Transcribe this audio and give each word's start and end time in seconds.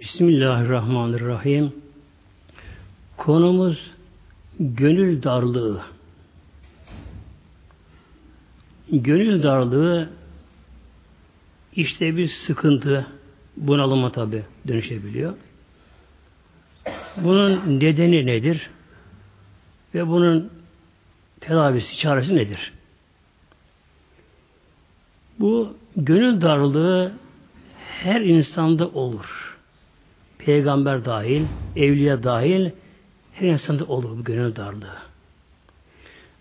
Bismillahirrahmanirrahim. 0.00 1.72
Konumuz 3.16 3.90
gönül 4.60 5.22
darlığı. 5.22 5.82
Gönül 8.92 9.42
darlığı 9.42 10.10
işte 11.76 12.16
bir 12.16 12.28
sıkıntı, 12.28 13.06
bunalıma 13.56 14.12
tabi 14.12 14.42
dönüşebiliyor. 14.68 15.34
Bunun 17.16 17.80
nedeni 17.80 18.26
nedir? 18.26 18.70
Ve 19.94 20.08
bunun 20.08 20.52
tedavisi, 21.40 21.96
çaresi 21.96 22.36
nedir? 22.36 22.72
Bu 25.38 25.76
gönül 25.96 26.40
darlığı 26.40 27.12
her 27.78 28.20
insanda 28.20 28.88
olur. 28.88 29.39
Peygamber 30.44 31.04
dahil, 31.04 31.44
evliya 31.76 32.22
dahil 32.22 32.70
her 33.32 33.48
insanda 33.48 33.84
olur 33.84 34.18
bu 34.18 34.24
gönül 34.24 34.56
darlığı. 34.56 34.96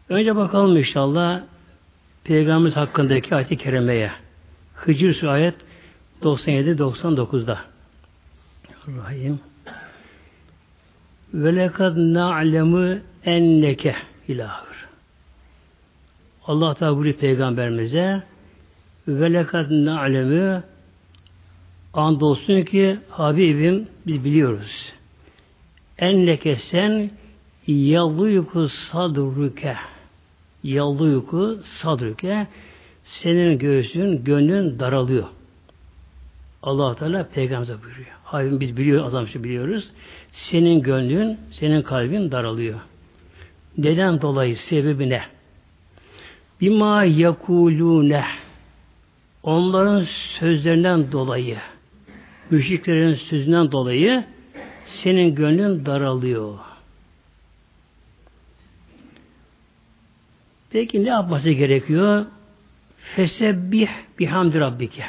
Önce 0.10 0.36
bakalım 0.36 0.78
inşallah 0.78 1.42
Peygamberimiz 2.24 2.76
hakkındaki 2.76 3.36
ayet-i 3.36 3.58
kerimeye. 3.58 4.12
Hıcır 4.76 5.24
ayet 5.24 5.56
97-99'da. 6.22 7.60
Rahim. 8.88 9.40
Ve 11.34 11.56
lekad 11.56 11.98
na'lemu 11.98 12.98
enneke 13.26 13.96
ilahır. 14.28 14.88
Allah 16.48 16.74
Teala 16.74 17.14
peygamberimize 17.20 18.24
ve 19.08 19.34
lekad 19.34 19.68
na'lemu 19.70 20.64
andolsun 21.94 22.62
ki 22.62 22.98
Habibim 23.10 23.88
biz 24.08 24.24
biliyoruz. 24.24 24.94
Enneke 25.98 26.56
sen 26.56 27.12
yaluyku 27.68 28.70
sadruke 28.70 29.76
yaluyku 30.64 31.60
sadruke 31.64 32.48
senin 33.04 33.58
göğsün, 33.58 34.24
gönlün 34.24 34.80
daralıyor. 34.80 35.28
Allah 36.64 36.96
Teala 36.96 37.30
peygamber 37.30 37.84
buyuruyor. 37.84 38.08
Habibim 38.24 38.60
biz 38.60 38.78
biliyoruz, 38.78 39.06
azamşı 39.06 39.44
biliyoruz. 39.44 39.92
Senin 40.32 40.82
gönlün, 40.82 41.38
senin 41.52 41.82
kalbin 41.82 42.32
daralıyor. 42.32 42.80
Neden 43.78 44.22
dolayı? 44.22 44.58
Sebebi 44.58 45.10
ne? 45.10 45.22
Bima 46.62 47.04
yakulune 47.04 48.26
onların 49.44 50.06
sözlerinden 50.40 51.12
dolayı 51.12 51.58
müşriklerin 52.50 53.14
sözünden 53.14 53.72
dolayı 53.72 54.26
senin 54.86 55.36
gönlün 55.36 55.86
daralıyor. 55.86 56.60
Peki 60.70 61.04
ne 61.04 61.10
yapması 61.10 61.50
gerekiyor? 61.50 62.26
Fesebbih 62.98 63.90
bihamdi 64.20 64.60
rabbike. 64.60 65.06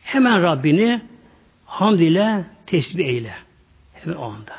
Hemen 0.00 0.42
Rabbini 0.42 1.00
hamd 1.64 2.00
ile 2.00 2.44
tesbih 2.66 3.06
eyle. 3.06 3.34
Hemen 3.92 4.16
o 4.16 4.24
anda. 4.24 4.56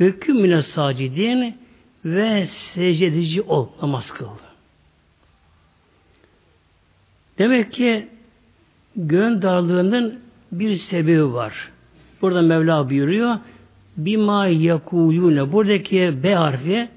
Ve 0.00 0.18
kümüne 0.18 0.62
sacidin 0.62 1.58
ve 2.04 2.46
secdedici 2.46 3.42
ol. 3.42 3.68
Namaz 3.82 4.10
kıl. 4.10 4.28
Demek 7.38 7.72
ki 7.72 8.08
gönül 8.96 9.42
darlığının 9.42 10.20
bir 10.52 10.76
sebebi 10.76 11.32
var. 11.32 11.70
Burada 12.22 12.42
Mevla 12.42 12.90
buyuruyor. 12.90 13.38
Bima 13.96 14.46
yakulune. 14.46 15.52
Buradaki 15.52 16.22
B 16.22 16.34
harfi 16.34 16.88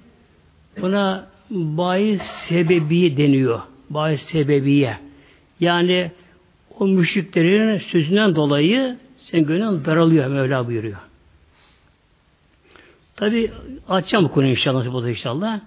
buna 0.82 1.28
bahis 1.50 2.22
sebebi 2.22 3.18
deniyor. 3.18 3.60
Bahis 3.90 4.22
sebebiye. 4.22 4.98
Yani 5.60 6.12
o 6.80 6.88
müşriklerin 6.88 7.78
sözünden 7.78 8.36
dolayı 8.36 8.98
sen 9.18 9.46
gönlün 9.46 9.86
daralıyor 9.86 10.28
Mevla 10.28 10.68
buyuruyor. 10.68 10.98
Tabi 13.16 13.52
açacağım 13.90 14.26
bu 14.26 14.32
konuyu 14.32 14.52
inşallah 14.52 14.94
bu 14.94 15.10
inşallah. 15.10 15.60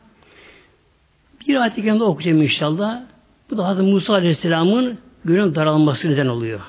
Bir 1.48 1.56
ayet-i 1.56 1.92
okuyacağım 1.92 2.42
inşallah. 2.42 3.02
Bu 3.50 3.58
da 3.58 3.66
Hazreti 3.66 3.90
Musa 3.90 4.14
Aleyhisselam'ın 4.14 4.98
gönül 5.24 5.54
daralması 5.54 6.10
neden 6.10 6.26
oluyor. 6.26 6.60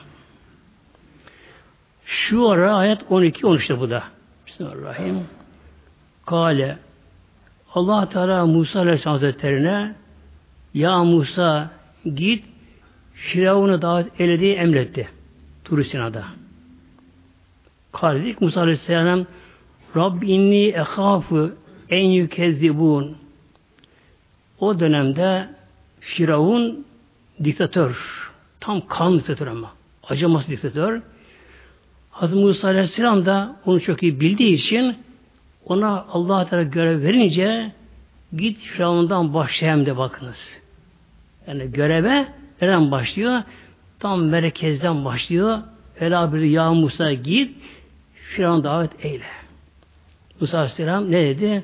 Şu 2.10 2.50
ara 2.50 2.76
ayet 2.76 3.02
12 3.10 3.42
13'te 3.42 3.80
bu 3.80 3.90
da. 3.90 4.04
Bismillahirrahmanirrahim. 4.48 5.24
Kale 6.26 6.78
Allah 7.74 8.10
Teala 8.10 8.46
Musa 8.46 8.80
Aleyhisselam 8.80 9.14
Hazretlerine 9.14 9.96
Ya 10.74 11.04
Musa 11.04 11.70
git 12.16 12.46
Firavun'u 13.14 13.82
davet 13.82 14.22
eylediği 14.22 14.56
emretti. 14.56 15.10
Tur 15.64 15.84
Sina'da. 15.84 16.24
Kale 17.92 18.36
Musa 18.40 18.62
Aleyhisselam 18.62 19.26
Rabbi 19.96 20.26
inni 20.32 20.68
ehafu 20.68 21.52
en 21.90 22.06
yükezzibun 22.06 23.18
o 24.60 24.80
dönemde 24.80 25.50
Firavun 26.00 26.86
diktatör. 27.44 27.96
Tam 28.60 28.88
kan 28.88 29.20
diktatör 29.20 29.48
ama. 29.48 29.72
Acımasız 30.04 30.50
diktatör. 30.50 31.02
Hazreti 32.20 32.42
Musa 32.42 32.68
Aleyhisselam 32.68 33.26
da 33.26 33.56
onu 33.66 33.82
çok 33.82 34.04
iyi 34.04 34.20
bildiği 34.20 34.54
için 34.54 34.96
ona 35.66 36.06
Allah 36.12 36.46
Teala 36.46 36.64
görev 36.64 37.02
verince 37.02 37.72
git 38.38 38.60
Firavun'dan 38.60 39.34
başlayayım 39.34 39.86
de 39.86 39.98
bakınız. 39.98 40.58
Yani 41.48 41.72
göreve 41.72 42.28
nereden 42.62 42.92
başlıyor? 42.92 43.44
Tam 44.00 44.24
merkezden 44.24 45.06
başlıyor. 45.06 45.60
Ela 46.00 46.34
bir 46.34 46.42
ya 46.42 46.74
Musa 46.74 47.14
git 47.14 47.56
Firavun 48.14 48.64
davet 48.64 49.06
eyle. 49.06 49.26
Musa 50.40 50.58
Aleyhisselam 50.58 51.12
ne 51.12 51.26
dedi? 51.26 51.64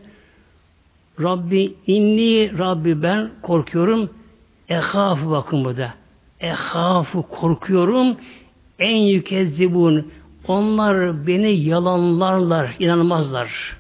Rabbi 1.22 1.73
inni 1.87 2.57
Rabbi 2.57 3.03
ben 3.03 3.31
korkuyorum. 3.41 4.09
Ehafı 4.69 5.29
bakın 5.29 5.66
burada. 5.66 5.93
Ehafı 6.39 7.22
korkuyorum. 7.22 8.17
En 8.79 8.97
yükezzibun. 8.97 10.11
Onlar 10.47 11.28
beni 11.28 11.51
yalanlarlar, 11.51 12.75
inanmazlar. 12.79 13.78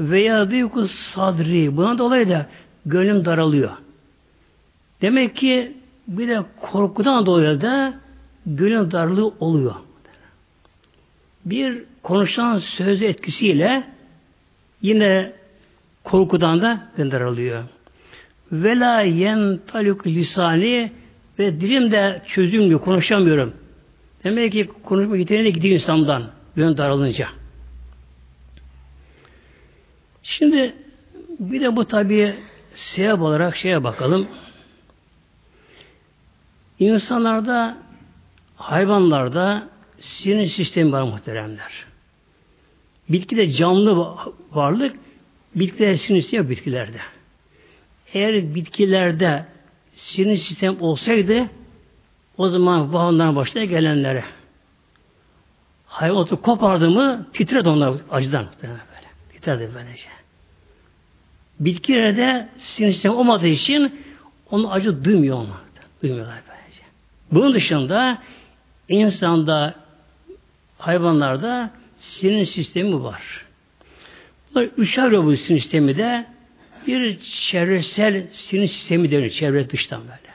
Veya 0.00 0.50
büyük 0.50 0.72
sadri. 0.90 1.76
Buna 1.76 1.98
dolayı 1.98 2.28
da 2.28 2.46
gönlüm 2.86 3.24
daralıyor. 3.24 3.70
Demek 5.02 5.36
ki 5.36 5.76
bir 6.08 6.28
de 6.28 6.42
korkudan 6.60 7.26
dolayı 7.26 7.60
da 7.60 7.94
gönül 8.46 8.90
darlığı 8.90 9.32
oluyor. 9.40 9.74
Bir 11.44 11.84
konuşan 12.02 12.58
söz 12.58 13.02
etkisiyle 13.02 13.84
yine 14.82 15.32
korkudan 16.04 16.60
da 16.60 16.88
gönül 16.96 17.10
daralıyor. 17.10 17.64
Vela 18.52 19.00
yen 19.00 19.60
taluk 19.66 20.06
lisani 20.06 20.92
ve 21.38 21.60
dilim 21.60 21.92
de 21.92 22.22
çözülmüyor, 22.26 22.80
konuşamıyorum. 22.80 23.61
Demek 24.24 24.52
ki 24.52 24.70
konuşma 24.84 25.16
yeteneği 25.16 25.44
de 25.44 25.50
gidiyor 25.50 25.74
insandan. 25.74 26.30
Gönül 26.56 26.76
daralınca. 26.76 27.28
Şimdi 30.22 30.74
bir 31.40 31.60
de 31.60 31.76
bu 31.76 31.84
tabi 31.84 32.34
sebep 32.74 33.20
olarak 33.20 33.56
şeye 33.56 33.84
bakalım. 33.84 34.28
İnsanlarda, 36.78 37.78
hayvanlarda 38.56 39.68
sinir 40.00 40.46
sistemi 40.46 40.92
var 40.92 41.02
muhteremler. 41.02 41.84
Bitkide 43.08 43.52
canlı 43.52 44.16
varlık, 44.52 44.96
bitkide 45.54 45.98
sinir 45.98 46.22
sistemi 46.22 46.50
bitkilerde. 46.50 46.98
Eğer 48.14 48.54
bitkilerde 48.54 49.46
sinir 49.92 50.36
sistem 50.36 50.82
olsaydı 50.82 51.50
o 52.36 52.48
zaman 52.48 52.92
vahanların 52.92 53.36
başına 53.36 53.64
gelenlere 53.64 54.24
hayvan 55.86 56.16
otu 56.16 56.42
kopardı 56.42 56.90
mı 56.90 57.26
titredi 57.32 57.68
onlar 57.68 57.94
acıdan. 58.10 58.46
Böyle. 58.62 58.72
Titredi 59.32 59.70
böylece. 59.74 60.08
Bitkilerde 61.60 62.48
sinir 62.58 62.92
sistemi 62.92 63.14
olmadığı 63.14 63.46
için 63.46 64.00
onu 64.50 64.72
acı 64.72 65.04
duymuyor 65.04 65.36
onlar. 65.36 65.60
Duymuyorlar 66.02 66.42
böylece. 66.48 66.82
Bunun 67.32 67.54
dışında 67.54 68.18
insanda 68.88 69.74
hayvanlarda 70.78 71.70
sinir 71.98 72.44
sistemi 72.44 73.02
var. 73.02 73.46
Bunlar 74.50 74.68
üç 74.76 74.98
ayrı 74.98 75.24
bu 75.24 75.36
sinir 75.36 75.60
sistemi 75.60 75.96
de 75.96 76.26
bir 76.86 77.20
çevresel 77.20 78.26
sinir 78.32 78.68
sistemi 78.68 79.10
deniyor. 79.10 79.30
Çevre 79.30 79.70
dıştan 79.70 80.00
böyle. 80.02 80.32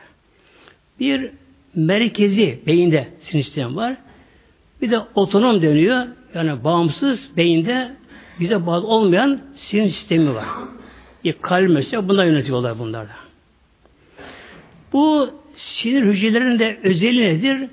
Bir 1.00 1.32
merkezi 1.77 2.59
beyinde 2.68 3.07
sinir 3.19 3.44
sistemi 3.44 3.75
var. 3.75 3.97
Bir 4.81 4.91
de 4.91 5.00
otonom 5.15 5.62
deniyor. 5.62 6.07
Yani 6.33 6.63
bağımsız 6.63 7.29
beyinde 7.38 7.91
bize 8.39 8.65
bağlı 8.65 8.88
olmayan 8.88 9.41
sinir 9.56 9.89
sistemi 9.89 10.35
var. 10.35 10.45
E, 11.25 11.31
kalp 11.31 11.69
mesela 11.69 12.09
bunlar 12.09 12.25
yönetiyorlar 12.25 12.79
bunlarda. 12.79 13.12
Bu 14.94 15.29
sinir 15.56 16.03
hücrelerinin 16.03 16.59
de 16.59 16.79
özelliği 16.83 17.24
nedir? 17.24 17.69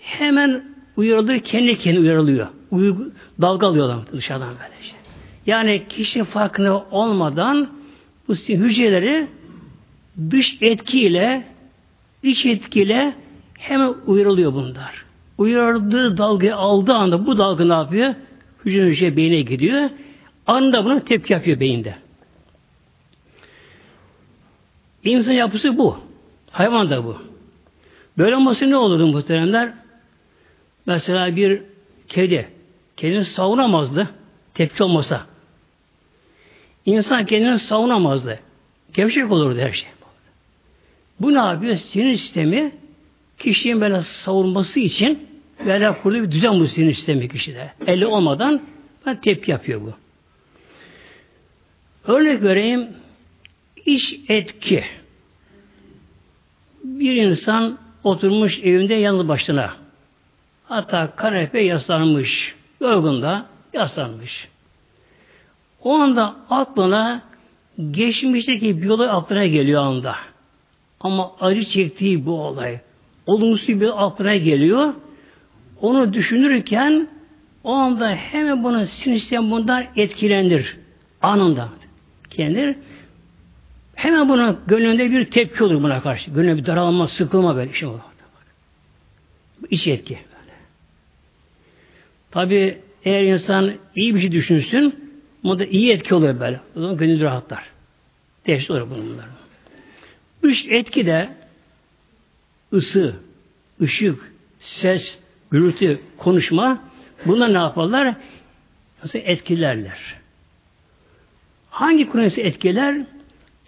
Hemen 0.00 0.64
uyarılır, 0.96 1.38
kendi 1.38 1.78
kendine 1.78 2.02
uyarılıyor. 2.02 2.46
Uygu, 2.70 3.12
dalga 3.40 3.66
alıyorlar 3.66 3.98
dışarıdan 4.12 4.48
böyle 4.48 4.82
şey. 4.82 4.98
Yani 5.46 5.82
kişi 5.88 6.24
farkında 6.24 6.84
olmadan 6.90 7.68
bu 8.28 8.34
hücreleri 8.34 9.26
dış 10.30 10.58
etkiyle 10.60 11.44
iç 12.22 12.46
etkiyle 12.46 13.14
hemen 13.62 13.94
uyarılıyor 14.06 14.52
bunlar. 14.52 15.04
Uyardığı 15.38 16.16
dalgayı 16.16 16.56
aldığı 16.56 16.92
anda 16.92 17.26
bu 17.26 17.38
dalga 17.38 17.64
ne 17.64 17.72
yapıyor? 17.72 18.14
Hücre 18.64 18.86
hücre 18.86 19.16
beyine 19.16 19.42
gidiyor. 19.42 19.90
Anında 20.46 20.84
buna 20.84 21.00
tepki 21.00 21.32
yapıyor 21.32 21.60
beyinde. 21.60 21.94
İnsan 25.04 25.32
yapısı 25.32 25.78
bu. 25.78 25.98
Hayvan 26.50 26.90
da 26.90 27.04
bu. 27.04 27.16
Böyle 28.18 28.36
olması 28.36 28.70
ne 28.70 28.76
olurdu 28.76 29.06
muhteremler? 29.06 29.72
Mesela 30.86 31.36
bir 31.36 31.62
kedi. 32.08 32.48
Kendini 32.96 33.24
savunamazdı. 33.24 34.10
Tepki 34.54 34.84
olmasa. 34.84 35.26
İnsan 36.86 37.26
kendini 37.26 37.58
savunamazdı. 37.58 38.38
Gevşek 38.94 39.32
olurdu 39.32 39.58
her 39.58 39.72
şey. 39.72 39.88
Bu 41.20 41.34
ne 41.34 41.38
yapıyor? 41.38 41.76
Sinir 41.76 42.16
sistemi 42.16 42.72
kişinin 43.42 43.80
böyle 43.80 44.02
savunması 44.02 44.80
için 44.80 45.28
böyle 45.66 45.98
kurduğu 45.98 46.22
bir 46.22 46.30
düzen 46.30 46.60
bu 46.60 46.66
sinir 46.66 46.94
sistemi 46.94 47.28
kişide. 47.28 47.72
Eli 47.86 48.06
olmadan 48.06 48.62
ben 49.06 49.20
tepki 49.20 49.50
yapıyor 49.50 49.80
bu. 49.80 49.92
Örnek 52.12 52.42
vereyim. 52.42 52.88
İş 53.86 54.14
etki. 54.28 54.84
Bir 56.84 57.16
insan 57.16 57.78
oturmuş 58.04 58.58
evinde 58.58 58.94
yalnız 58.94 59.28
başına. 59.28 59.76
Hatta 60.64 61.16
kanepe 61.16 61.60
yaslanmış. 61.60 62.54
Yorgunda 62.80 63.46
yaslanmış. 63.72 64.48
O 65.82 65.94
anda 65.94 66.36
aklına 66.50 67.22
geçmişteki 67.90 68.82
bir 68.82 68.88
olay 68.88 69.08
aklına 69.08 69.46
geliyor 69.46 69.82
anda. 69.82 70.16
Ama 71.00 71.32
acı 71.40 71.64
çektiği 71.64 72.26
bu 72.26 72.40
olay. 72.40 72.80
Olumsuz 73.26 73.80
bir 73.80 74.04
aklına 74.06 74.36
geliyor. 74.36 74.94
Onu 75.80 76.12
düşünürken 76.12 77.08
o 77.64 77.72
anda 77.72 78.14
hemen 78.14 78.64
bunun 78.64 78.84
sinir 78.84 79.50
bundan 79.50 79.84
etkilenir. 79.96 80.76
Anında. 81.22 81.68
Kendir. 82.30 82.76
Hemen 83.94 84.28
buna 84.28 84.56
gönlünde 84.66 85.10
bir 85.10 85.24
tepki 85.24 85.64
olur 85.64 85.82
buna 85.82 86.00
karşı. 86.00 86.30
Gönlünde 86.30 86.56
bir 86.56 86.66
daralma, 86.66 87.08
sıkılma 87.08 87.56
böyle 87.56 87.72
şey 87.72 87.88
olur. 87.88 88.00
İç 89.70 89.86
etki. 89.86 90.14
Böyle. 90.14 90.56
Tabi 92.30 92.78
eğer 93.04 93.22
insan 93.22 93.72
iyi 93.96 94.14
bir 94.14 94.20
şey 94.20 94.32
düşünsün, 94.32 95.10
bunda 95.44 95.64
iyi 95.64 95.92
etki 95.92 96.14
olur 96.14 96.40
böyle. 96.40 96.60
O 96.76 96.80
zaman 96.80 96.96
gönül 96.96 97.20
rahatlar. 97.20 97.64
Değişik 98.46 98.70
olur 98.70 98.90
bunlar. 98.90 99.26
Üç 100.42 100.66
etki 100.68 101.06
de 101.06 101.28
ısı, 102.72 103.14
ışık, 103.80 104.32
ses, 104.60 105.18
gürültü, 105.50 106.00
konuşma 106.18 106.78
bunlar 107.26 107.54
ne 107.54 107.58
yaparlar? 107.58 108.14
Nasıl 109.02 109.18
etkilerler? 109.18 109.98
Hangi 111.70 112.08
konusu 112.08 112.40
etkiler? 112.40 113.06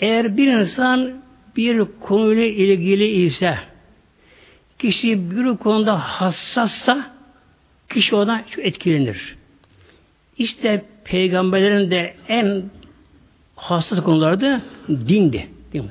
Eğer 0.01 0.37
bir 0.37 0.53
insan 0.53 1.23
bir 1.56 1.85
konuyla 2.01 2.45
ilgili 2.45 3.06
ise 3.06 3.59
kişi 4.79 5.31
bir 5.31 5.57
konuda 5.57 5.99
hassassa 5.99 7.11
kişi 7.89 8.11
çok 8.11 8.59
etkilenir. 8.59 9.37
İşte 10.39 10.85
peygamberlerin 11.05 11.91
de 11.91 12.15
en 12.29 12.65
hassas 13.57 14.05
konuları 14.05 14.41
da 14.41 14.62
dindi. 14.89 15.49
Din. 15.73 15.91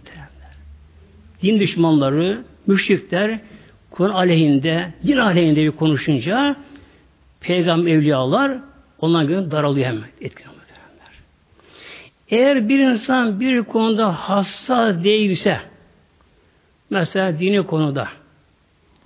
Din 1.41 1.59
düşmanları, 1.59 2.43
müşrikler 2.67 3.39
Kur'an 3.91 4.13
aleyhinde, 4.13 4.93
din 5.07 5.17
aleyhinde 5.17 5.63
bir 5.63 5.71
konuşunca 5.71 6.55
peygamber 7.41 7.91
evliyalar 7.91 8.57
ondan 8.99 9.27
göre 9.27 9.51
daralıyor 9.51 9.87
hemen. 9.87 10.03
Etkileniyor. 10.21 10.53
Eğer 12.29 12.69
bir 12.69 12.79
insan 12.79 13.39
bir 13.39 13.63
konuda 13.63 14.13
hasta 14.13 15.03
değilse, 15.03 15.59
mesela 16.89 17.39
dini 17.39 17.63
konuda, 17.63 18.07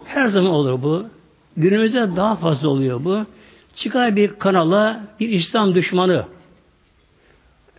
her 0.06 0.25
zaman 0.25 0.51
olur 0.51 0.81
bu. 0.81 1.06
Günümüzde 1.57 2.15
daha 2.15 2.36
fazla 2.36 2.68
oluyor 2.68 3.06
bu. 3.06 3.25
Çıkar 3.75 4.15
bir 4.15 4.33
kanala 4.33 5.03
bir 5.19 5.30
İslam 5.30 5.75
düşmanı, 5.75 6.25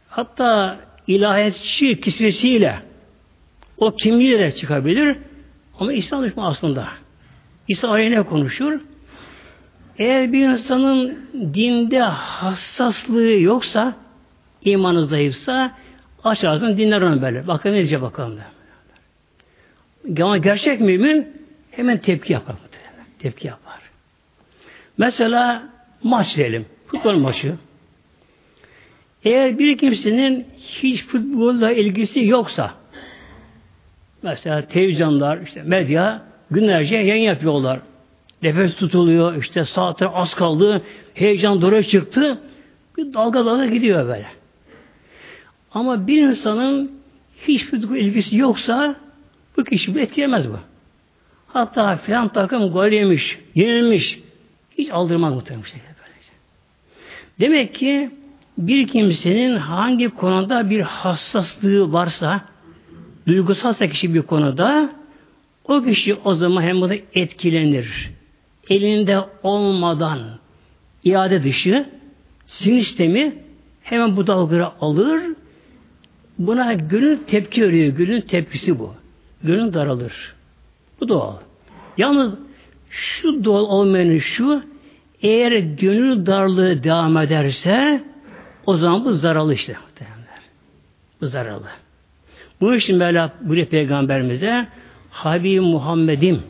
hatta 0.09 0.79
ilahiyatçı 1.07 2.01
kisvesiyle 2.01 2.79
o 3.79 3.97
kimliğiyle 3.97 4.55
çıkabilir 4.55 5.17
ama 5.79 5.93
İslam 5.93 6.25
düşmanı 6.25 6.47
aslında. 6.47 6.89
İsa 7.69 7.89
aleyhine 7.89 8.23
konuşur. 8.23 8.81
Eğer 9.99 10.33
bir 10.33 10.49
insanın 10.49 11.19
dinde 11.55 12.01
hassaslığı 12.01 13.41
yoksa 13.41 13.95
imanınız 14.63 15.09
zayıfsa 15.09 15.75
açarsın 16.25 16.77
dinler 16.77 17.03
onu 17.03 17.23
böyle. 17.23 17.47
Bakın 17.47 17.71
ne 17.71 17.75
diyecek 17.75 18.03
bakalım. 18.03 18.39
Ama 20.21 20.39
gerçek 20.39 20.81
mümin 20.81 21.27
hemen 21.71 21.99
tepki 21.99 22.33
yapar. 22.33 22.57
Tepki 23.19 23.47
yapar. 23.47 23.81
Mesela 24.99 25.69
maç 26.03 26.37
diyelim. 26.37 26.67
Futbol 26.87 27.15
maçı. 27.15 27.55
Eğer 29.25 29.59
bir 29.59 29.79
kimsenin 29.79 30.47
hiç 30.59 31.05
futbolla 31.05 31.73
ilgisi 31.73 32.25
yoksa 32.25 32.75
mesela 34.23 34.67
televizyonlar, 34.67 35.39
işte 35.41 35.63
medya 35.63 36.23
günlerce 36.51 36.97
yayın 36.97 37.25
yapıyorlar. 37.25 37.81
Nefes 38.43 38.77
tutuluyor, 38.77 39.43
işte 39.43 39.65
saatler 39.65 40.11
az 40.15 40.35
kaldı, 40.35 40.83
heyecan 41.15 41.63
doğru 41.63 41.83
çıktı. 41.83 42.39
Bir 42.97 43.15
dalga 43.15 43.47
dalga 43.47 43.67
gidiyor 43.67 44.09
böyle. 44.09 44.27
Ama 45.73 46.07
bir 46.07 46.23
insanın 46.23 46.93
hiçbir 47.49 47.97
ilgisi 47.97 48.37
yoksa 48.37 48.97
bu 49.57 49.65
kişi 49.65 49.95
bu 49.95 49.99
etkileyemez 49.99 50.49
bu. 50.49 50.59
Hatta 51.47 51.97
filan 51.97 52.29
takım 52.29 52.73
gol 52.73 52.89
yemiş, 52.89 53.39
yenilmiş. 53.55 54.21
Hiç 54.79 54.91
aldırmaz 54.91 55.35
muhtemelen 55.35 55.65
şey. 55.65 55.81
Böylece. 55.81 56.33
Demek 57.41 57.75
ki 57.75 58.11
bir 58.59 58.89
kimsenin 58.89 59.57
hangi 59.57 60.09
konuda 60.09 60.71
bir 60.71 60.81
hassaslığı 60.81 61.93
varsa, 61.93 62.41
duygusalsa 63.29 63.89
kişi 63.89 64.15
bir 64.15 64.23
konuda, 64.23 64.93
o 65.65 65.83
kişi 65.83 66.15
o 66.15 66.35
zaman 66.35 66.63
hem 66.63 66.81
bunu 66.81 66.95
etkilenir. 67.15 68.11
Elinde 68.71 69.21
olmadan 69.43 70.19
iade 71.05 71.43
dışı 71.43 71.87
sinir 72.47 72.83
sistemi 72.83 73.35
hemen 73.83 74.17
bu 74.17 74.27
dalgayı 74.27 74.67
alır 74.81 75.23
Buna 76.39 76.73
gönül 76.73 77.19
tepki 77.27 77.63
veriyor. 77.63 77.97
Gönül 77.97 78.21
tepkisi 78.21 78.79
bu. 78.79 78.95
Gönül 79.43 79.75
daralır. 79.75 80.35
Bu 81.01 81.09
doğal. 81.09 81.37
Yalnız 81.97 82.35
şu 82.91 83.45
doğal 83.45 83.65
olmayanı 83.65 84.21
şu 84.21 84.63
eğer 85.23 85.53
gönül 85.53 86.27
darlığı 86.27 86.83
devam 86.83 87.17
ederse 87.17 88.05
o 88.67 88.77
zaman 88.77 89.05
bu 89.05 89.13
zararlı 89.13 89.55
işte. 89.55 89.77
Bu 91.21 91.27
zararlı. 91.27 91.69
Bu 92.61 92.75
için 92.75 92.97
Mevla 92.97 93.33
buraya 93.41 93.69
peygamberimize 93.69 94.67
Habib 95.11 95.63
Muhammed'im 95.63 96.43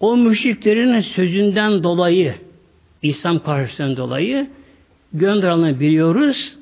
o 0.00 0.16
müşriklerin 0.16 1.00
sözünden 1.00 1.82
dolayı 1.82 2.34
İslam 3.02 3.38
karşısından 3.38 3.96
dolayı 3.96 4.46
gönderileni 5.12 5.80
biliyoruz. 5.80 6.58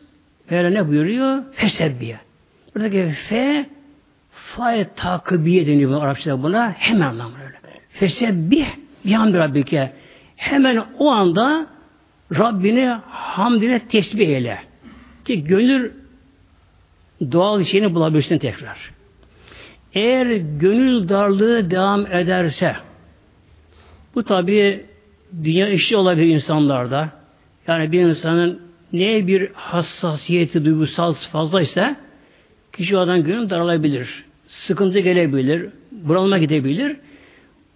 Mevla 0.50 0.70
ne 0.70 0.88
buyuruyor? 0.88 1.42
Fesebbiye. 1.52 2.20
Buradaki 2.74 3.14
fe 3.28 3.66
fae 4.30 4.88
takibiye 4.96 5.66
deniyor 5.66 6.02
Arapçada 6.02 6.42
buna. 6.42 6.70
Hemen 6.70 7.00
anlamı 7.00 7.34
öyle. 7.46 7.56
Fesebbih 7.90 8.66
bihamdi 9.04 9.38
rabbike. 9.38 9.92
Hemen 10.36 10.84
o 10.98 11.10
anda 11.10 11.66
Rabbini 12.38 12.86
hamd 13.10 13.62
ile 13.62 13.78
tesbih 13.78 14.28
eyle. 14.28 14.58
Ki 15.24 15.44
gönül 15.44 15.90
doğal 17.32 17.64
şeyini 17.64 17.94
bulabilsin 17.94 18.38
tekrar. 18.38 18.90
Eğer 19.94 20.26
gönül 20.36 21.08
darlığı 21.08 21.70
devam 21.70 22.06
ederse 22.06 22.76
Bu 24.14 24.24
tabi 24.24 24.84
dünya 25.44 25.68
işi 25.68 25.96
olabilir 25.96 26.26
insanlarda. 26.26 27.08
Yani 27.66 27.92
bir 27.92 28.00
insanın 28.00 28.62
neye 28.92 29.26
bir 29.26 29.50
hassasiyeti, 29.52 30.64
duygusal 30.64 31.14
fazlaysa 31.14 31.96
kişi 32.72 32.96
o 32.96 33.00
adam 33.00 33.22
gönül 33.22 33.50
daralabilir. 33.50 34.24
Sıkıntı 34.46 34.98
gelebilir. 34.98 35.70
Bunalıma 35.92 36.38
gidebilir. 36.38 36.96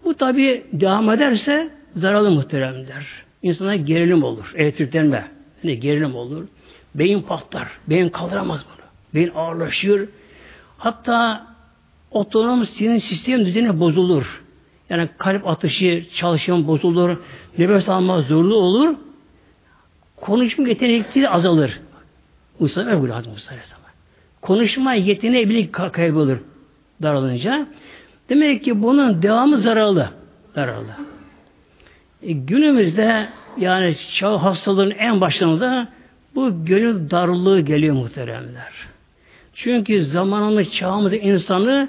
Bu 0.05 0.15
tabi 0.15 0.65
devam 0.73 1.11
ederse 1.11 1.71
zararlı 1.97 2.31
muhteremler. 2.31 3.07
İnsana 3.43 3.77
gerilim 3.77 4.23
olur. 4.23 4.53
Elektriklenme. 4.57 5.25
Ne 5.65 5.75
gerilim 5.75 6.15
olur. 6.17 6.45
Beyin 6.95 7.23
patlar. 7.23 7.69
Beyin 7.89 8.09
kaldıramaz 8.09 8.65
bunu. 8.67 8.74
Beyin 9.14 9.33
ağırlaşır. 9.35 10.09
Hatta 10.78 11.47
otonom 12.11 12.66
sinir 12.66 12.99
sistem 12.99 13.47
düzeni 13.47 13.80
bozulur. 13.80 14.42
Yani 14.90 15.09
kalp 15.18 15.47
atışı, 15.49 16.06
çalışma 16.14 16.66
bozulur. 16.66 17.16
Nefes 17.59 17.88
alma 17.88 18.23
zorlu 18.23 18.56
olur. 18.56 18.94
Konuşma 20.16 20.68
yetenekleri 20.68 21.30
azalır. 21.30 21.80
Musa 22.61 22.80
öyle 22.80 23.09
lazım 23.09 23.33
Musa 23.33 23.54
Konuşma 24.42 24.94
yeteneği 24.94 25.49
bile 25.49 25.71
kaybolur 25.71 26.38
daralınca. 27.02 27.66
Demek 28.28 28.64
ki 28.64 28.83
bunun 28.83 29.23
devamı 29.23 29.59
zararlı. 29.59 30.11
Zararlı. 30.54 30.90
E, 32.23 32.33
günümüzde 32.33 33.28
yani 33.59 33.97
çağ 34.14 34.42
hastalığın 34.42 34.90
en 34.90 35.21
başlarında 35.21 35.88
bu 36.35 36.64
gönül 36.64 37.11
darlığı 37.11 37.61
geliyor 37.61 37.94
muhteremler. 37.94 38.94
Çünkü 39.55 40.05
zamanımız 40.05 40.73
çağımız 40.73 41.13
insanı 41.13 41.89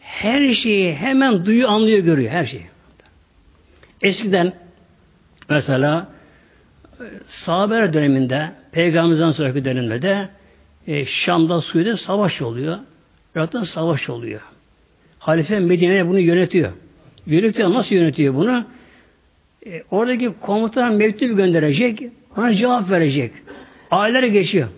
her 0.00 0.52
şeyi 0.52 0.94
hemen 0.94 1.46
duyuyor, 1.46 1.68
anlıyor, 1.68 1.98
görüyor. 1.98 2.30
Her 2.30 2.46
şeyi. 2.46 2.66
Eskiden 4.02 4.52
mesela 5.50 6.08
sahabeler 7.28 7.92
döneminde 7.92 8.52
peygamberimizden 8.72 9.30
sonraki 9.30 9.64
dönemde 9.64 10.28
e, 10.86 11.04
Şam'da 11.04 11.60
Suriye'de 11.60 11.96
savaş 11.96 12.42
oluyor. 12.42 12.78
Irak'ta 13.34 13.64
savaş 13.64 14.10
oluyor. 14.10 14.40
Halife 15.18 15.58
Medine'ye 15.58 16.08
bunu 16.08 16.20
yönetiyor. 16.20 16.72
Yönetiyor. 17.26 17.74
Nasıl 17.74 17.94
yönetiyor 17.94 18.34
bunu? 18.34 18.64
E, 19.66 19.82
oradaki 19.90 20.32
komutan 20.40 20.94
mektup 20.94 21.36
gönderecek. 21.36 22.02
Ona 22.36 22.54
cevap 22.54 22.90
verecek. 22.90 23.32
Aylar 23.90 24.22
geçiyor. 24.22 24.68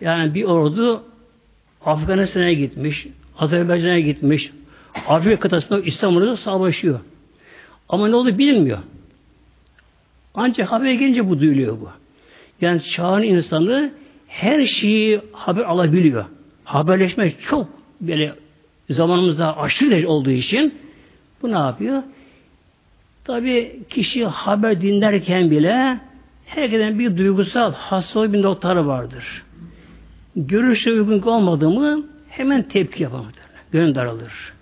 Yani 0.00 0.34
bir 0.34 0.44
ordu 0.44 1.02
Afganistan'a 1.84 2.52
gitmiş, 2.52 3.06
Azerbaycan'a 3.38 4.00
gitmiş, 4.00 4.50
Afrika 5.08 5.38
kıtasında 5.38 5.80
İstanbul'da 5.80 6.36
savaşıyor. 6.36 7.00
Ama 7.88 8.08
ne 8.08 8.16
oldu 8.16 8.38
bilmiyor. 8.38 8.78
Ancak 10.34 10.72
haber 10.72 10.92
gelince 10.92 11.28
bu 11.28 11.40
duyuluyor 11.40 11.80
bu. 11.80 11.88
Yani 12.60 12.82
çağın 12.82 13.22
insanı 13.22 13.92
her 14.28 14.66
şeyi 14.66 15.20
haber 15.32 15.62
alabiliyor. 15.62 16.24
Haberleşme 16.64 17.32
çok 17.48 17.68
böyle 18.00 18.34
zamanımızda 18.90 19.58
aşırı 19.58 20.08
olduğu 20.08 20.30
için 20.30 20.74
bu 21.42 21.52
ne 21.52 21.58
yapıyor? 21.58 22.02
Tabi 23.24 23.80
kişi 23.90 24.24
haber 24.24 24.80
dinlerken 24.80 25.50
bile 25.50 26.00
herkesin 26.46 26.98
bir 26.98 27.16
duygusal 27.16 27.72
hastalığı 27.72 28.32
bir 28.32 28.42
noktaları 28.42 28.86
vardır. 28.86 29.45
Görüşe 30.36 30.92
uygun 30.92 31.22
olmadı 31.22 31.70
mı 31.70 32.04
hemen 32.28 32.62
tepki 32.62 33.02
yapar. 33.02 33.22
Gönül 33.72 33.94
daralır. 33.94 34.52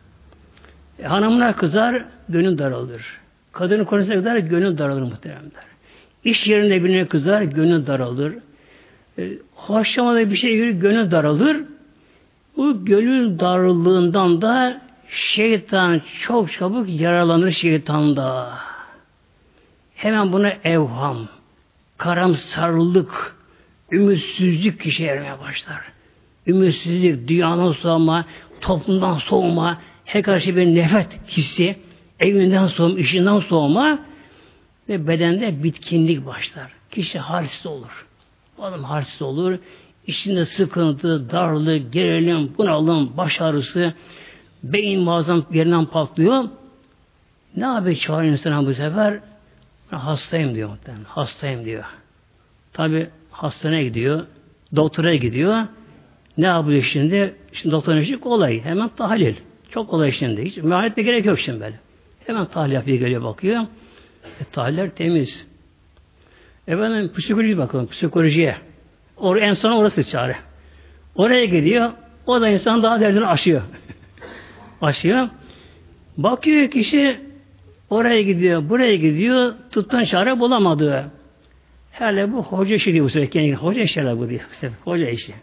E, 0.99 1.03
hanımına 1.03 1.57
kızar, 1.57 2.05
gönül 2.29 2.59
daralır. 2.59 3.21
Kadını 3.53 3.85
konusuna 3.85 4.15
kadar 4.15 4.37
gönül 4.37 4.79
daralır 4.79 5.03
muhteremler. 5.03 5.65
İş 6.25 6.47
yerinde 6.47 6.85
birine 6.85 7.07
kızar, 7.07 7.43
gönül 7.43 7.87
daralır. 7.87 8.35
E, 9.19 9.29
hoşlamada 9.55 10.31
bir 10.31 10.37
şey 10.37 10.57
görür, 10.57 10.71
gönül 10.71 11.11
daralır. 11.11 11.57
Bu 12.57 12.85
gönül 12.85 13.39
darlığından 13.39 14.43
da 14.43 14.81
şeytan 15.09 16.03
çok 16.21 16.53
çabuk 16.53 16.89
yaralanır 16.89 17.51
şeytanda. 17.51 18.51
Hemen 19.95 20.33
buna 20.33 20.49
evham, 20.49 21.29
karamsarlık, 21.99 23.34
ümitsizlik 23.93 24.81
kişi 24.81 25.07
ermeye 25.07 25.41
başlar. 25.41 25.81
Ümitsizlik, 26.47 27.29
dünyadan 27.29 27.73
soğuma, 27.73 28.25
toplumdan 28.61 29.15
soğuma, 29.15 29.81
her 30.05 30.23
karşı 30.23 30.57
bir 30.57 30.67
nefret 30.67 31.29
hissi, 31.29 31.77
evinden 32.21 32.67
soğuma, 32.67 32.99
işinden 32.99 33.39
soğuma 33.39 33.99
ve 34.89 35.09
bedende 35.09 35.63
bitkinlik 35.63 36.27
başlar. 36.27 36.73
Kişi 36.91 37.19
halsiz 37.19 37.67
olur. 37.67 38.07
Adam 38.59 38.85
halsiz 38.85 39.23
olur. 39.23 39.59
İçinde 40.07 40.47
sıkıntı, 40.47 41.31
darlık, 41.31 41.93
gerilim, 41.93 42.53
bunalım, 42.59 43.17
baş 43.17 43.41
ağrısı, 43.41 43.95
beyin 44.63 45.01
muazzam 45.01 45.45
yerinden 45.53 45.85
patlıyor. 45.85 46.45
Ne 47.57 47.65
yapıyor 47.65 47.97
çağırıyor 47.97 48.33
insana 48.33 48.67
bu 48.67 48.75
sefer? 48.75 49.21
Hastayım 49.91 50.55
diyor 50.55 50.69
muhtemelen. 50.69 51.05
Hastayım 51.05 51.65
diyor. 51.65 51.85
Tabi 52.73 53.11
hastaneye 53.35 53.85
gidiyor. 53.85 54.27
Doktora 54.77 55.15
gidiyor. 55.15 55.67
Ne 56.39 56.47
yapıyor 56.47 56.83
şimdi? 56.83 57.35
Şimdi 57.53 57.73
doktorun 57.73 58.01
işi 58.01 58.21
kolay. 58.21 58.61
Hemen 58.65 58.89
tahlil. 58.89 59.35
Çok 59.71 59.91
kolay 59.91 60.13
şimdi. 60.13 60.45
Hiç 60.45 60.57
müayene 60.57 61.03
gerek 61.03 61.25
yok 61.25 61.41
şimdi 61.41 61.61
böyle. 61.61 61.81
Hemen 62.27 62.47
tahlil 62.47 62.73
yapıyor, 62.73 62.99
geliyor 62.99 63.23
bakıyor. 63.23 63.63
E, 64.41 64.45
tahliller 64.53 64.91
temiz. 64.91 65.47
Efendim 66.69 67.13
psikoloji 67.19 67.59
bakalım. 67.59 67.87
Psikolojiye. 67.87 68.57
Or 69.17 69.37
en 69.37 69.53
son 69.55 69.73
orası 69.73 70.05
çare. 70.05 70.37
Oraya 71.15 71.45
gidiyor. 71.45 71.93
O 72.27 72.41
da 72.41 72.49
insan 72.49 72.83
daha 72.83 73.01
derdini 73.01 73.27
aşıyor. 73.27 73.63
aşıyor. 74.81 75.29
Bakıyor 76.17 76.71
kişi 76.71 77.21
oraya 77.91 78.23
gidiyor, 78.23 78.69
buraya 78.69 78.97
gidiyor, 78.97 79.55
tuttan 79.71 80.05
çare 80.05 80.41
bulamadı. 80.41 81.11
Hele 81.95 82.33
bu 82.33 82.43
hoca 82.43 82.75
işi 82.75 82.93
diyor 82.93 83.05
bu 83.05 83.11
sefer 83.11 83.31
kendine. 83.31 83.55
Hoca 83.55 83.83
işleri 83.83 84.19
bu 84.19 84.29
diyor. 84.29 84.41
Hoca 84.85 85.09
işi. 85.09 85.35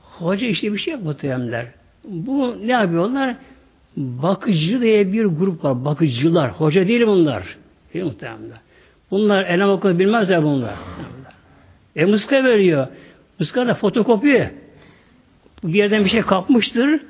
Hoca 0.00 0.46
işi 0.46 0.72
bir 0.72 0.78
şey 0.78 0.94
yok 0.94 1.02
muhteremler. 1.02 1.66
Bu 2.04 2.56
ne 2.66 2.72
yapıyorlar? 2.72 3.36
Bakıcı 3.96 4.80
diye 4.80 5.12
bir 5.12 5.24
grup 5.24 5.64
var. 5.64 5.84
Bakıcılar. 5.84 6.50
Hoca 6.50 6.88
değil 6.88 7.06
bunlar. 7.06 7.56
Değil 7.94 8.04
muhteremler. 8.04 8.58
Bunlar 9.10 9.44
elem 9.44 9.68
okulu 9.68 9.98
bilmezler 9.98 10.42
bunlar. 10.42 10.74
E 11.96 12.04
muska 12.04 12.44
veriyor. 12.44 12.86
Muska 13.38 13.66
da 13.66 13.74
fotokopi. 13.74 14.50
Bir 15.64 15.74
yerden 15.74 16.04
bir 16.04 16.10
şey 16.10 16.20
kapmıştır. 16.22 17.00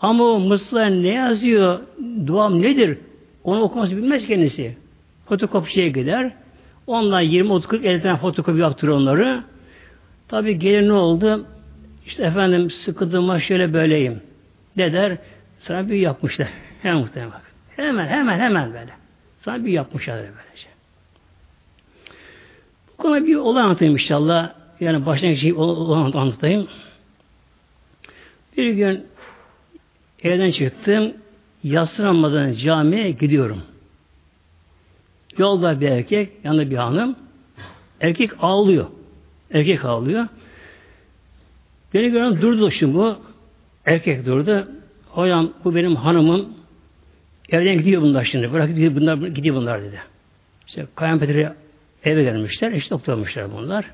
Ama 0.00 0.24
o 0.24 0.58
ne 1.02 1.14
yazıyor, 1.14 1.80
duam 2.26 2.62
nedir? 2.62 2.98
Onu 3.44 3.60
okuması 3.60 3.96
bilmez 3.96 4.26
kendisi. 4.26 4.76
Fotokopçiye 5.28 5.88
gider. 5.88 6.32
Onlar 6.90 7.20
20, 7.20 7.52
30, 7.52 7.68
40, 7.68 7.84
50 7.84 8.02
tane 8.02 8.18
fotokopi 8.18 8.58
yaptırır 8.58 8.92
onları. 8.92 9.44
Tabi 10.28 10.58
gelir 10.58 10.88
ne 10.88 10.92
oldu? 10.92 11.46
İşte 12.06 12.22
efendim 12.22 12.70
sıkıntım 12.70 13.40
şöyle 13.40 13.72
böyleyim. 13.72 14.22
Ne 14.76 14.92
der? 14.92 15.18
Sana 15.60 15.88
bir 15.88 15.94
yapmışlar. 15.94 16.48
Hemen 16.82 17.00
muhtemelen 17.00 17.32
bak. 17.32 17.42
Hemen 17.76 18.08
hemen 18.08 18.40
hemen 18.40 18.72
böyle. 18.72 18.92
Sana 19.42 19.64
bir 19.64 19.72
yapmışlar 19.72 20.16
böylece. 20.16 20.68
Bu 22.88 23.02
konuda 23.02 23.26
bir 23.26 23.34
olay 23.34 23.62
anlatayım 23.62 23.94
inşallah. 23.94 24.52
Yani 24.80 25.06
başlangıç 25.06 25.40
şey 25.40 25.52
olay 25.52 26.12
anlatayım. 26.14 26.68
Bir 28.56 28.70
gün 28.70 29.06
evden 30.22 30.50
çıktım. 30.50 31.12
Yatsı 31.62 32.02
Ramazan 32.02 32.52
camiye 32.52 33.10
gidiyorum. 33.10 33.62
Yolda 35.38 35.80
bir 35.80 35.88
erkek, 35.88 36.32
yanında 36.44 36.70
bir 36.70 36.76
hanım. 36.76 37.16
Erkek 38.00 38.30
ağlıyor. 38.40 38.86
Erkek 39.50 39.84
ağlıyor. 39.84 40.28
Beni 41.94 42.10
gören 42.10 42.40
durdu 42.40 42.70
şimdi 42.70 42.94
bu. 42.94 43.16
Erkek 43.86 44.26
durdu. 44.26 44.68
Hocam 45.08 45.52
bu 45.64 45.74
benim 45.74 45.96
hanımım. 45.96 46.48
Evden 47.48 47.78
gidiyor 47.78 48.02
bunlar 48.02 48.24
şimdi. 48.24 48.52
Bırak 48.52 48.68
gidiyor 48.68 48.96
bunlar, 48.96 49.16
gidiyor 49.16 49.56
bunlar 49.56 49.82
dedi. 49.82 50.00
İşte 50.68 50.86
kayınpederi 50.94 51.48
eve 52.04 52.22
gelmişler. 52.22 52.72
İşte 52.72 52.90
doktormuşlar 52.90 53.52
bunlar. 53.52 53.84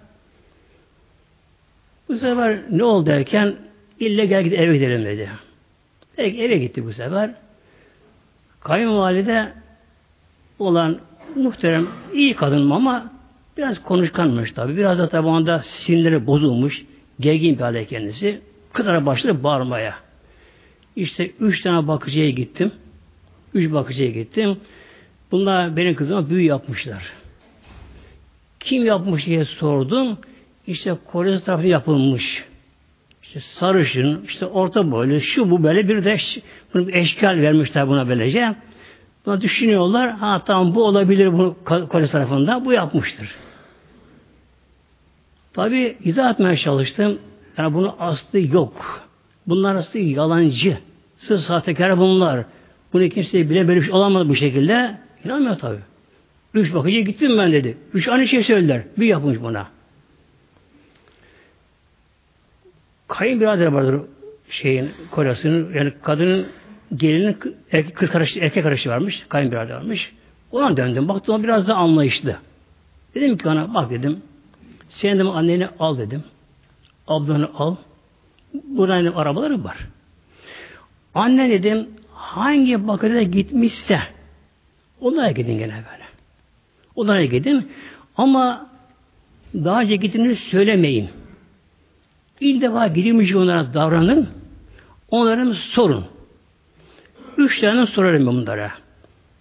Bu 2.09 2.19
sefer 2.19 2.59
ne 2.71 2.85
oldu 2.85 3.07
derken 3.07 3.57
ille 4.01 4.27
gel 4.27 4.43
git 4.43 4.53
eve 4.53 4.77
gidelim 4.77 5.05
dedi. 5.05 5.31
Peki 6.17 6.43
eve 6.43 6.59
gitti 6.59 6.85
bu 6.85 6.93
sefer. 6.93 7.35
Kayınvalide 8.61 9.53
olan 10.59 10.99
muhterem 11.37 11.87
iyi 12.15 12.35
kadın 12.35 12.71
ama 12.71 13.11
biraz 13.57 13.83
konuşkanmış 13.83 14.53
tabi. 14.53 14.77
Biraz 14.77 14.99
da 14.99 15.09
tabi 15.09 15.27
onda 15.27 15.63
sinirleri 15.67 16.27
bozulmuş. 16.27 16.85
Gergin 17.21 17.55
bir 17.59 17.63
halde 17.63 17.85
kendisi. 17.85 18.41
Kızlara 18.73 19.07
başladı 19.07 19.43
bağırmaya. 19.43 19.95
İşte 20.97 21.31
üç 21.41 21.63
tane 21.63 21.89
bakıcıya 21.89 22.31
gittim. 22.31 22.73
Üç 23.55 23.73
bakıcıya 23.73 24.11
gittim. 24.11 24.57
Bunlar 25.33 25.77
benim 25.77 25.95
kızıma 25.95 26.31
büyü 26.31 26.47
yapmışlar. 26.47 27.13
Kim 28.61 28.85
yapmış 28.85 29.27
diye 29.27 29.45
sordum. 29.45 30.19
İşte 30.67 30.97
Kore 31.07 31.41
tarafı 31.41 31.67
yapılmış. 31.67 32.45
İşte 33.23 33.41
sarışın, 33.41 34.25
işte 34.27 34.47
orta 34.47 34.91
boylu, 34.91 35.21
şu 35.21 35.51
bu 35.51 35.63
böyle 35.63 35.89
bir 35.89 36.05
de 36.05 36.17
eşkal 36.93 37.37
vermişler 37.37 37.89
buna 37.89 38.09
böylece. 38.09 38.55
Buna 39.27 39.41
düşünüyorlar. 39.41 40.11
Ha 40.11 40.43
tamam 40.47 40.75
bu 40.75 40.85
olabilir 40.85 41.33
bu 41.33 41.57
Kore 41.65 42.07
tarafında. 42.07 42.65
Bu 42.65 42.73
yapmıştır. 42.73 43.35
Tabi 45.53 45.97
izah 46.05 46.33
etmeye 46.33 46.57
çalıştım. 46.57 47.19
Yani 47.59 47.75
bunun 47.75 47.93
aslı 47.99 48.41
yok. 48.41 49.03
Bunlar 49.47 49.75
aslı 49.75 49.99
yalancı. 49.99 50.79
Sırf 51.17 51.41
sahtekar 51.41 51.99
bunlar. 51.99 52.45
Bunu 52.93 53.09
kimse 53.09 53.51
bile 53.51 53.69
böyle 53.69 53.81
bir 53.81 53.85
şey 53.85 53.95
olamadı 53.95 54.29
bu 54.29 54.37
şekilde. 54.37 54.99
İnanmıyor 55.25 55.59
tabi. 55.59 55.79
Üç 56.55 56.75
bakıcı 56.75 56.99
gittim 56.99 57.39
ben 57.39 57.53
dedi. 57.53 57.79
Üç 57.95 58.09
aynı 58.09 58.29
şey 58.29 58.43
söylediler. 58.43 58.83
Bir 58.99 59.07
yapmış 59.07 59.43
buna. 59.43 59.67
Kayınbirader 63.09 63.67
vardır 63.67 64.01
şeyin 64.51 64.91
kolasının 65.11 65.75
yani 65.75 65.93
kadının 66.03 66.47
gelinin 66.95 67.37
erkek 67.73 67.97
kız 67.97 68.11
karışı, 68.11 68.39
erkek 68.39 68.65
karışı 68.65 68.91
varmış. 68.91 69.27
Kayınbirader 69.29 69.75
varmış. 69.75 70.13
Ona 70.53 70.77
döndüm. 70.77 71.09
Baktım 71.09 71.35
o 71.35 71.43
biraz 71.43 71.69
da 71.69 71.75
anlayışlı. 71.75 72.37
Dedim 73.15 73.39
ki 73.39 73.49
ona 73.49 73.75
bak 73.75 73.91
dedim. 73.91 74.23
Sen 74.89 75.15
dedim 75.15 75.31
anneni 75.31 75.69
al 75.79 75.99
dedim. 75.99 76.25
Ablanı 77.09 77.51
al. 77.55 77.77
Burada 78.65 79.01
dedim, 79.01 79.17
arabaları 79.17 79.65
var. 79.65 79.77
Anne 81.15 81.51
dedim 81.51 81.89
hangi 82.13 82.89
bakıcıda 82.89 83.23
gitmişse 83.23 84.01
onlara 85.01 85.31
gidin 85.31 85.59
gene 85.59 85.73
böyle. 85.73 86.07
Onlara 86.95 87.25
gidin. 87.25 87.73
Ama 88.17 88.67
daha 89.55 89.81
önce 89.81 89.97
gittiğini 89.97 90.37
söylemeyin. 90.37 91.09
İlk 92.41 92.63
defa 92.63 92.87
gidilmiş 92.87 93.35
onlara 93.35 93.75
davranın. 93.75 94.29
Onlara 95.11 95.55
sorun. 95.55 96.07
Üç 97.39 97.61
tane 97.61 97.87
sorarım 97.87 98.27
bunlara. 98.27 98.73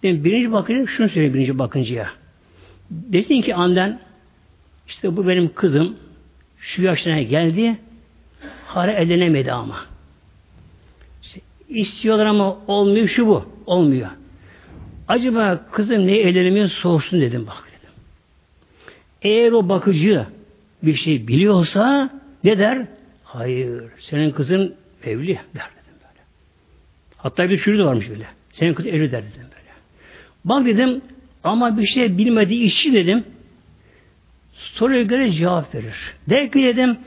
Ben 0.02 0.24
birinci 0.24 0.52
bakıcı 0.52 0.86
şunu 0.86 1.08
söyleyeyim 1.08 1.34
birinci 1.34 1.58
bakıncıya. 1.58 2.10
Desin 2.90 3.42
ki 3.42 3.54
annen 3.54 4.00
işte 4.88 5.16
bu 5.16 5.28
benim 5.28 5.54
kızım 5.54 5.96
şu 6.58 6.82
yaşına 6.82 7.22
geldi 7.22 7.78
hala 8.66 8.92
evlenemedi 8.92 9.52
ama. 9.52 9.76
İşte 11.22 11.40
istiyorlar 11.68 12.26
ama 12.26 12.58
olmuyor 12.66 13.08
şu 13.08 13.26
bu. 13.26 13.44
Olmuyor. 13.66 14.08
Acaba 15.08 15.66
kızım 15.72 16.06
ne 16.06 16.16
evlenemiyor 16.16 16.68
sorsun 16.68 17.20
dedim 17.20 17.46
bak 17.46 17.64
dedim. 17.68 17.94
Eğer 19.22 19.52
o 19.52 19.68
bakıcı 19.68 20.26
bir 20.82 20.94
şey 20.94 21.28
biliyorsa 21.28 22.10
ne 22.44 22.58
der? 22.58 22.86
Hayır. 23.24 23.84
Senin 23.98 24.30
kızın 24.30 24.74
evli 25.04 25.40
der. 25.54 25.75
Hatta 27.26 27.50
bir 27.50 27.58
şurada 27.58 27.86
varmış 27.86 28.10
bile. 28.10 28.26
Senin 28.52 28.74
kız 28.74 28.86
evli 28.86 29.12
der 29.12 29.22
dedim 29.22 29.40
böyle. 29.42 29.72
Bak 30.44 30.66
dedim 30.66 31.02
ama 31.44 31.78
bir 31.78 31.86
şey 31.86 32.18
bilmediği 32.18 32.62
işçi 32.64 32.92
dedim 32.92 33.24
soruya 34.52 35.02
göre 35.02 35.32
cevap 35.32 35.74
verir. 35.74 35.94
Der 36.30 36.52
ki 36.52 36.62
dedim 36.62 36.98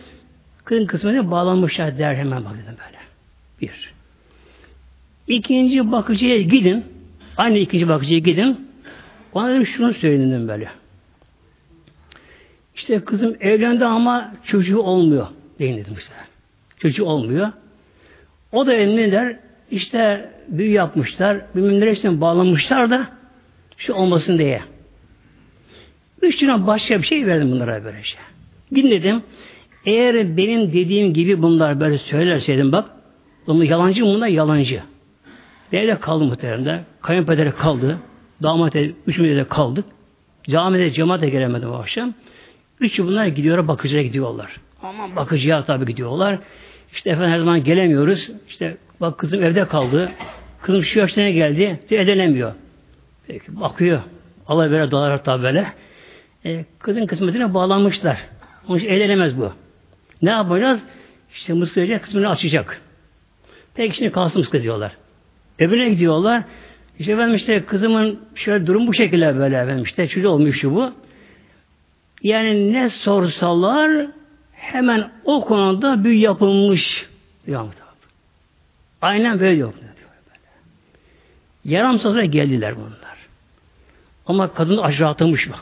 kızın 0.65 0.85
kısmına 0.85 1.31
bağlanmışlar 1.31 1.97
der 1.97 2.15
hemen 2.15 2.45
bak 2.45 2.53
dedim 2.53 2.77
böyle. 2.85 2.97
Bir. 3.61 3.93
İkinci 5.27 5.91
bakıcıya 5.91 6.41
gidin. 6.41 6.85
Aynı 7.37 7.57
ikinci 7.57 7.87
bakıcıya 7.87 8.19
gidin. 8.19 8.69
Ona 9.33 9.49
dedim 9.49 9.65
şunu 9.65 9.93
söyledim 9.93 10.47
böyle. 10.47 10.69
İşte 12.75 12.99
kızım 12.99 13.35
evlendi 13.39 13.85
ama 13.85 14.33
çocuğu 14.45 14.79
olmuyor. 14.79 15.27
Deyin 15.59 15.77
dedim 15.77 15.95
işte. 15.97 16.13
Çocuğu 16.77 17.05
olmuyor. 17.05 17.51
O 18.51 18.67
da 18.67 18.73
eline 18.73 19.11
der 19.11 19.48
işte 19.71 20.29
büyü 20.47 20.71
yapmışlar. 20.71 21.41
Bilmem 21.55 21.79
neresine 21.79 22.21
bağlamışlar 22.21 22.89
da 22.89 23.07
şu 23.77 23.93
olmasın 23.93 24.37
diye. 24.37 24.61
Üç 26.21 26.43
lira 26.43 26.67
başka 26.67 27.01
bir 27.01 27.07
şey 27.07 27.27
verdim 27.27 27.51
bunlara 27.51 27.83
böylece. 27.83 28.03
Şey. 28.03 28.19
Gidin 28.71 28.91
dedim. 28.91 29.23
Eğer 29.85 30.37
benim 30.37 30.73
dediğim 30.73 31.13
gibi 31.13 31.41
bunlar 31.41 31.79
böyle 31.79 31.97
söylerseydim 31.97 32.71
bak 32.71 32.89
bunlar 33.47 33.65
yalancı 33.65 34.03
bunlar 34.05 34.27
yalancı. 34.27 34.81
Evde 35.73 35.99
kaldı 35.99 36.23
muhteremde. 36.23 36.83
Kayınpedere 37.01 37.51
kaldı. 37.51 37.97
Damat 38.43 38.75
üçümüzde 39.07 39.35
de 39.35 39.47
kaldık. 39.47 39.85
Camide 40.43 40.91
cemaate 40.91 41.29
gelemedim 41.29 41.69
o 41.69 41.73
akşam. 41.73 42.13
Üçü 42.79 43.05
bunlar 43.05 43.25
gidiyorlar 43.25 43.67
bakıcıya 43.67 44.03
gidiyorlar. 44.03 44.55
Aman 44.83 45.15
bakıcıya 45.15 45.63
tabi 45.63 45.85
gidiyorlar. 45.85 46.39
İşte 46.93 47.09
efendim 47.09 47.31
her 47.31 47.37
zaman 47.37 47.63
gelemiyoruz. 47.63 48.29
İşte 48.49 48.77
bak 49.01 49.17
kızım 49.17 49.43
evde 49.43 49.67
kaldı. 49.67 50.11
Kızım 50.61 50.83
şu 50.83 50.99
yaşına 50.99 51.29
geldi. 51.29 51.79
Edilemiyor. 51.91 52.53
Peki 53.27 53.59
bakıyor. 53.59 54.01
Allah 54.47 54.71
böyle 54.71 54.91
dolar 54.91 55.23
tabi 55.23 55.43
böyle. 55.43 55.73
E, 56.45 56.65
kızın 56.79 57.05
kısmetine 57.05 57.53
bağlanmışlar. 57.53 58.17
Onun 58.67 58.77
için 58.77 58.89
eğlenemez 58.89 59.37
bu. 59.37 59.53
Ne 60.21 60.29
yapacağız? 60.29 60.79
İşte 61.33 61.53
mısırca 61.53 62.01
kısmını 62.01 62.29
açacak. 62.29 62.81
Peki 63.75 63.97
şimdi 63.97 64.11
kalsın 64.11 64.39
mıskı 64.39 64.61
diyorlar. 64.63 64.91
Öbürüne 65.59 65.89
gidiyorlar. 65.89 66.43
İşte 66.99 67.11
efendim 67.11 67.35
işte 67.35 67.65
kızımın 67.65 68.19
şöyle 68.35 68.67
durum 68.67 68.87
bu 68.87 68.93
şekilde 68.93 69.37
böyle 69.37 69.57
efendim 69.57 69.83
işte 69.83 70.07
çocuğu 70.07 70.29
olmuş 70.29 70.63
bu. 70.63 70.93
Yani 72.23 72.73
ne 72.73 72.89
sorsalar 72.89 74.07
hemen 74.59 75.11
o 75.25 75.45
konuda 75.45 76.03
büyü 76.03 76.19
yapılmış. 76.19 77.09
Diyor 77.47 77.67
Aynen 79.01 79.39
böyle 79.39 79.59
yok. 79.59 79.73
Diyor. 79.79 79.89
Yaram 81.65 81.99
sazına 81.99 82.25
geldiler 82.25 82.75
bunlar. 82.75 83.17
Ama 84.25 84.53
kadın 84.53 84.77
aşağı 84.77 85.15
bak. 85.49 85.59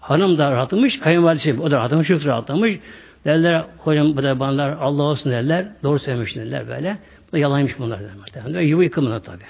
Hanım 0.00 0.38
da 0.38 0.52
rahatlamış, 0.52 0.98
kayınvalidesi 0.98 1.60
o 1.60 1.70
da 1.70 1.76
rahatlamış, 1.76 2.08
çok 2.08 2.26
rahatlamış. 2.26 2.78
Derler, 3.24 3.64
hocam 3.78 4.16
bu 4.16 4.22
da 4.22 4.40
banlar 4.40 4.70
Allah 4.80 5.02
olsun 5.02 5.32
derler. 5.32 5.66
Doğru 5.82 5.98
söylemiş 5.98 6.36
derler 6.36 6.68
böyle. 6.68 6.98
Bu 7.28 7.32
da 7.32 7.38
yalanmış 7.38 7.78
bunlar 7.78 8.00
derler. 8.34 8.60
Yuva 8.60 8.84
yıkımına 8.84 9.20
tabi. 9.20 9.42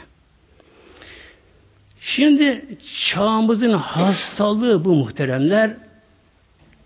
Şimdi 2.01 2.77
çağımızın 3.07 3.73
hastalığı 3.73 4.85
bu 4.85 4.95
muhteremler. 4.95 5.77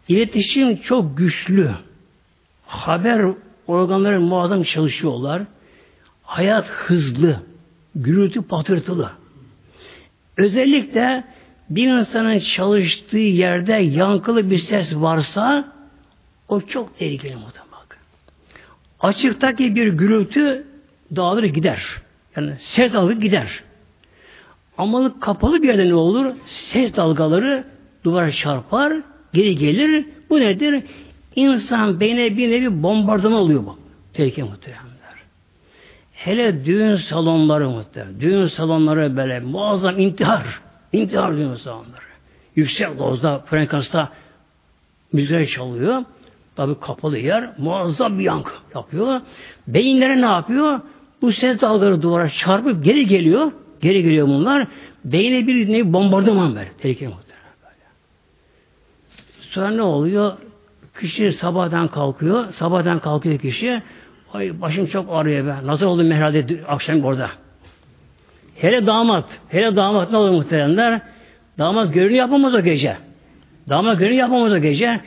İletişim 0.08 0.76
çok 0.76 1.18
güçlü. 1.18 1.70
Haber 2.66 3.26
organları 3.66 4.20
muazzam 4.20 4.62
çalışıyorlar. 4.62 5.42
Hayat 6.22 6.66
hızlı. 6.66 7.36
Gürültü 7.94 8.42
patırtılı. 8.42 9.10
Özellikle 10.36 11.24
bir 11.70 11.88
insanın 11.88 12.38
çalıştığı 12.38 13.18
yerde 13.18 13.72
yankılı 13.72 14.50
bir 14.50 14.58
ses 14.58 14.94
varsa 14.94 15.72
o 16.48 16.60
çok 16.60 16.98
tehlikeli 16.98 17.36
muhtemelen. 17.36 17.62
Açıktaki 19.02 19.74
bir 19.74 19.86
gürültü 19.88 20.66
dağılır 21.16 21.44
gider. 21.44 21.86
Yani 22.36 22.52
ses 22.58 22.92
dalga 22.92 23.12
gider. 23.12 23.62
Ama 24.78 25.20
kapalı 25.20 25.62
bir 25.62 25.68
yerde 25.68 25.88
ne 25.88 25.94
olur? 25.94 26.34
Ses 26.46 26.96
dalgaları 26.96 27.64
duvara 28.04 28.32
çarpar, 28.32 28.92
geri 29.34 29.56
gelir. 29.56 30.06
Bu 30.30 30.40
nedir? 30.40 30.84
İnsan 31.36 32.00
beyne 32.00 32.36
bir 32.36 32.50
nevi 32.50 32.82
bombardıman 32.82 33.38
oluyor 33.38 33.66
bu. 33.66 33.78
Tehlike 34.12 34.42
muhteremler. 34.42 34.92
Hele 36.12 36.64
düğün 36.64 36.96
salonları 36.96 37.70
muhterem. 37.70 38.20
Düğün 38.20 38.46
salonları 38.46 39.16
böyle 39.16 39.40
muazzam 39.40 40.00
intihar. 40.00 40.60
İntihar 40.92 41.36
düğün 41.36 41.54
salonları. 41.54 42.02
Yüksek 42.56 42.98
dozda, 42.98 43.38
frekansta 43.38 44.08
müzik 45.12 45.48
çalıyor. 45.48 46.04
Tabi 46.56 46.80
kapalı 46.80 47.18
yer 47.18 47.50
muazzam 47.58 48.18
bir 48.18 48.24
yankı 48.24 48.52
yapıyor. 48.74 49.20
Beyinlere 49.68 50.20
ne 50.20 50.26
yapıyor? 50.26 50.80
Bu 51.22 51.32
ses 51.32 51.60
dalgaları 51.60 52.02
duvara 52.02 52.28
çarpıp 52.28 52.84
geri 52.84 53.06
geliyor. 53.06 53.52
Geri 53.80 54.02
geliyor 54.02 54.28
bunlar. 54.28 54.66
Beyne 55.04 55.46
bir 55.46 55.72
nevi 55.72 55.92
bombardıman 55.92 56.56
ver. 56.56 56.66
Tehlikeli 56.78 57.08
muhtemelen. 57.08 57.31
Sonra 59.52 59.70
ne 59.70 59.82
oluyor? 59.82 60.32
Kişi 61.00 61.32
sabahdan 61.32 61.88
kalkıyor. 61.88 62.52
Sabahdan 62.52 62.98
kalkıyor 62.98 63.38
kişi. 63.38 63.82
Ay 64.32 64.60
başım 64.60 64.86
çok 64.86 65.06
ağrıyor 65.10 65.46
be. 65.46 65.56
Nasıl 65.64 65.86
oldu 65.86 66.12
herhalde 66.12 66.60
akşam 66.68 67.04
orada. 67.04 67.30
Hele 68.54 68.86
damat. 68.86 69.24
Hele 69.48 69.76
damat 69.76 70.10
ne 70.10 70.16
olur 70.16 70.30
muhteremler? 70.30 71.00
Damat 71.58 71.94
görünü 71.94 72.16
yapamaz 72.16 72.54
o 72.54 72.60
gece. 72.60 72.96
Damat 73.68 73.98
görünü 73.98 74.14
yapamaz 74.14 74.52
o 74.52 74.58
gece. 74.58 75.00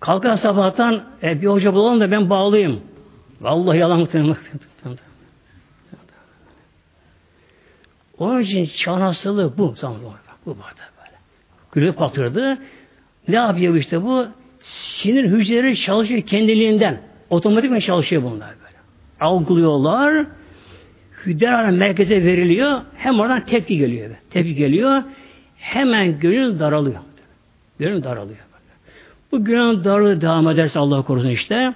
Kalkar 0.00 0.36
sabahtan 0.36 1.04
e, 1.22 1.42
bir 1.42 1.46
hoca 1.46 1.74
bulalım 1.74 2.00
da 2.00 2.10
ben 2.10 2.30
bağlayayım. 2.30 2.80
Vallahi 3.40 3.78
yalan 3.78 3.98
muhtemelen. 3.98 4.36
Onun 8.18 8.40
için 8.40 8.70
çağın 8.76 9.00
hastalığı 9.00 9.58
bu 9.58 9.74
bu 10.46 10.50
burada 10.50 10.86
böyle. 10.98 11.16
Grip 11.72 12.00
batırdı. 12.00 12.58
Ne 13.28 13.36
yapıyor 13.36 13.74
işte 13.74 14.02
bu? 14.02 14.26
Sinir 14.60 15.24
hücreleri 15.24 15.76
çalışıyor 15.76 16.22
kendiliğinden. 16.22 17.00
Otomatik 17.30 17.82
çalışıyor 17.82 18.22
bunlar 18.22 18.48
böyle. 18.48 18.76
Algılıyorlar. 19.20 20.26
Hüdder 21.26 21.70
merkeze 21.70 22.24
veriliyor. 22.24 22.80
Hem 22.96 23.20
oradan 23.20 23.46
tepki 23.46 23.78
geliyor. 23.78 24.10
Tepki 24.30 24.54
geliyor. 24.54 25.02
Hemen 25.56 26.20
gönül 26.20 26.58
daralıyor. 26.58 27.00
Gönül 27.78 28.04
daralıyor. 28.04 28.38
Bu 29.32 29.44
gönül 29.44 29.84
darlığı 29.84 30.20
devam 30.20 30.48
ederse 30.48 30.78
Allah 30.78 31.02
korusun 31.02 31.28
işte 31.28 31.74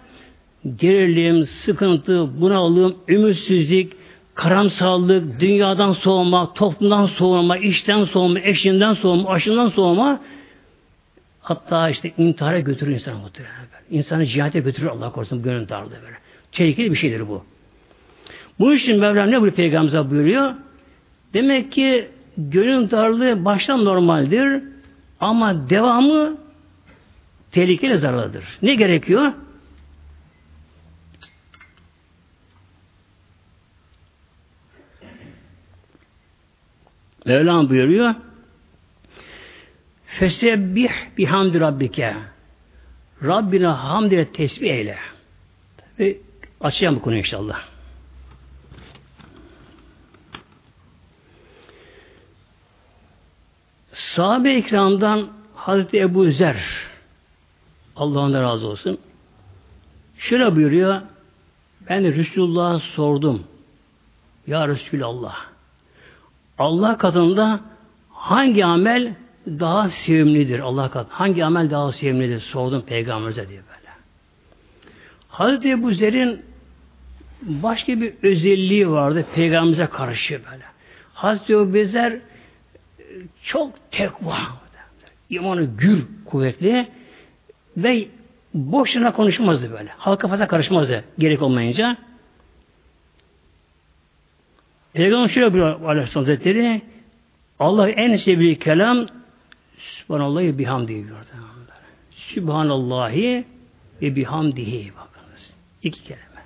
gerilim, 0.76 1.46
sıkıntı, 1.46 2.40
bunalım, 2.40 2.96
ümitsizlik, 3.08 3.92
karamsarlık, 4.34 5.40
dünyadan 5.40 5.92
soğuma, 5.92 6.54
toplumdan 6.54 7.06
soğuma, 7.06 7.56
işten 7.56 8.04
soğuma, 8.04 8.40
eşinden 8.40 8.94
soğuma, 8.94 9.30
aşından 9.30 9.68
soğuma 9.68 10.20
hatta 11.40 11.90
işte 11.90 12.12
intihara 12.18 12.60
götürür 12.60 12.90
insanı 12.90 13.18
muhtemelen. 13.18 13.54
İnsanı 13.90 14.26
cihate 14.26 14.60
götürür 14.60 14.86
Allah 14.86 15.12
korusun 15.12 15.42
gönül 15.42 15.68
darlığı 15.68 15.90
böyle. 15.90 16.16
Tehlikeli 16.52 16.90
bir 16.90 16.96
şeydir 16.96 17.28
bu. 17.28 17.44
Bu 18.58 18.74
için 18.74 19.00
Mevlam 19.00 19.30
ne 19.30 19.42
bu 19.42 19.50
peygamberimize 19.50 20.10
buyuruyor? 20.10 20.54
Demek 21.34 21.72
ki 21.72 22.08
gönül 22.36 22.90
darlığı 22.90 23.44
baştan 23.44 23.84
normaldir 23.84 24.62
ama 25.20 25.70
devamı 25.70 26.36
tehlikeli 27.52 27.98
zararlıdır. 27.98 28.44
Ne 28.62 28.74
gerekiyor? 28.74 29.32
Mevlam 37.26 37.68
buyuruyor 37.68 38.14
Fesebbih 40.10 40.90
bihamdi 41.18 41.60
rabbike 41.60 42.14
Rabbine 43.22 43.66
hamd 43.66 44.12
ile 44.12 44.32
tesbih 44.32 44.70
eyle. 44.70 44.98
Ve 45.98 46.16
açacağım 46.60 46.96
bu 46.96 47.02
konuyu 47.02 47.18
inşallah. 47.18 47.60
Sahabe-i 53.92 54.58
ikramdan 54.58 55.28
Hazreti 55.54 55.98
Ebu 55.98 56.30
Zer 56.30 56.56
Allah'ın 57.96 58.34
razı 58.34 58.66
olsun. 58.66 58.98
Şöyle 60.18 60.56
buyuruyor 60.56 61.00
ben 61.88 62.04
Resulullah'a 62.04 62.78
sordum. 62.78 63.44
Ya 64.46 64.68
Resulallah 64.68 65.36
Allah 66.58 66.98
katında 66.98 67.60
hangi 68.10 68.64
amel 68.64 69.14
daha 69.46 69.88
sevimlidir 69.88 70.58
Allah 70.58 70.90
katında? 70.90 71.20
Hangi 71.20 71.44
amel 71.44 71.70
daha 71.70 71.92
sevimlidir? 71.92 72.40
Sordum 72.40 72.82
peygamberimize 72.82 73.48
diye 73.48 73.60
böyle. 73.60 73.90
Hazreti 75.28 75.70
Ebu 75.70 75.94
Zer'in 75.94 76.42
başka 77.42 78.00
bir 78.00 78.14
özelliği 78.22 78.90
vardı 78.90 79.26
peygamberimize 79.34 79.86
karşı 79.86 80.40
böyle. 80.50 80.64
Hazreti 81.14 81.52
Ebu 81.52 81.84
Zer 81.84 82.18
çok 83.42 83.90
tekva, 83.90 84.38
imanı 85.30 85.64
gür 85.78 86.06
kuvvetli 86.24 86.88
ve 87.76 88.08
boşuna 88.54 89.12
konuşmazdı 89.12 89.72
böyle. 89.72 89.90
Halka 89.96 90.28
fazla 90.28 90.46
karışmazdı 90.46 91.04
gerek 91.18 91.42
olmayınca. 91.42 91.96
Peygamber 94.92 95.28
şöyle 95.28 95.52
buyuruyor 95.52 95.82
Aleyhisselam 95.82 96.26
Hazretleri 96.26 96.82
Allah 97.58 97.88
en 97.90 98.16
sevdiği 98.16 98.58
kelam 98.58 99.06
Sübhanallahi 99.80 100.58
bihamdihi 100.58 101.06
diyor. 101.06 101.26
Sübhanallahi 102.10 103.44
ve 104.02 104.16
bihamdihi 104.16 104.92
bakınız. 104.94 105.52
İki 105.82 106.02
kelime. 106.02 106.42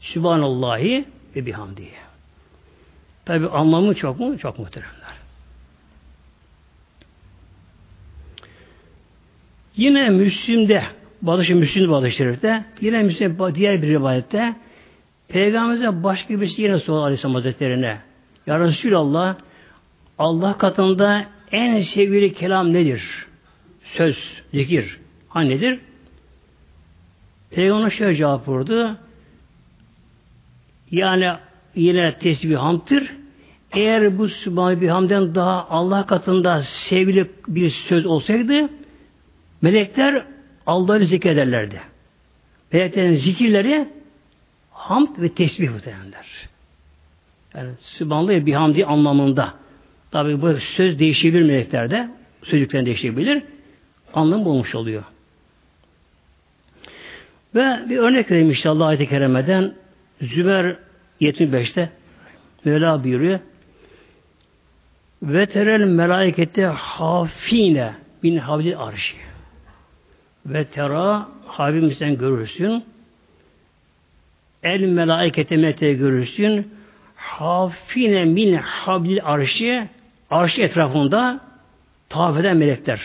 Sübhanallahi 0.00 1.04
ve 1.36 1.46
bihamdihi. 1.46 1.94
Tabi 3.24 3.48
anlamı 3.48 3.94
çok 3.94 4.20
mu? 4.20 4.38
Çok 4.38 4.58
muhteremler. 4.58 5.00
Yine 9.76 10.08
Müslim'de, 10.08 10.84
Balışı 11.22 11.56
Müslim'de 11.56 12.10
Şerif'te, 12.10 12.64
yine 12.80 13.02
Müslim 13.02 13.54
diğer 13.54 13.82
bir 13.82 13.88
rivayette 13.88 14.54
Peygamberimize 15.28 16.02
başka 16.02 16.40
birisi 16.40 16.62
yine 16.62 16.78
soruyor 16.78 17.04
Aleyhisselam 17.04 17.34
Hazretleri'ne. 17.34 18.00
Ya 18.46 18.60
Resulallah 18.60 19.36
Allah 20.18 20.58
katında 20.58 21.26
en 21.52 21.80
sevgili 21.80 22.32
kelam 22.32 22.72
nedir? 22.72 23.26
Söz, 23.82 24.42
zikir. 24.54 24.98
Ha 25.28 25.40
nedir? 25.40 25.80
Peygamber 27.50 27.90
şöyle 27.90 28.16
cevap 28.16 28.48
verdi. 28.48 28.96
Yani 30.90 31.32
yine 31.74 32.18
tesbih 32.18 32.56
hamdır. 32.56 33.12
Eğer 33.72 34.18
bu 34.18 34.28
Sübhane 34.28 34.80
bir 34.80 34.88
hamden 34.88 35.34
daha 35.34 35.68
Allah 35.68 36.06
katında 36.06 36.62
sevgili 36.62 37.30
bir 37.48 37.70
söz 37.70 38.06
olsaydı 38.06 38.68
melekler 39.62 40.26
Allah'ı 40.66 41.06
zikrederlerdi. 41.06 41.80
Meleklerin 42.72 43.14
zikirleri 43.14 43.88
hamd 44.70 45.08
ve 45.18 45.28
tesbih 45.28 45.70
muhtemelenler. 45.70 46.26
Yani 47.54 47.70
Sübhanallah 47.80 48.46
bir 48.46 48.54
hamdi 48.54 48.86
anlamında. 48.86 49.54
Tabi 50.10 50.42
bu 50.42 50.52
söz 50.54 50.98
değişebilir 50.98 51.42
meleklerde. 51.42 52.08
Sözcükten 52.42 52.86
değişebilir. 52.86 53.42
Anlam 54.14 54.46
olmuş 54.46 54.74
oluyor. 54.74 55.02
Ve 57.54 57.80
bir 57.88 57.96
örnek 57.96 58.30
vereyim 58.30 58.50
inşallah 58.50 58.86
ayet-i 58.86 59.08
kerimeden. 59.08 59.74
Zümer 60.22 60.76
75'te 61.20 61.90
Mevla 62.64 63.04
buyuruyor. 63.04 63.40
Ve 65.22 65.46
terel 65.46 65.84
melaikette 65.84 66.66
hafine 66.66 67.94
bin 68.22 68.36
havli 68.36 68.76
arşi. 68.76 69.16
Ve 70.46 70.64
tera 70.64 71.28
Habibim 71.46 71.92
sen 71.92 72.18
görürsün. 72.18 72.84
El 74.62 74.80
melaikete 74.80 75.56
mete 75.56 75.92
görürsün. 75.92 76.74
Hafine 77.16 78.24
min 78.24 78.54
habil 78.54 79.18
arşi 79.24 79.88
arşi 80.30 80.62
etrafında 80.62 81.40
tavaf 82.08 82.40
eden 82.40 82.56
melekler. 82.56 83.00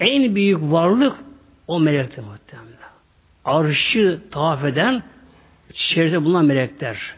En 0.00 0.34
büyük 0.34 0.58
varlık 0.62 1.14
o 1.66 1.80
melektir 1.80 2.22
muhtemelen. 2.22 2.68
Arşı 3.44 4.20
tavaf 4.30 4.64
eden 4.64 5.02
içerisinde 5.70 6.24
bulunan 6.24 6.44
melekler. 6.44 7.14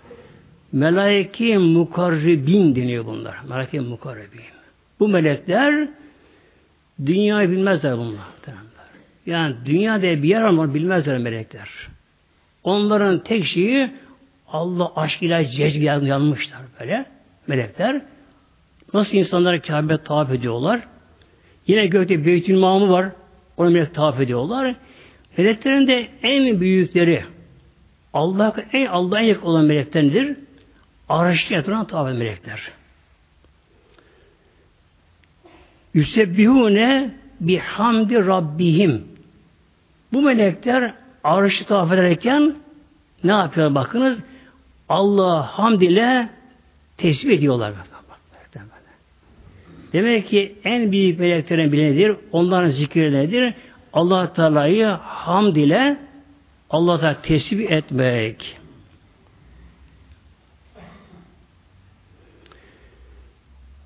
Melaike 0.73 1.59
mukarribin 1.59 2.77
deniyor 2.77 3.07
bunlar. 3.07 3.37
Melaike 3.49 3.81
mukarribin. 3.81 4.40
Bu 5.01 5.09
melekler 5.09 5.88
dünyayı 7.07 7.51
bilmezler 7.51 7.99
bunlar. 7.99 8.25
Yani 9.27 9.57
dünyada 9.64 10.03
bir 10.03 10.29
yer 10.29 10.43
ama 10.43 10.75
bilmezler 10.75 11.19
melekler. 11.19 11.69
Onların 12.64 13.19
tek 13.19 13.45
şeyi 13.45 13.90
Allah 14.49 14.93
aşk 14.97 15.23
ile 15.23 15.47
cezb 15.47 15.83
yanmışlar 15.83 16.61
böyle 16.81 17.07
melekler. 17.47 18.03
Nasıl 18.94 19.16
insanlar 19.16 19.62
Kabe 19.62 19.98
tavaf 19.98 20.31
ediyorlar? 20.31 20.81
Yine 21.66 21.87
gökte 21.87 22.26
Beytül 22.26 22.59
Mamı 22.59 22.90
var. 22.90 23.09
Onu 23.57 23.70
melek 23.70 23.94
tavaf 23.94 24.20
ediyorlar. 24.20 24.74
Meleklerin 25.38 25.87
de 25.87 26.09
en 26.22 26.61
büyükleri 26.61 27.24
Allah 28.12 28.55
en 28.72 28.87
Allah'a 28.87 29.20
yakın 29.20 29.46
olan 29.46 29.64
meleklerdir. 29.64 30.37
Araştı 31.09 31.55
etrafına 31.55 31.87
tavaf 31.87 32.09
eden 32.09 32.18
melekler. 32.18 32.72
Yüsebbihune 35.94 37.14
bihamdi 37.40 38.26
rabbihim. 38.26 39.05
Bu 40.12 40.22
melekler 40.22 40.94
arşı 41.24 41.66
tavaf 41.66 41.92
ederken 41.92 42.55
ne 43.24 43.33
yapıyorlar 43.33 43.74
bakınız? 43.74 44.18
Allah 44.88 45.42
hamd 45.42 45.81
ile 45.81 46.29
tesbih 46.96 47.37
ediyorlar. 47.37 47.72
Demek 49.92 50.29
ki 50.29 50.55
en 50.64 50.92
büyük 50.92 51.20
meleklerin 51.20 51.72
biri 51.72 51.92
nedir? 51.92 52.16
Onların 52.33 52.68
zikri? 52.68 53.55
Allah 53.92 54.33
Teala'yı 54.33 54.87
hamd 54.87 55.57
ile 55.57 55.96
Allah'a 56.70 57.22
tesbih 57.22 57.70
etmek. 57.70 58.57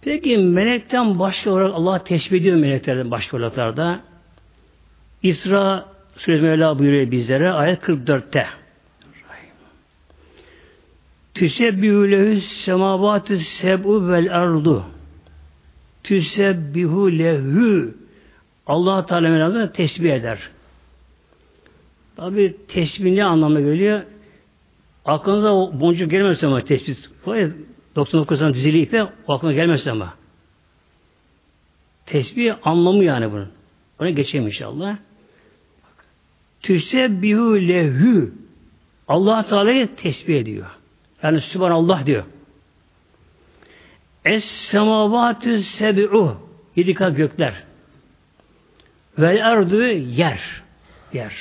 Peki 0.03 0.39
melekten 0.39 1.19
başka 1.19 1.51
olarak 1.51 1.75
Allah 1.75 2.05
tesbih 2.05 2.41
ediyor 2.41 2.57
meleklerden 2.57 3.11
başka 3.11 3.37
olaraklarda. 3.37 4.01
İsra 5.23 5.87
Suresi 6.17 6.43
Mevla 6.43 6.79
buyuruyor 6.79 7.11
bizlere 7.11 7.53
ayet 7.53 7.83
44'te. 7.83 8.47
Tüsebbihu 11.35 12.11
lehu 12.11 12.41
semavatü 12.41 13.39
seb'u 13.39 14.09
vel 14.09 14.37
ardu. 14.37 14.85
Tüsebbihu 16.05 17.19
lehu. 17.19 17.95
Allah 18.67 19.07
Teala 19.07 19.29
Mevlamızı 19.29 19.73
tesbih 19.73 20.13
eder. 20.13 20.39
Tabi 22.17 22.57
tesbih 22.69 23.13
ne 23.13 23.25
anlamına 23.25 23.61
geliyor? 23.61 24.03
Aklınıza 25.05 25.55
o 25.55 25.81
boncuk 25.81 26.11
gelmez 26.11 26.45
ama 26.45 26.65
tesbih. 26.65 26.97
99 27.97 28.39
tane 28.39 28.55
dizili 28.55 28.81
ipe 28.81 29.05
o 29.27 29.33
aklına 29.35 29.53
gelmez 29.53 29.87
ama. 29.87 30.15
Tesbih 32.07 32.55
anlamı 32.63 33.05
yani 33.05 33.33
bunun. 33.33 33.49
Ona 34.01 34.11
geçeyim 34.11 34.47
inşallah. 34.47 34.97
Tüsebbihu 36.63 37.55
lehu. 37.57 38.31
Allah 39.09 39.47
Teala'yı 39.47 39.97
tesbih 39.97 40.37
ediyor. 40.37 40.67
Yani 41.23 41.41
Sübhanallah 41.41 42.07
diyor. 42.07 42.25
Es 44.25 44.45
semavatü 44.45 45.63
seb'u 45.63 46.37
yedi 46.77 46.95
kat 46.95 47.17
gökler. 47.17 47.55
Vel 49.19 49.49
ardu 49.51 49.83
yer. 49.83 50.41
Yer. 51.13 51.35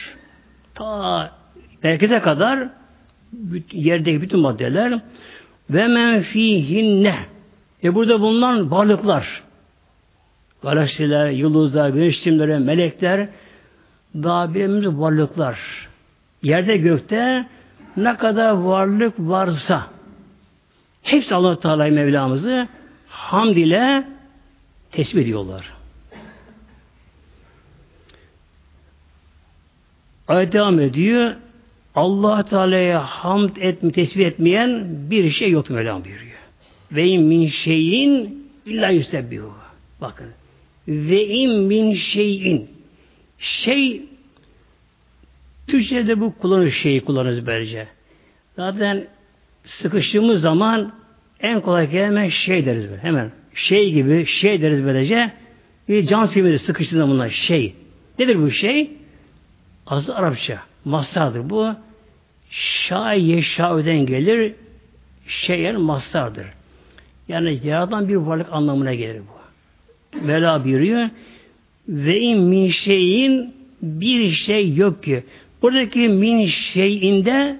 Ta 0.75 1.31
merkeze 1.83 2.19
kadar 2.19 2.69
yerdeki 3.71 4.21
bütün 4.21 4.39
maddeler 4.39 4.99
ve 5.69 5.87
men 5.87 6.21
fihinne 6.21 7.15
e 7.83 7.95
burada 7.95 8.19
bulunan 8.21 8.71
varlıklar 8.71 9.43
galaksiler, 10.63 11.29
yıldızlar, 11.29 11.89
güneş 11.89 12.15
sistemleri, 12.15 12.59
melekler 12.59 13.27
daha 14.15 14.53
birimiz 14.53 14.87
varlıklar. 14.87 15.59
Yerde 16.43 16.77
gökte 16.77 17.45
ne 17.97 18.17
kadar 18.17 18.51
varlık 18.51 19.13
varsa 19.19 19.87
hepsi 21.03 21.35
Allah 21.35 21.59
Teala 21.59 21.85
Mevlamızı 21.85 22.67
hamd 23.07 23.55
ile 23.55 24.07
tesbih 24.91 25.21
ediyorlar. 25.21 25.73
Ayet 30.27 30.53
devam 30.53 30.79
ediyor. 30.79 31.35
Allah 31.95 32.43
Teala'ya 32.43 33.03
hamd 33.03 33.55
etme, 33.55 33.91
tesbih 33.91 34.25
etmeyen 34.25 34.87
bir 35.09 35.29
şey 35.29 35.51
yok 35.51 35.69
Mevlam 35.69 36.05
buyuruyor. 36.05 36.37
Ve 36.91 37.05
in 37.05 37.23
min 37.23 37.47
şeyin 37.47 38.47
illa 38.65 38.89
yüsebbihu. 38.89 39.53
Bakın. 40.01 40.27
Ve 40.87 41.27
in 41.27 41.59
min 41.59 41.93
şeyin. 41.93 42.69
Şey 43.39 44.01
Türkçe'de 45.67 46.19
bu 46.19 46.37
kullanır 46.37 46.69
şeyi 46.69 47.05
kullanırız 47.05 47.45
böylece. 47.45 47.87
Zaten 48.55 49.07
sıkıştığımız 49.63 50.41
zaman 50.41 50.93
en 51.39 51.61
kolay 51.61 51.91
kelime 51.91 52.29
şey 52.29 52.65
deriz 52.65 52.89
böyle. 52.89 53.01
Hemen 53.01 53.31
şey 53.55 53.91
gibi 53.91 54.25
şey 54.25 54.61
deriz 54.61 54.83
böylece. 54.83 55.31
Bir 55.89 56.07
can 56.07 56.25
simidi 56.25 56.59
sıkıştığı 56.59 56.95
zamanlar 56.95 57.29
şey. 57.29 57.73
Nedir 58.19 58.41
bu 58.41 58.51
şey? 58.51 58.91
Azı 59.87 60.15
Arapça. 60.15 60.59
Mastardır 60.85 61.49
bu. 61.49 61.75
Şa 62.49 63.13
yeşâ'den 63.13 64.05
gelir. 64.05 64.53
Şeyen 65.27 65.81
mastardır. 65.81 66.45
Yani 67.27 67.59
yaradan 67.63 68.07
bir 68.07 68.15
varlık 68.15 68.47
anlamına 68.51 68.93
gelir 68.93 69.21
bu. 69.21 69.43
Mela 70.25 70.63
buyuruyor. 70.63 71.09
Ve 71.87 72.19
in 72.19 72.39
min 72.39 72.69
şeyin 72.69 73.53
bir 73.81 74.31
şey 74.31 74.75
yok 74.75 75.03
ki. 75.03 75.23
Buradaki 75.61 75.99
min 75.99 76.45
şeyinde 76.45 77.59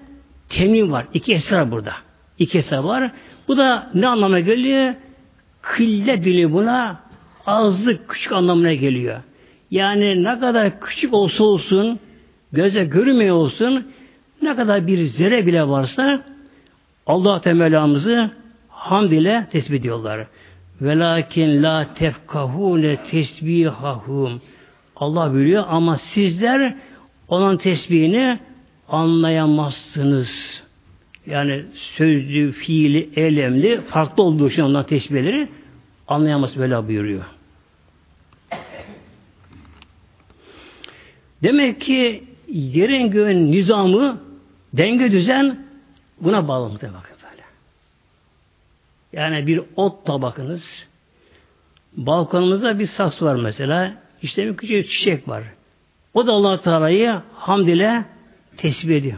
temin 0.53 0.91
var. 0.91 1.05
İki 1.13 1.33
esra 1.33 1.71
burada. 1.71 1.93
İki 2.39 2.57
esra 2.57 2.83
var. 2.83 3.11
Bu 3.47 3.57
da 3.57 3.89
ne 3.93 4.07
anlama 4.07 4.39
geliyor? 4.39 4.93
Kille 5.77 6.23
dili 6.23 6.53
buna 6.53 6.99
azlık, 7.45 8.09
küçük 8.09 8.31
anlamına 8.31 8.73
geliyor. 8.73 9.21
Yani 9.71 10.23
ne 10.23 10.39
kadar 10.39 10.79
küçük 10.79 11.13
olsa 11.13 11.43
olsun, 11.43 11.99
göze 12.51 12.85
görünmüyor 12.85 13.35
olsun, 13.35 13.87
ne 14.41 14.55
kadar 14.55 14.87
bir 14.87 14.97
zerre 14.97 15.45
bile 15.45 15.67
varsa 15.67 16.23
Allah 17.07 17.41
Teala'mızı 17.41 18.31
hamd 18.69 19.11
ile 19.11 19.47
tesbih 19.51 19.79
ediyorlar. 19.79 20.27
Velakin 20.81 21.63
la 21.63 21.93
tefkahune 21.93 22.95
tesbihahum. 22.95 24.41
Allah 24.95 25.35
biliyor 25.35 25.63
ama 25.67 25.97
sizler 25.97 26.75
onun 27.27 27.57
tesbihini 27.57 28.39
anlayamazsınız. 28.89 30.63
Yani 31.25 31.65
sözlü, 31.73 32.51
fiili, 32.51 33.09
eylemli 33.15 33.81
farklı 33.81 34.23
olduğu 34.23 34.49
için 34.49 34.61
ondan 34.61 34.85
tesbihleri 34.85 35.49
anlayamaz 36.07 36.57
böyle 36.57 36.87
buyuruyor. 36.87 37.23
Demek 41.43 41.81
ki 41.81 42.23
yerin 42.47 43.11
göğün 43.11 43.51
nizamı, 43.51 44.21
denge 44.73 45.11
düzen 45.11 45.65
buna 46.21 46.47
bağlı 46.47 46.73
bakın 46.73 46.93
böyle. 47.23 47.43
Yani 49.13 49.47
bir 49.47 49.61
ot 49.75 50.05
tabakınız, 50.05 50.87
balkonumuzda 51.97 52.79
bir 52.79 52.87
saksı 52.87 53.25
var 53.25 53.35
mesela, 53.35 53.93
işte 54.21 54.45
bir 54.47 54.57
küçük 54.57 54.91
çiçek 54.91 55.27
var. 55.27 55.43
O 56.13 56.27
da 56.27 56.31
allah 56.31 56.61
Teala'yı 56.61 57.21
hamd 57.35 57.67
ile 57.67 58.05
tesbih 58.57 58.95
ediyor. 58.95 59.17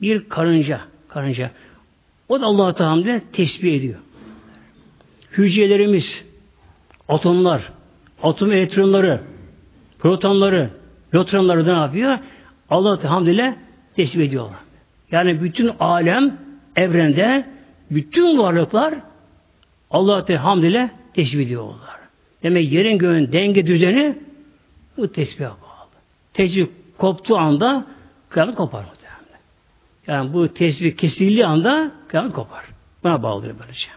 Bir 0.00 0.28
karınca, 0.28 0.80
karınca. 1.08 1.50
O 2.28 2.40
da 2.40 2.46
allah 2.46 2.74
Teala 2.74 2.90
hamd 2.90 3.04
ile 3.04 3.22
tesbih 3.32 3.74
ediyor. 3.74 3.98
Hücrelerimiz, 5.32 6.24
atomlar, 7.08 7.72
atom 8.22 8.52
elektronları, 8.52 9.20
protonları, 9.98 10.70
nötronları 11.12 11.66
da 11.66 11.72
ne 11.72 11.80
yapıyor? 11.80 12.18
Allah 12.70 13.00
Teala 13.00 13.14
hamd 13.14 13.26
ile 13.26 13.56
tesbih 13.96 14.24
ediyorlar. 14.24 14.58
Yani 15.10 15.42
bütün 15.42 15.70
alem, 15.80 16.38
evrende, 16.76 17.46
bütün 17.90 18.38
varlıklar 18.38 18.94
Allah 19.90 20.24
Teala 20.24 20.44
hamd 20.44 20.62
ile 20.62 20.90
tesbih 21.14 21.46
ediyorlar. 21.46 21.96
Demek 22.42 22.72
yerin 22.72 22.98
göğün 22.98 23.32
denge 23.32 23.66
düzeni 23.66 24.18
bu 24.96 25.12
tesbihe 25.12 25.48
bağlı. 25.48 25.90
Tesbih 26.34 26.66
koptuğu 26.98 27.36
anda 27.36 27.86
kıyamet 28.28 28.54
kopar 28.54 28.84
muhtemelen. 28.84 29.40
Yani 30.06 30.32
bu 30.32 30.54
tesbih 30.54 30.96
kesildiği 30.96 31.46
anda 31.46 31.92
kıyamet 32.08 32.32
kopar. 32.32 32.64
Buna 33.04 33.22
bağlıdır 33.22 33.54
böylece. 33.60 33.88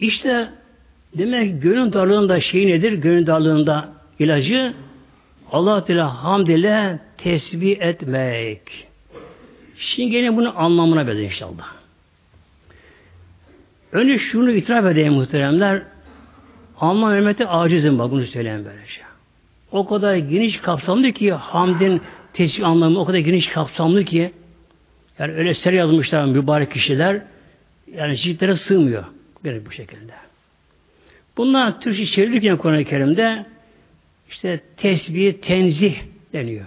İşte 0.00 0.48
demek 1.18 1.62
gönül 1.62 1.92
darlığında 1.92 2.40
şey 2.40 2.66
nedir? 2.66 2.92
Gönül 2.92 3.26
darlığında 3.26 3.88
ilacı 4.18 4.74
Allah 5.52 5.84
Teala 5.84 6.24
hamd 6.24 6.46
ile 6.46 6.98
tesbih 7.18 7.80
etmek. 7.80 8.88
Şimdi 9.76 10.10
gene 10.10 10.36
bunun 10.36 10.54
anlamına 10.54 11.06
bedel 11.06 11.22
inşallah. 11.22 11.77
Önce 13.92 14.18
şunu 14.18 14.50
itiraf 14.50 14.84
edeyim 14.84 15.12
muhteremler. 15.12 15.82
Alman 16.80 17.14
hürmeti 17.16 17.46
acizim 17.46 17.98
bak 17.98 18.10
bunu 18.10 18.26
söyleyeyim 18.26 18.64
böylece. 18.64 19.00
O 19.72 19.86
kadar 19.86 20.16
geniş 20.16 20.56
kapsamlı 20.60 21.12
ki 21.12 21.32
hamdin 21.32 22.00
tesbih 22.32 22.66
anlamı 22.66 23.00
o 23.00 23.04
kadar 23.04 23.18
geniş 23.18 23.46
kapsamlı 23.46 24.04
ki 24.04 24.32
yani 25.18 25.32
öyle 25.32 25.54
ser 25.54 25.72
yazmışlar 25.72 26.24
mübarek 26.24 26.72
kişiler 26.72 27.22
yani 27.94 28.16
ciltlere 28.16 28.56
sığmıyor. 28.56 29.04
Böyle 29.44 29.66
bu 29.66 29.72
şekilde. 29.72 30.12
Bunlar 31.36 31.80
Türkçe 31.80 32.06
çevirirken 32.06 32.56
Kur'an-ı 32.56 32.84
Kerim'de 32.84 33.46
işte 34.30 34.60
tesbih, 34.76 35.32
tenzih 35.32 35.96
deniyor. 36.32 36.66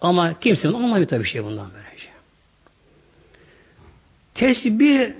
Ama 0.00 0.38
kimsenin 0.38 0.74
anlamıyor 0.74 1.08
tabii 1.08 1.24
şey 1.24 1.44
bundan 1.44 1.70
böylece. 1.74 2.08
Tesbih 4.34 5.12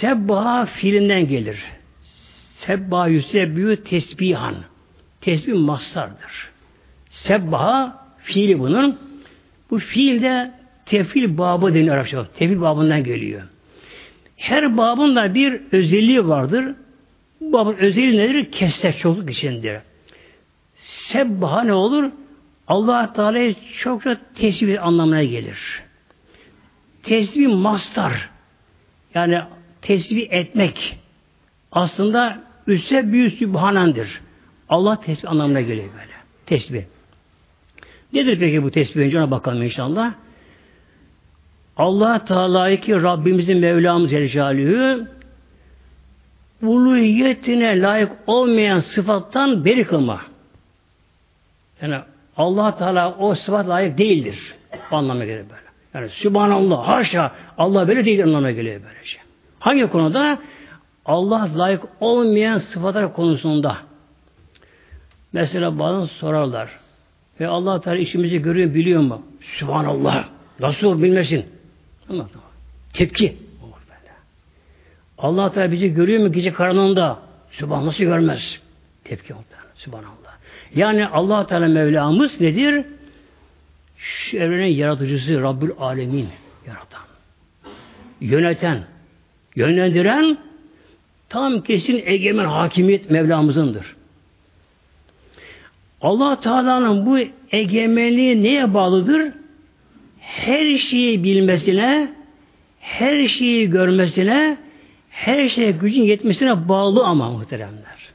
Sebbaha 0.00 0.66
fiilinden 0.66 1.28
gelir. 1.28 1.58
Sebbaha 2.54 3.08
yüsebbihü 3.08 3.84
tesbihan. 3.84 4.54
Tesbih 5.20 5.54
mastardır. 5.54 6.50
Sebbaha 7.10 8.06
fiili 8.18 8.58
bunun. 8.58 8.98
Bu 9.70 9.78
fiilde 9.78 10.50
tefil 10.86 11.38
babı 11.38 11.74
deniyor 11.74 11.96
Arapça. 11.96 12.24
Tefil 12.24 12.60
babından 12.60 13.04
geliyor. 13.04 13.42
Her 14.36 14.76
babın 14.76 15.16
da 15.16 15.34
bir 15.34 15.60
özelliği 15.72 16.28
vardır. 16.28 16.74
Bu 17.40 17.52
babın 17.52 17.74
özelliği 17.74 18.18
nedir? 18.18 18.52
Kesler 18.52 18.96
çokluk 18.96 19.30
içindir. 19.30 19.78
Sebbaha 20.76 21.62
ne 21.62 21.72
olur? 21.72 22.10
Allah 22.68 23.12
Teala'ya 23.12 23.54
çok 23.78 24.02
çok 24.02 24.16
tesbih 24.34 24.86
anlamına 24.86 25.24
gelir. 25.24 25.82
Tesbih 27.02 27.46
mastar. 27.46 28.30
Yani 29.14 29.40
tesbih 29.82 30.26
etmek 30.30 30.98
aslında 31.72 32.42
üsse 32.66 33.12
büyük 33.12 33.34
sübhanendir. 33.34 34.20
Allah 34.68 35.00
tesbih 35.00 35.30
anlamına 35.30 35.60
geliyor 35.60 35.88
böyle. 35.94 36.12
Tesbih. 36.46 36.82
Nedir 38.12 38.38
peki 38.38 38.62
bu 38.62 38.70
tesbih? 38.70 39.00
Önce 39.00 39.18
ona 39.18 39.30
bakalım 39.30 39.62
inşallah. 39.62 40.14
Allah 41.76 42.24
Teala'yı 42.24 42.80
ki 42.80 43.02
Rabbimizin 43.02 43.58
Mevlamız 43.58 44.10
Celle 44.10 45.06
uluhiyetine 46.62 47.80
layık 47.80 48.12
olmayan 48.26 48.78
sıfattan 48.78 49.64
beri 49.64 49.84
kılma. 49.84 50.20
Yani 51.82 51.96
Allah 52.36 52.76
Teala 52.78 53.14
o 53.18 53.34
sıfat 53.34 53.68
layık 53.68 53.98
değildir. 53.98 54.54
O 54.92 54.96
anlamına 54.96 55.24
gelir 55.24 55.44
böyle. 55.50 55.70
Yani 55.94 56.08
Sübhanallah, 56.08 56.88
haşa, 56.88 57.32
Allah 57.58 57.88
böyle 57.88 58.04
değil 58.04 58.24
anlamına 58.24 58.50
geliyor 58.50 58.80
böylece. 58.88 59.29
Hangi 59.60 59.86
konuda? 59.86 60.38
Allah 61.06 61.48
layık 61.56 61.82
olmayan 62.00 62.58
sıfatlar 62.58 63.12
konusunda. 63.12 63.76
Mesela 65.32 65.78
bazen 65.78 66.06
sorarlar. 66.06 66.70
Ve 67.40 67.46
Allah 67.46 67.80
Teala 67.80 67.98
işimizi 67.98 68.42
görüyor, 68.42 68.74
biliyor 68.74 69.00
mu? 69.00 69.22
Sübhanallah. 69.40 70.28
Nasıl 70.60 71.02
bilmesin? 71.02 71.46
Tamam. 72.08 72.28
Tepki. 72.92 73.36
Allah 75.18 75.52
Teala 75.52 75.72
bizi 75.72 75.94
görüyor 75.94 76.22
mu 76.22 76.32
gece 76.32 76.52
karanlığında? 76.52 77.18
Sübhan 77.50 77.86
nasıl 77.86 78.04
görmez? 78.04 78.60
Tepki 79.04 79.34
muhtemelen. 79.34 79.70
Sübhanallah. 79.74 80.36
Yani 80.74 81.06
Allah 81.06 81.46
Teala 81.46 81.68
Mevlamız 81.68 82.40
nedir? 82.40 82.84
Şu 83.96 84.36
evrenin 84.36 84.74
yaratıcısı 84.74 85.42
Rabbül 85.42 85.70
Alemin 85.78 86.28
yaratan. 86.66 87.00
Yöneten, 88.20 88.84
yönlendiren 89.56 90.38
tam 91.28 91.62
kesin 91.62 92.02
egemen 92.04 92.44
hakimiyet 92.44 93.10
Mevlamızındır. 93.10 93.96
Allah 96.00 96.40
Teala'nın 96.40 97.06
bu 97.06 97.18
egemenliği 97.52 98.42
neye 98.42 98.74
bağlıdır? 98.74 99.32
Her 100.20 100.78
şeyi 100.78 101.24
bilmesine, 101.24 102.12
her 102.80 103.28
şeyi 103.28 103.70
görmesine, 103.70 104.58
her 105.10 105.48
şeye 105.48 105.70
gücün 105.70 106.02
yetmesine 106.02 106.68
bağlı 106.68 107.04
ama 107.04 107.30
muhteremler. 107.30 108.10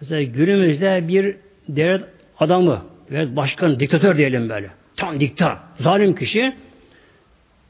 Mesela 0.00 0.22
günümüzde 0.22 1.08
bir 1.08 1.36
devlet 1.68 2.04
adamı, 2.38 2.82
devlet 3.10 3.36
başkanı, 3.36 3.80
diktatör 3.80 4.16
diyelim 4.16 4.48
böyle. 4.48 4.70
Tam 4.96 5.20
dikta, 5.20 5.58
zalim 5.80 6.14
kişi. 6.14 6.52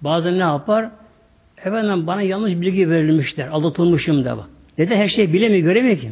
Bazen 0.01 0.38
ne 0.38 0.43
yapar? 0.43 0.91
Efendim 1.64 2.07
bana 2.07 2.23
yanlış 2.23 2.53
bilgi 2.61 2.90
verilmişler, 2.90 3.49
aldatılmışım 3.49 4.25
da 4.25 4.37
bak. 4.37 4.47
Neden 4.79 4.97
her 4.97 5.09
şeyi 5.09 5.33
bilemiyor, 5.33 5.62
göremiyor 5.62 5.99
ki? 5.99 6.11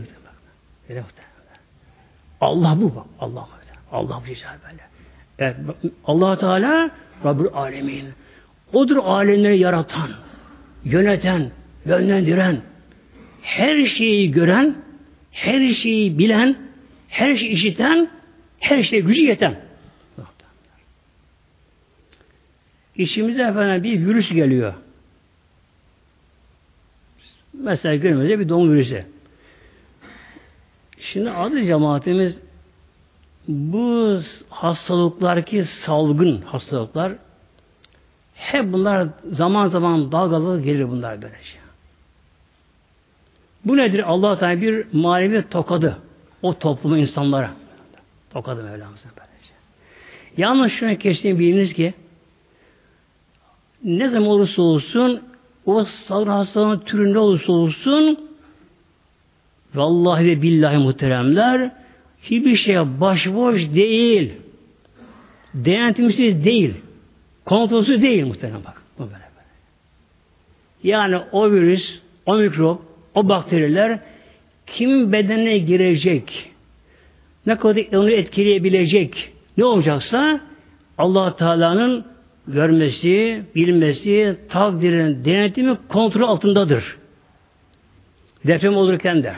Allah 2.40 2.76
bu 2.80 2.96
bak. 2.96 3.06
Allah 3.20 3.48
Allah 3.92 4.22
bu 4.24 4.28
güzel 4.28 4.56
böyle. 4.64 4.82
Evet, 5.38 5.56
allah 6.04 6.38
Teala 6.38 6.90
Rabbül 7.24 7.46
Alemin. 7.54 8.08
Odur 8.72 8.96
alemleri 8.96 9.58
yaratan, 9.58 10.10
yöneten, 10.84 11.50
yönlendiren, 11.86 12.60
her 13.42 13.86
şeyi 13.86 14.30
gören, 14.30 14.74
her 15.32 15.72
şeyi 15.72 16.18
bilen, 16.18 16.56
her 17.08 17.34
şeyi 17.34 17.50
işiten, 17.50 18.10
her 18.60 18.82
şeye 18.82 19.00
gücü 19.00 19.24
yeten. 19.24 19.56
İçimize 22.96 23.42
efendim 23.42 23.82
bir 23.82 24.06
virüs 24.06 24.32
geliyor. 24.32 24.74
Mesela 27.58 27.94
günümüzde 27.94 28.38
bir 28.38 28.48
doğum 28.48 28.72
virüsü. 28.72 29.04
Şimdi 30.98 31.30
adı 31.30 31.64
cemaatimiz 31.64 32.38
bu 33.48 34.20
hastalıklar 34.50 35.46
ki 35.46 35.64
salgın 35.64 36.40
hastalıklar 36.40 37.12
hep 38.34 38.72
bunlar 38.72 39.08
zaman 39.30 39.66
zaman 39.66 40.12
dalgalı 40.12 40.62
gelir 40.62 40.88
bunlar 40.88 41.22
böylece. 41.22 41.58
Bu 43.64 43.76
nedir? 43.76 44.10
allah 44.10 44.38
Teala 44.38 44.60
bir 44.60 44.86
manevi 44.92 45.48
tokadı. 45.48 45.98
O 46.42 46.58
toplumu 46.58 46.98
insanlara. 46.98 47.50
Tokadı 48.30 48.62
Mevlamızın 48.62 49.10
böylece. 49.16 49.52
Yalnız 50.36 50.72
şunu 50.72 50.98
kesin 50.98 51.38
biliniz 51.38 51.72
ki 51.72 51.94
ne 53.84 54.08
zaman 54.08 54.28
olursa 54.28 54.62
olsun 54.62 55.22
o 55.66 55.84
salgın 55.84 56.30
hastalığın 56.30 56.78
türünde 56.78 57.18
olursa 57.18 57.52
olsun 57.52 58.18
vallahi 59.74 60.26
ve 60.26 60.42
billahi 60.42 60.78
muhteremler 60.78 61.70
hiçbir 62.22 62.56
şeye 62.56 63.00
başboş 63.00 63.62
değil. 63.74 64.32
Denetimsiz 65.54 66.44
değil. 66.44 66.74
Kontrolsüz 67.44 68.02
değil 68.02 68.26
muhterem 68.26 68.60
bak. 68.64 68.82
Bu 68.98 69.02
böyle 69.02 69.12
böyle. 69.12 69.48
Yani 70.82 71.18
o 71.32 71.50
virüs, 71.50 72.00
o 72.26 72.36
mikrop, 72.36 72.82
o 73.14 73.28
bakteriler 73.28 73.98
kimin 74.66 75.12
bedenine 75.12 75.58
girecek, 75.58 76.50
ne 77.46 77.56
kadar 77.56 77.96
onu 77.96 78.10
etkileyebilecek, 78.10 79.32
ne 79.56 79.64
olacaksa 79.64 80.40
allah 80.98 81.36
Teala'nın 81.36 82.04
görmesi, 82.48 83.44
bilmesi, 83.54 84.36
takdirin, 84.48 85.24
denetimi 85.24 85.76
kontrol 85.88 86.28
altındadır. 86.28 86.96
Deprem 88.46 88.76
olurken 88.76 89.22
de 89.22 89.34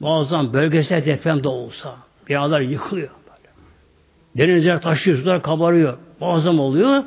bazen 0.00 0.52
bölgesel 0.52 1.04
deprem 1.04 1.44
de 1.44 1.48
olsa 1.48 1.96
binalar 2.28 2.60
yıkılıyor. 2.60 3.08
Böyle. 3.08 4.48
Denizler 4.48 4.80
taşıyor, 4.80 5.18
sular 5.18 5.42
kabarıyor. 5.42 5.98
Bazen 6.20 6.58
oluyor. 6.58 7.04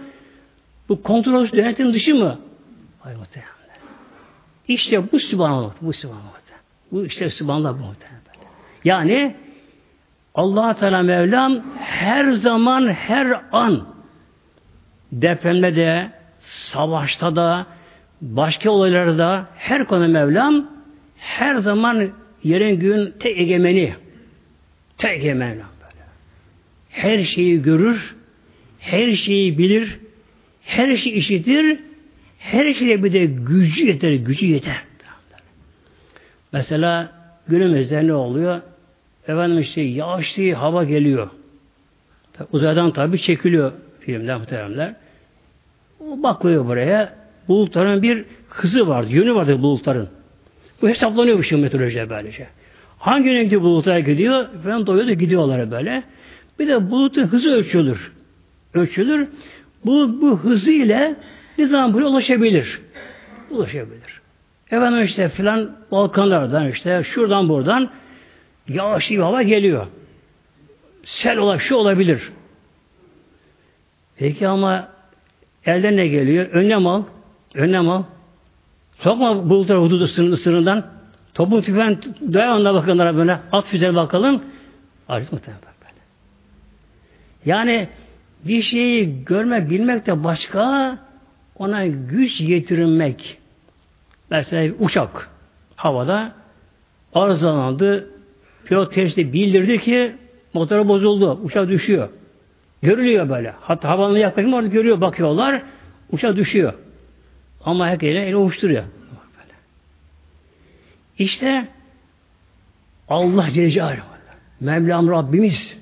Bu 0.90 1.04
kontrol 1.04 1.52
denetim 1.52 1.94
dışı 1.94 2.16
mı? 2.16 2.40
Hayır 3.00 3.18
muhtemelen. 3.18 3.52
İşte 4.68 5.12
bu 5.12 5.20
Sübhanallah. 5.20 5.72
Bu 5.82 5.94
Sübhanallah. 5.94 6.40
Bu 6.92 7.06
işte 7.06 7.30
Sübhanallah 7.30 7.74
bu 7.74 7.84
muhtemelen. 7.86 8.20
Yani 8.84 9.36
allah 10.36 10.74
Teala 10.74 11.04
Mevlam 11.04 11.60
her 11.78 12.32
zaman, 12.32 12.88
her 12.88 13.42
an 13.52 13.99
depremde 15.12 15.76
de, 15.76 16.12
savaşta 16.40 17.36
da, 17.36 17.68
başka 18.22 18.72
olaylarda 18.72 19.18
da 19.18 19.48
her 19.56 19.88
konu 19.88 20.08
Mevlam 20.08 20.68
her 21.18 21.56
zaman 21.56 22.10
yerin 22.44 22.80
gün 22.80 23.14
tek 23.20 23.38
egemeni. 23.38 23.94
Tek 24.98 25.12
egemen 25.12 25.52
böyle. 25.52 26.06
Her 26.90 27.24
şeyi 27.24 27.62
görür, 27.62 28.16
her 28.80 29.12
şeyi 29.12 29.58
bilir, 29.58 30.00
her 30.64 30.96
şeyi 30.96 31.16
işitir, 31.16 31.80
her 32.40 32.74
şeye 32.74 33.04
bir 33.04 33.14
de 33.14 33.26
gücü 33.26 33.86
yeter, 33.86 34.14
gücü 34.14 34.46
yeter. 34.46 34.84
Mesela 36.52 37.12
günümüzde 37.48 38.08
ne 38.08 38.14
oluyor? 38.14 38.62
Efendim 39.28 39.60
işte 39.60 39.82
yağışlı 39.82 40.54
hava 40.54 40.84
geliyor. 40.84 41.30
Uzaydan 42.52 42.92
tabi 42.92 43.22
çekiliyor 43.22 43.72
filmler, 44.14 44.38
muhteremler. 44.38 44.94
O 46.00 46.24
bakıyor 46.24 46.66
buraya. 46.66 47.14
Bulutların 47.48 48.02
bir 48.02 48.26
hızı 48.50 48.88
vardı, 48.88 49.08
yönü 49.12 49.36
vardı 49.36 49.62
bulutların. 49.62 50.10
Bu 50.82 50.90
hesaplanıyor 50.90 51.38
bu 51.38 51.44
şimdi 51.44 51.62
meteorolojiye 51.62 52.10
böylece. 52.10 52.48
Hangi 53.00 53.30
yöne 53.30 53.44
gidiyor 53.44 53.62
bulutlar 53.62 53.98
gidiyor? 53.98 54.46
Efendim 54.60 54.88
doğuyor 54.88 55.08
da 55.08 55.14
gidiyorlar 55.14 55.72
böyle. 55.72 56.04
Bir 56.60 56.68
de 56.68 56.92
bulutun 56.92 57.24
hızı 57.24 57.52
ölçülür. 57.52 58.12
Ölçülür. 58.74 59.28
Bu, 59.86 60.22
bu 60.22 60.40
hızı 60.40 60.72
ile 60.72 61.16
bir 61.58 61.66
zaman 61.66 61.94
buraya 61.94 62.06
ulaşabilir. 62.06 62.82
Ulaşabilir. 63.50 64.22
Efendim 64.72 65.04
işte 65.04 65.30
filan 65.30 65.76
Balkanlardan 65.92 66.70
işte 66.70 67.04
şuradan 67.04 67.50
buradan 67.50 67.90
yağışlı 68.68 69.16
bir 69.16 69.22
hava 69.22 69.42
geliyor. 69.42 69.88
Sel 71.06 71.38
olarak 71.38 71.62
şu 71.62 71.76
olabilir. 71.76 72.32
Peki 74.20 74.48
ama 74.48 74.88
elden 75.66 75.98
ne 75.98 76.08
geliyor? 76.08 76.46
Önlem 76.46 76.88
al. 76.88 77.04
Önlem 77.56 77.90
al. 77.90 78.04
Sokma 78.98 79.50
bulutları 79.50 79.80
hududu 79.80 80.08
sınırından. 80.38 80.86
Topun 81.34 81.62
tüfen 81.62 81.98
dayanına 82.34 82.74
bakınlara 82.74 83.16
böyle. 83.16 83.40
At 83.52 83.66
füze 83.66 83.96
bakalım. 83.96 84.44
Aciz 85.10 85.34
muhtemelen 85.34 85.62
böyle. 85.64 86.02
Yani 87.46 87.88
bir 88.46 88.62
şeyi 88.62 89.26
görmek, 89.26 89.70
bilmek 89.70 90.06
de 90.08 90.24
başka, 90.24 90.98
ona 91.56 91.88
güç 91.88 92.38
getirmek. 92.38 93.38
Mesela 94.30 94.74
uçak 94.80 95.30
havada 95.76 96.32
arızalandı. 97.14 98.10
Pilot 98.66 98.94
testi 98.94 99.34
bildirdi 99.34 99.80
ki 99.80 100.16
motoru 100.54 100.88
bozuldu. 100.88 101.40
Uçak 101.44 101.70
düşüyor. 101.70 102.10
Görülüyor 102.82 103.30
böyle. 103.30 103.54
Hatta 103.62 103.90
havanın 103.90 104.18
yaklaşımı 104.18 104.56
orada 104.56 104.68
görüyor, 104.68 105.02
bakıyorlar. 105.02 105.62
Uçak 106.12 106.36
düşüyor. 106.36 106.74
Ama 107.66 107.88
herkes 107.88 108.16
eli 108.16 108.36
uçturuyor. 108.36 108.84
İşte 111.20 111.68
Allah 113.10 113.52
Celle 113.52 113.72
Celaluhu. 113.72 114.02
Mevlam 114.60 115.10
Rabbimiz. 115.10 115.78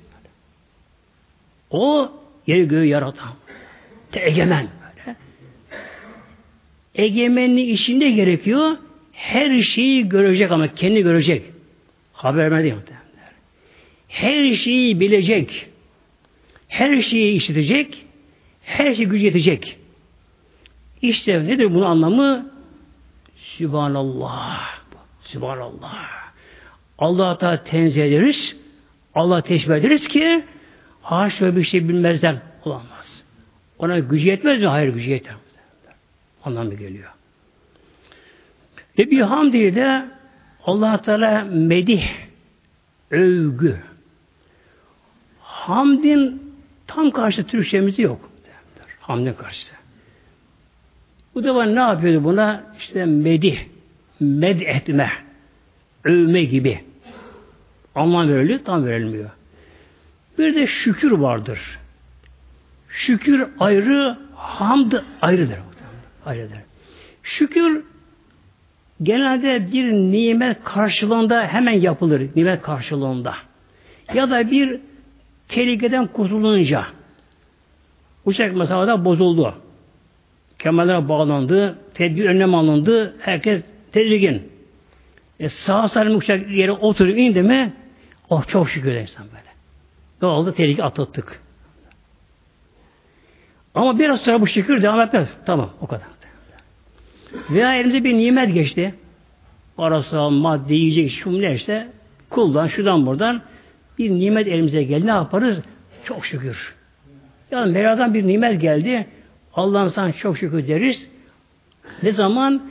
O 1.70 2.12
yeri 2.46 2.68
göğü 2.68 2.84
yaratan. 2.84 3.28
Te 4.12 4.20
egemen. 4.20 4.68
Böyle. 6.96 7.62
İşinde 7.62 8.10
gerekiyor. 8.10 8.76
Her 9.12 9.62
şeyi 9.62 10.08
görecek 10.08 10.50
ama 10.50 10.74
kendi 10.74 11.02
görecek. 11.02 11.42
Haber 12.12 12.50
vermedi 12.50 12.76
Her 14.08 14.54
şeyi 14.54 15.00
bilecek. 15.00 15.67
Her 16.68 17.02
şeyi 17.02 17.36
işitecek. 17.36 18.06
Her 18.62 18.94
şeyi 18.94 19.08
gücü 19.08 19.24
yetecek. 19.24 19.78
İşte 21.02 21.46
nedir 21.46 21.74
bunun 21.74 21.86
anlamı? 21.86 22.50
Sübhanallah. 23.36 24.78
Sübhanallah. 25.22 26.18
Allah'a 26.98 27.64
tenzih 27.64 28.04
ederiz. 28.04 28.56
Allah 29.14 29.42
teşbih 29.42 29.74
ederiz 29.74 30.08
ki 30.08 30.44
haşa 31.02 31.56
bir 31.56 31.64
şey 31.64 31.88
bilmezden 31.88 32.40
olamaz. 32.64 33.22
Ona 33.78 33.98
gücü 33.98 34.26
yetmez 34.28 34.60
mi? 34.60 34.66
Hayır 34.66 34.94
gücü 34.94 35.10
yeter. 35.10 35.34
Anlamı 36.44 36.74
geliyor. 36.74 37.10
Ve 38.98 39.10
bir 39.10 39.20
hamdi 39.20 39.74
de 39.74 40.08
allah 40.64 41.02
Teala 41.02 41.44
medih, 41.44 42.04
övgü. 43.10 43.76
Hamdin 45.40 46.47
tam 46.88 47.10
karşı 47.10 47.46
Türkçemizi 47.46 48.02
yok. 48.02 48.30
Hamdin 49.00 49.32
karşısı. 49.32 49.72
Bu 51.34 51.44
da 51.44 51.64
ne 51.64 51.80
yapıyordu 51.80 52.24
buna? 52.24 52.64
İşte 52.78 53.04
medih, 53.04 53.58
med 54.20 54.60
etme, 54.60 55.10
övme 56.04 56.44
gibi. 56.44 56.80
Anlam 57.94 58.28
veriliyor, 58.28 58.60
tam 58.64 58.86
verilmiyor. 58.86 59.30
Bir 60.38 60.54
de 60.54 60.66
şükür 60.66 61.12
vardır. 61.12 61.78
Şükür 62.88 63.46
ayrı, 63.60 64.18
hamd 64.34 64.92
ayrıdır. 65.22 65.58
Ayrıdır. 66.26 66.58
Şükür 67.22 67.84
genelde 69.02 69.72
bir 69.72 69.92
nimet 69.92 70.64
karşılığında 70.64 71.46
hemen 71.46 71.72
yapılır. 71.72 72.28
Nimet 72.36 72.62
karşılığında. 72.62 73.34
Ya 74.14 74.30
da 74.30 74.50
bir 74.50 74.80
tehlikeden 75.48 76.06
kurtulunca 76.06 76.84
uçak 78.24 78.56
mesela 78.56 78.86
da 78.86 79.04
bozuldu. 79.04 79.54
Kemerlere 80.58 81.08
bağlandı, 81.08 81.78
tedbir 81.94 82.24
önlem 82.24 82.54
alındı, 82.54 83.16
herkes 83.20 83.62
tedirgin. 83.92 84.52
E, 85.40 85.48
sağ 85.48 85.88
salim 85.88 86.16
uçak 86.16 86.50
yere 86.50 86.72
oturup 86.72 87.18
indi 87.18 87.42
mi 87.42 87.72
oh 88.30 88.46
çok 88.46 88.70
şükür 88.70 88.92
insan 88.92 89.26
böyle. 89.26 89.48
Ne 90.22 90.28
oldu? 90.28 90.52
Tehlike 90.52 90.84
atlattık. 90.84 91.40
Ama 93.74 93.98
biraz 93.98 94.20
sonra 94.20 94.40
bu 94.40 94.46
şükür 94.46 94.82
devam 94.82 95.00
etmez. 95.00 95.28
Tamam 95.46 95.70
o 95.80 95.86
kadar. 95.86 96.06
Veya 97.50 97.74
elimize 97.74 98.04
bir 98.04 98.14
nimet 98.14 98.54
geçti. 98.54 98.94
Parası, 99.76 100.30
madde, 100.30 100.74
yiyecek, 100.74 101.10
şu 101.10 101.40
ne 101.40 101.54
işte 101.54 101.88
kuldan, 102.30 102.66
şuradan 102.66 103.06
buradan 103.06 103.42
bir 103.98 104.10
nimet 104.10 104.48
elimize 104.48 104.82
geldi. 104.82 105.06
Ne 105.06 105.10
yaparız? 105.10 105.58
Çok 106.04 106.26
şükür. 106.26 106.74
Yani 107.50 107.72
Mevla'dan 107.72 108.14
bir 108.14 108.26
nimet 108.26 108.60
geldi. 108.60 109.06
Allah'ın 109.54 109.88
sana 109.88 110.12
çok 110.12 110.38
şükür 110.38 110.68
deriz. 110.68 111.08
Ne 112.02 112.12
zaman? 112.12 112.62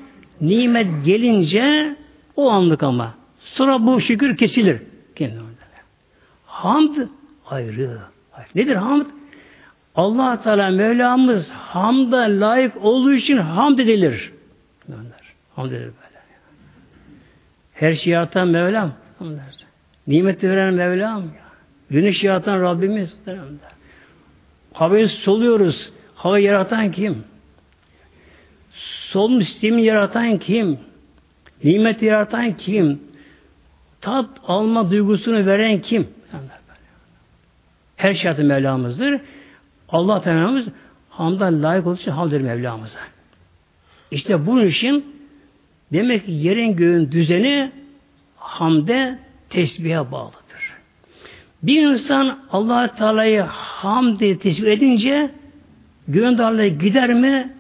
Nimet 0.42 1.06
gelince 1.06 1.96
o 2.36 2.50
anlık 2.50 2.84
ama. 2.84 3.16
Sonra 3.40 3.86
bu 3.86 4.02
şükür 4.02 4.38
kesilir. 4.38 4.82
Hamd 6.46 6.98
ayrı. 7.50 8.00
Nedir 8.56 8.76
hamd? 8.76 9.06
allah 9.96 10.44
Teala 10.44 10.70
Mevlamız 10.70 11.50
hamda 11.50 12.18
layık 12.18 12.78
olduğu 12.86 13.14
için 13.14 13.38
hamd 13.38 13.80
edilir. 13.80 14.32
Hamd 15.56 15.72
edilir 15.72 15.82
böyle. 15.82 16.18
Her 17.74 17.94
şeyi 17.94 18.14
yaratan 18.14 18.48
Mevlam. 18.48 18.92
Nimet 20.08 20.44
veren 20.44 20.74
Mevlam. 20.74 21.24
Güneş 21.90 22.24
yaratan 22.24 22.62
Rabbimiz. 22.62 23.20
Havayı 24.74 25.10
soluyoruz. 25.10 25.92
Hava 26.16 26.40
yaratan 26.40 26.92
kim? 26.92 27.24
Solunum 29.12 29.42
sistemi 29.42 29.84
yaratan 29.84 30.38
kim? 30.38 30.80
Nimet 31.64 32.02
yaratan 32.02 32.58
kim? 32.58 33.02
Tat 34.02 34.30
alma 34.44 34.92
duygusunu 34.92 35.46
veren 35.46 35.82
kim? 35.82 36.08
Her 37.96 38.14
şartı 38.14 38.44
Mevlamızdır. 38.44 39.22
Allah 39.90 40.22
Teala'mız 40.22 40.68
hamdan 41.10 41.64
layık 41.64 41.88
olduğu 41.88 42.00
için 42.00 42.12
hamdır 42.12 42.42
Mevlamıza. 42.42 43.00
İşte 44.12 44.46
bunun 44.46 44.66
için 44.66 45.06
demek 45.94 46.26
ki 46.26 46.32
yerin 46.32 46.76
göğün 46.76 47.12
düzeni 47.12 47.72
hamde 48.38 49.20
tesbihe 49.50 50.12
bağlıdır. 50.12 50.74
Bir 51.64 51.82
insan 51.88 52.40
allah 52.52 52.96
Teala'yı 52.96 53.42
hamd 53.42 54.20
tesbih 54.20 54.72
edince 54.72 55.32
göğün 56.08 56.38
darlığı 56.38 56.68
gider 56.68 57.14
mi? 57.14 57.54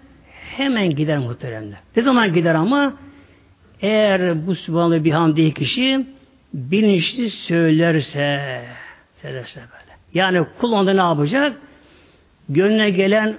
Hemen 0.58 0.90
gider 0.90 1.18
muhteremler. 1.18 1.80
Ne 1.96 2.04
zaman 2.04 2.34
gider 2.34 2.56
ama? 2.56 2.94
Eğer 3.82 4.48
bu 4.48 4.56
Sübhanallah 4.56 5.04
bir 5.04 5.12
hamdi 5.12 5.54
kişi 5.54 6.06
bilinçli 6.54 7.30
söylerse 7.30 8.62
söylerse 9.22 9.60
böyle. 9.60 9.98
Yani 10.14 10.46
kul 10.60 10.72
onda 10.72 10.94
ne 10.94 11.02
yapacak? 11.02 11.58
Gönlüne 12.50 12.90
gelen 12.90 13.36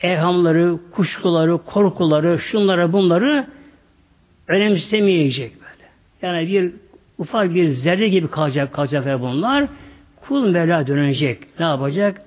evhamları, 0.00 0.78
kuşkuları, 0.92 1.58
korkuları, 1.58 2.38
şunları 2.38 2.92
bunları 2.92 3.46
önemsemeyecek 4.48 5.52
böyle. 5.60 5.88
Yani 6.22 6.48
bir 6.48 6.72
ufak 7.22 7.54
bir 7.54 7.68
zerre 7.68 8.08
gibi 8.08 8.28
kalacak 8.28 8.72
kalacak 8.72 9.06
ve 9.06 9.20
bunlar 9.20 9.68
kul 10.20 10.50
Mevla 10.50 10.86
dönecek. 10.86 11.38
Ne 11.60 11.66
yapacak? 11.66 12.22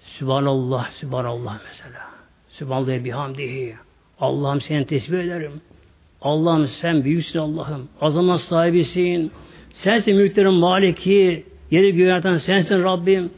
Sübhanallah, 0.00 0.90
Sübhanallah 0.90 1.58
mesela. 1.68 2.00
Sübhanallah 2.48 3.04
bihamdihi. 3.04 3.74
Allah'ım 4.20 4.60
seni 4.60 4.86
tesbih 4.86 5.18
ederim. 5.18 5.52
Allah'ım 6.22 6.66
sen 6.66 7.04
büyüksün 7.04 7.38
Allah'ım. 7.38 7.88
Azamet 8.00 8.40
sahibisin. 8.40 9.30
Sensin 9.72 10.16
mülklerin 10.16 10.54
maliki. 10.54 11.44
Yeri 11.70 11.96
göğerden 11.96 12.36
sensin 12.36 12.84
Rabbim. 12.84 13.30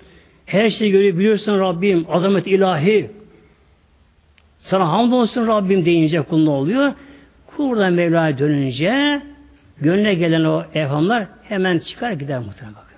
Her 0.47 0.71
şeyi 0.71 0.93
görebiliyorsun 0.93 1.61
Rabbim. 1.61 2.07
Azamet 2.09 2.47
ilahi. 2.47 3.11
Sana 4.59 4.89
hamdolsun 4.89 5.47
Rabbim 5.47 5.85
deyince 5.85 6.23
kul 6.23 6.45
ne 6.45 6.51
oluyor? 6.51 6.93
Kul 7.47 7.71
buradan 7.71 7.93
Mevla'ya 7.93 8.39
dönünce 8.39 9.23
gönlüne 9.81 10.15
gelen 10.15 10.45
o 10.45 10.65
evhamlar 10.75 11.27
hemen 11.43 11.79
çıkar 11.79 12.13
gider 12.13 12.39
muhtemelen 12.39 12.75
bakın. 12.75 12.97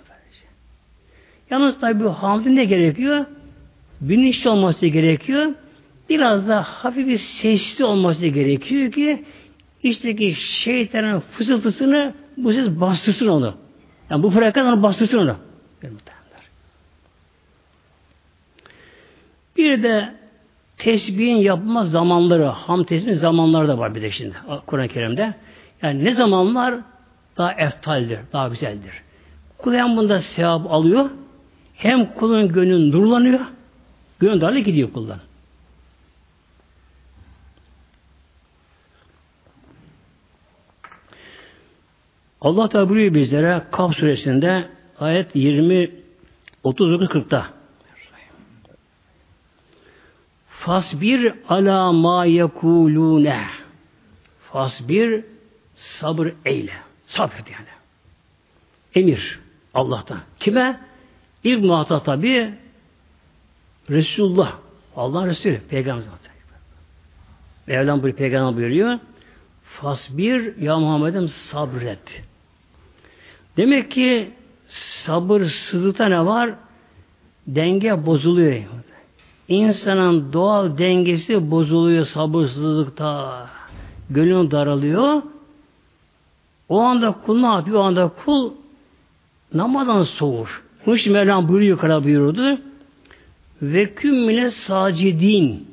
Yalnız 1.51 1.81
tabi 1.81 2.05
bu 2.05 2.11
hamdin 2.11 2.57
ne 2.57 2.65
gerekiyor? 2.65 3.25
Bilinçli 4.01 4.51
olması 4.51 4.87
gerekiyor. 4.87 5.53
Biraz 6.09 6.49
da 6.49 6.63
hafif 6.63 7.07
bir 7.07 7.19
sesli 7.19 7.85
olması 7.85 8.27
gerekiyor 8.27 8.93
ki 8.93 9.25
içteki 9.83 10.35
şeytanın 10.35 11.21
fısıltısını 11.21 12.15
bu 12.37 12.53
ses 12.53 12.69
bastırsın 12.69 13.29
onu. 13.29 13.55
Yani 14.11 14.23
bu 14.23 14.31
frekans 14.31 14.75
onu 14.75 14.83
bastırsın 14.83 15.19
onu. 15.19 15.37
Bir 19.57 19.83
de 19.83 20.15
tesbihin 20.79 21.37
yapma 21.37 21.85
zamanları, 21.85 22.45
ham 22.45 22.85
tesbihin 22.85 23.17
zamanları 23.17 23.69
da 23.69 23.79
var 23.79 23.95
bir 23.95 24.03
de 24.03 24.11
şimdi 24.11 24.35
Kur'an-ı 24.67 24.89
Kerim'de. 24.89 25.35
Yani 25.83 26.05
ne 26.05 26.13
zamanlar 26.13 26.75
daha 27.37 27.53
eftaldir, 27.53 28.19
daha 28.33 28.49
güzeldir. 28.49 28.93
Kul 29.59 29.75
hem 29.75 29.97
bunda 29.97 30.21
sevap 30.21 30.73
alıyor, 30.73 31.11
hem 31.75 32.15
kulun 32.15 32.53
gönlü 32.53 32.93
nurlanıyor, 32.93 33.41
gönül 34.19 34.41
darlı 34.41 34.59
gidiyor 34.59 34.93
kuldan. 34.93 35.19
Allah 42.41 42.69
Teala 42.69 42.89
buyuruyor 42.89 43.15
bizlere 43.15 43.63
Kaf 43.71 43.97
suresinde 43.97 44.69
ayet 45.01 45.37
20 45.37 45.91
39 46.65 47.09
40'ta. 47.09 47.47
Fasbir 50.49 51.33
ala 51.49 51.93
ma 51.93 52.25
yekulune. 52.25 53.47
Fasbir 54.53 55.25
sabır 55.79 56.33
eyle. 56.45 56.73
Sabret 57.07 57.51
yani. 57.51 57.67
Emir 58.95 59.39
Allah'tan. 59.75 60.21
Kime? 60.41 60.81
İlk 61.45 61.65
muhatap 61.65 62.05
tabi 62.05 62.55
Resulullah. 63.91 64.57
Allah 64.97 65.27
Resulü. 65.27 65.61
Peygamber 65.71 66.03
zaten. 66.03 66.29
Mevlam 67.67 68.05
bir 68.05 68.13
peygamber 68.13 68.57
buyuruyor. 68.57 68.99
Fasbir 69.65 70.57
ya 70.57 70.79
Muhammed'im 70.79 71.29
sabret. 71.29 72.23
Demek 73.57 73.91
ki 73.91 74.31
sabırsızlıkta 74.67 76.09
ne 76.09 76.27
var? 76.27 76.55
Denge 77.47 78.07
bozuluyor. 78.07 78.63
İnsanın 79.49 80.33
doğal 80.33 80.79
dengesi 80.79 81.51
bozuluyor 81.51 82.07
sabırsızlıkta. 82.07 83.47
Gönlün 84.11 84.51
daralıyor. 84.51 85.23
O 86.69 86.81
anda 86.81 87.13
kul 87.13 87.41
ne 87.41 87.47
yapıyor? 87.47 87.79
O 87.79 87.83
anda 87.83 88.09
kul 88.09 88.53
namazdan 89.55 90.03
soğur. 90.03 90.63
Bu 90.87 90.97
için 90.97 91.13
Mevlam 91.13 91.49
buyuruyor 91.49 91.71
yukarı 91.71 92.05
buyurdu. 92.05 92.61
Ve 93.63 93.95
kümmine 93.95 94.51
sacidin. 94.51 95.69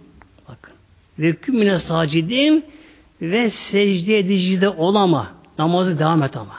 Bakın. 0.49 0.73
Ve 1.19 1.35
kümmine 1.35 1.79
sacidin 1.79 2.65
ve 3.21 3.49
secde 3.49 4.19
edici 4.19 4.61
de 4.61 4.69
olama. 4.69 5.31
Namazı 5.59 5.99
devam 5.99 6.23
et 6.23 6.37
ama. 6.37 6.55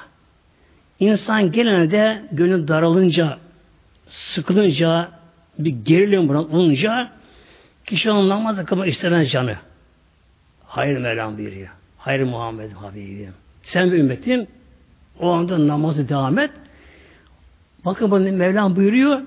İnsan 1.01 1.53
genelde 1.53 2.22
gönül 2.32 2.68
daralınca, 2.68 3.39
sıkılınca, 4.09 5.11
bir 5.59 5.70
gerilim 5.70 6.30
olunca 6.30 7.11
kişi 7.87 8.11
onun 8.11 8.28
namazı 8.28 8.64
kılmak 8.64 8.89
istemez 8.89 9.30
canı. 9.30 9.57
Hayır 10.66 10.99
Mevlam 10.99 11.39
buyuruyor. 11.39 11.68
Hayır 11.99 12.22
Muhammed 12.22 12.72
Habibim. 12.72 13.34
Sen 13.67 13.93
bir 13.93 13.99
ümmetin 13.99 14.49
o 15.21 15.31
anda 15.31 15.69
namazı 15.69 16.09
devam 16.09 16.39
et. 16.39 16.51
Bakın 17.85 18.11
bunu 18.11 18.33
Mevlam 18.33 18.77
buyuruyor. 18.77 19.23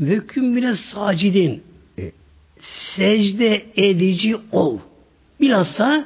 Ve 0.00 0.26
küm 0.26 0.56
bile 0.56 0.74
sacidin. 0.74 1.62
Secde 2.60 3.64
edici 3.76 4.36
ol. 4.52 4.78
Bilhassa 5.40 6.04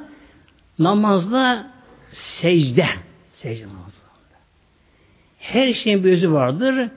namazda 0.79 1.71
secde. 2.11 2.87
Secde 3.33 3.67
namazı. 3.67 3.99
Her 5.39 5.73
şeyin 5.73 6.03
bir 6.03 6.11
özü 6.11 6.31
vardır. 6.31 6.89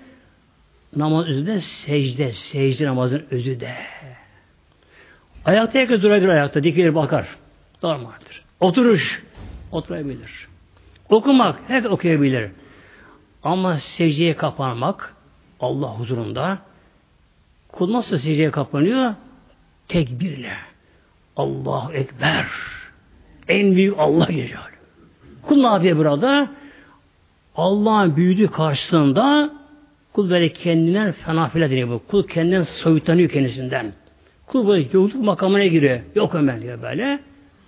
Namaz 0.97 1.26
özü 1.26 1.47
de 1.47 1.61
secde. 1.61 2.32
Secde 2.32 2.86
namazın 2.86 3.26
özü 3.30 3.61
de. 3.61 3.74
Ayakta 5.45 5.78
herkes 5.78 6.03
durabilir 6.03 6.28
ayakta. 6.28 6.62
Dikilir 6.62 6.95
bakar. 6.95 7.28
Normaldir. 7.82 8.43
Oturuş. 8.61 9.22
Oturabilir. 9.73 10.49
Okumak. 11.09 11.61
Herkes 11.68 11.91
okuyabilir. 11.91 12.51
Ama 13.43 13.79
secdeye 13.79 14.37
kapanmak 14.37 15.14
Allah 15.61 15.89
huzurunda 15.99 16.59
kul 17.73 17.93
nasıl 17.93 18.18
secdeye 18.18 18.51
kapanıyor? 18.51 19.14
Tekbirle. 19.89 20.57
Allahu 21.37 21.93
Ekber. 21.93 22.47
En 23.49 23.77
büyük 23.77 23.99
Allah 23.99 24.25
geliyor. 24.25 24.79
Kul 25.43 25.57
ne 25.57 25.66
yapıyor 25.66 25.99
burada? 25.99 26.51
Allah'ın 27.57 28.16
büyüdüğü 28.16 28.49
karşısında 28.51 29.53
kul 30.12 30.31
böyle 30.31 30.53
kendinden 30.53 31.12
fena 31.12 31.49
filan 31.49 31.70
deniyor 31.70 31.89
bu. 31.89 32.03
Kul 32.09 32.27
kendinden 32.27 32.62
soyutlanıyor 32.62 33.31
kendisinden. 33.31 33.93
Kul 34.47 34.68
böyle 34.68 34.89
yokluk 34.93 35.25
makamına 35.25 35.66
giriyor. 35.66 36.01
Yok 36.14 36.35
ömer 36.35 36.61
diyor 36.61 36.83
böyle. 36.83 37.20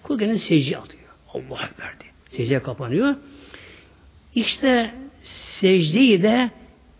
Kul 0.03 0.19
kendini 0.19 0.39
secdeye 0.39 0.79
atıyor. 0.79 1.04
Allah 1.35 1.69
diye. 2.01 2.11
Secdeye 2.31 2.63
kapanıyor. 2.63 3.15
İşte 4.35 4.91
secdeyi 5.25 6.23
de 6.23 6.51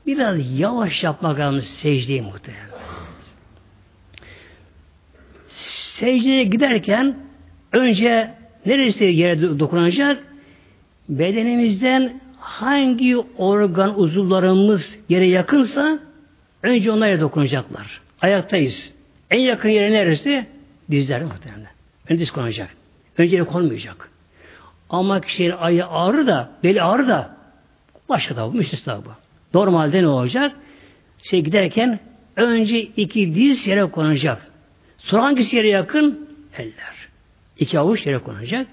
biraz 0.07 0.59
yavaş 0.59 1.05
yapmak 1.05 1.39
lazım 1.39 1.63
secdeyi 1.63 2.23
muhtemelen. 2.23 2.69
Secdeye 5.95 6.45
giderken 6.45 7.17
önce 7.73 8.35
neresi 8.67 9.05
yere 9.05 9.59
dokunacak? 9.59 10.25
Bedenimizden 11.09 12.21
hangi 12.39 13.17
organ 13.39 13.99
uzuvlarımız 13.99 14.99
yere 15.09 15.29
yakınsa 15.29 15.99
önce 16.63 16.91
onlara 16.91 17.21
dokunacaklar. 17.21 18.01
Ayaktayız. 18.21 18.95
En 19.31 19.39
yakın 19.41 19.69
yere 19.69 19.93
neresi? 19.93 20.47
Dizler 20.91 21.23
muhtemelen. 21.23 21.67
Önce 22.09 22.21
diz 22.21 22.31
konacak. 22.31 22.69
Önce 23.19 23.45
konmayacak. 23.45 24.11
Ama 24.91 25.21
kişinin 25.21 25.51
ayı 25.51 25.87
ağrı 25.87 26.27
da, 26.27 26.51
beli 26.65 26.83
ağrı 26.83 27.09
da 27.09 27.37
başka 28.09 28.37
da 28.37 28.53
bu, 28.53 28.57
müstesna 28.57 29.05
bu. 29.05 29.09
Normalde 29.55 30.03
ne 30.03 30.09
olacak? 30.09 30.57
Şey 31.23 31.41
giderken 31.41 32.01
önce 32.37 32.81
iki 32.81 33.35
diz 33.35 33.67
yere 33.67 33.91
konacak. 33.91 34.47
Sonra 34.99 35.23
hangisi 35.23 35.57
yere 35.57 35.69
yakın? 35.69 36.29
Eller. 36.59 37.09
İki 37.59 37.79
avuç 37.79 38.07
yere 38.07 38.19
konacak. 38.19 38.67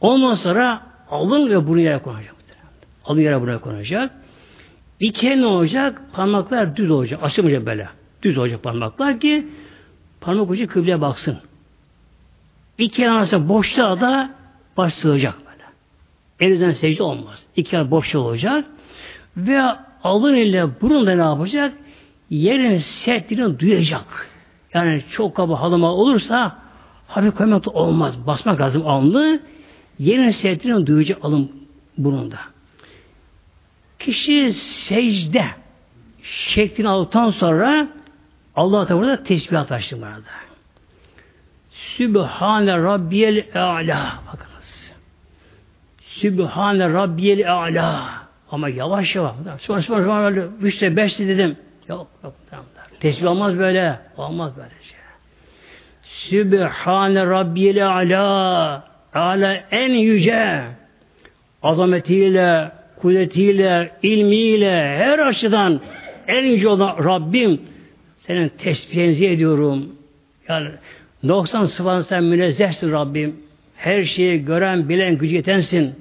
Ondan 0.00 0.34
sonra 0.34 0.82
alın 1.10 1.50
ve 1.50 1.68
burun 1.68 1.80
yere 1.80 1.98
konacak. 1.98 2.34
Alın 3.04 3.20
yere 3.20 3.40
buraya 3.40 3.58
konacak. 3.60 4.10
İki 5.00 5.40
ne 5.40 5.46
olacak? 5.46 6.02
Parmaklar 6.12 6.76
düz 6.76 6.90
olacak. 6.90 7.20
Açılmayacak 7.22 7.66
böyle. 7.66 7.88
Düz 8.22 8.38
olacak 8.38 8.62
parmaklar 8.62 9.20
ki 9.20 9.46
parmak 10.20 10.50
ucu 10.50 10.66
kıbleye 10.66 11.00
baksın. 11.00 11.38
İki 12.78 13.10
arasında 13.10 13.48
boşluğa 13.48 14.00
da 14.00 14.30
baş. 14.76 15.04
Elinizden 16.40 16.72
secde 16.72 17.02
olmaz. 17.02 17.42
İki 17.56 17.76
el 17.76 17.90
boşluğa 17.90 18.22
olacak. 18.22 18.64
Ve 19.36 19.62
alın 20.04 20.34
ile 20.34 20.80
burun 20.80 21.06
da 21.06 21.14
ne 21.14 21.22
yapacak? 21.22 21.74
Yerin 22.30 22.76
sertliğini 22.76 23.58
duyacak. 23.58 24.28
Yani 24.74 25.02
çok 25.10 25.36
kaba 25.36 25.60
halıma 25.60 25.92
olursa 25.92 26.58
hafif 27.08 27.34
koymak 27.34 27.66
da 27.66 27.70
olmaz. 27.70 28.26
Basmak 28.26 28.60
lazım 28.60 28.86
alnı. 28.86 29.40
Yerin 29.98 30.30
sertliğini 30.30 30.86
duyacak 30.86 31.24
alın 31.24 31.52
burunda. 31.98 32.38
Kişi 33.98 34.52
secde 34.52 35.44
şeklini 36.22 36.88
aldıktan 36.88 37.30
sonra 37.30 37.88
Allah 38.56 38.88
da 38.88 38.96
burada 38.96 39.22
tesbihat 39.22 39.72
açtı 39.72 39.96
burada. 39.96 40.20
Sübhane 41.70 42.76
Rabbiyel 42.76 43.46
A'la. 43.54 44.22
Bakınız. 44.26 44.49
Sübhane 46.20 46.88
Rabbiyel 46.88 47.52
A'la. 47.52 48.10
Ama 48.50 48.68
yavaş 48.68 49.16
yavaş. 49.16 49.34
Sonra 49.60 49.82
sonra 49.82 50.02
sonra 50.02 50.22
böyle 50.22 50.46
üçte 50.62 50.96
beşte 50.96 51.28
dedim. 51.28 51.56
Yok 51.88 52.06
yok. 52.24 52.34
Tamam. 52.50 52.66
Tesbih 53.00 53.26
olmaz 53.26 53.58
böyle. 53.58 53.98
Olmaz 54.16 54.52
böyle 54.56 54.70
şey. 54.82 54.98
Sübhane 56.02 57.26
Rabbiyel 57.26 57.88
A'la. 57.88 58.84
A'la 59.14 59.54
en 59.70 59.90
yüce 59.90 60.62
azametiyle, 61.62 62.72
kudretiyle, 63.00 63.90
ilmiyle, 64.02 64.96
her 64.98 65.18
açıdan 65.18 65.80
en 66.28 66.44
yüce 66.44 66.68
olan 66.68 67.04
Rabbim 67.04 67.60
senin 68.18 68.48
tesbihinizi 68.48 69.26
ediyorum. 69.26 69.88
Yani 70.48 70.68
90 71.28 71.66
sıfatın 71.66 72.02
sen 72.02 72.24
münezzehsin 72.24 72.92
Rabbim. 72.92 73.36
Her 73.76 74.02
şeyi 74.04 74.44
gören, 74.44 74.88
bilen, 74.88 75.18
gücü 75.18 75.36
yetensin. 75.36 75.94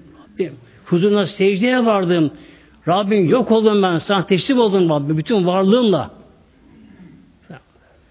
Huzuruna 0.89 1.27
secdeye 1.27 1.85
vardım. 1.85 2.31
Rabbim 2.87 3.29
yok 3.29 3.51
oldum 3.51 3.83
ben. 3.83 3.97
Sana 3.97 4.25
teslim 4.25 4.59
oldum 4.59 4.89
Rabbim. 4.89 5.17
Bütün 5.17 5.45
varlığımla. 5.45 6.11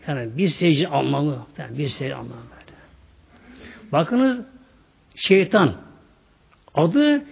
Yani 0.09 0.39
bir 0.39 0.49
secde 0.49 0.89
anlamı. 0.89 1.47
Yani 1.59 1.79
bir 1.79 1.89
secde 1.89 2.15
anlamı 2.15 2.31
böyle. 2.51 2.77
Bakınız 3.93 4.39
şeytan 5.17 5.73
adı 6.75 7.25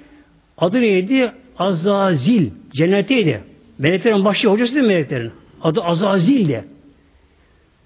adı 0.59 0.81
neydi? 0.81 1.33
Azazil. 1.59 2.51
Cennetteydi. 2.73 3.45
Meleklerin 3.79 4.25
başı 4.25 4.49
hocası 4.49 4.75
değil 4.75 4.87
meleklerin. 4.87 5.33
Adı 5.63 5.83
Azazil'di. 5.83 6.65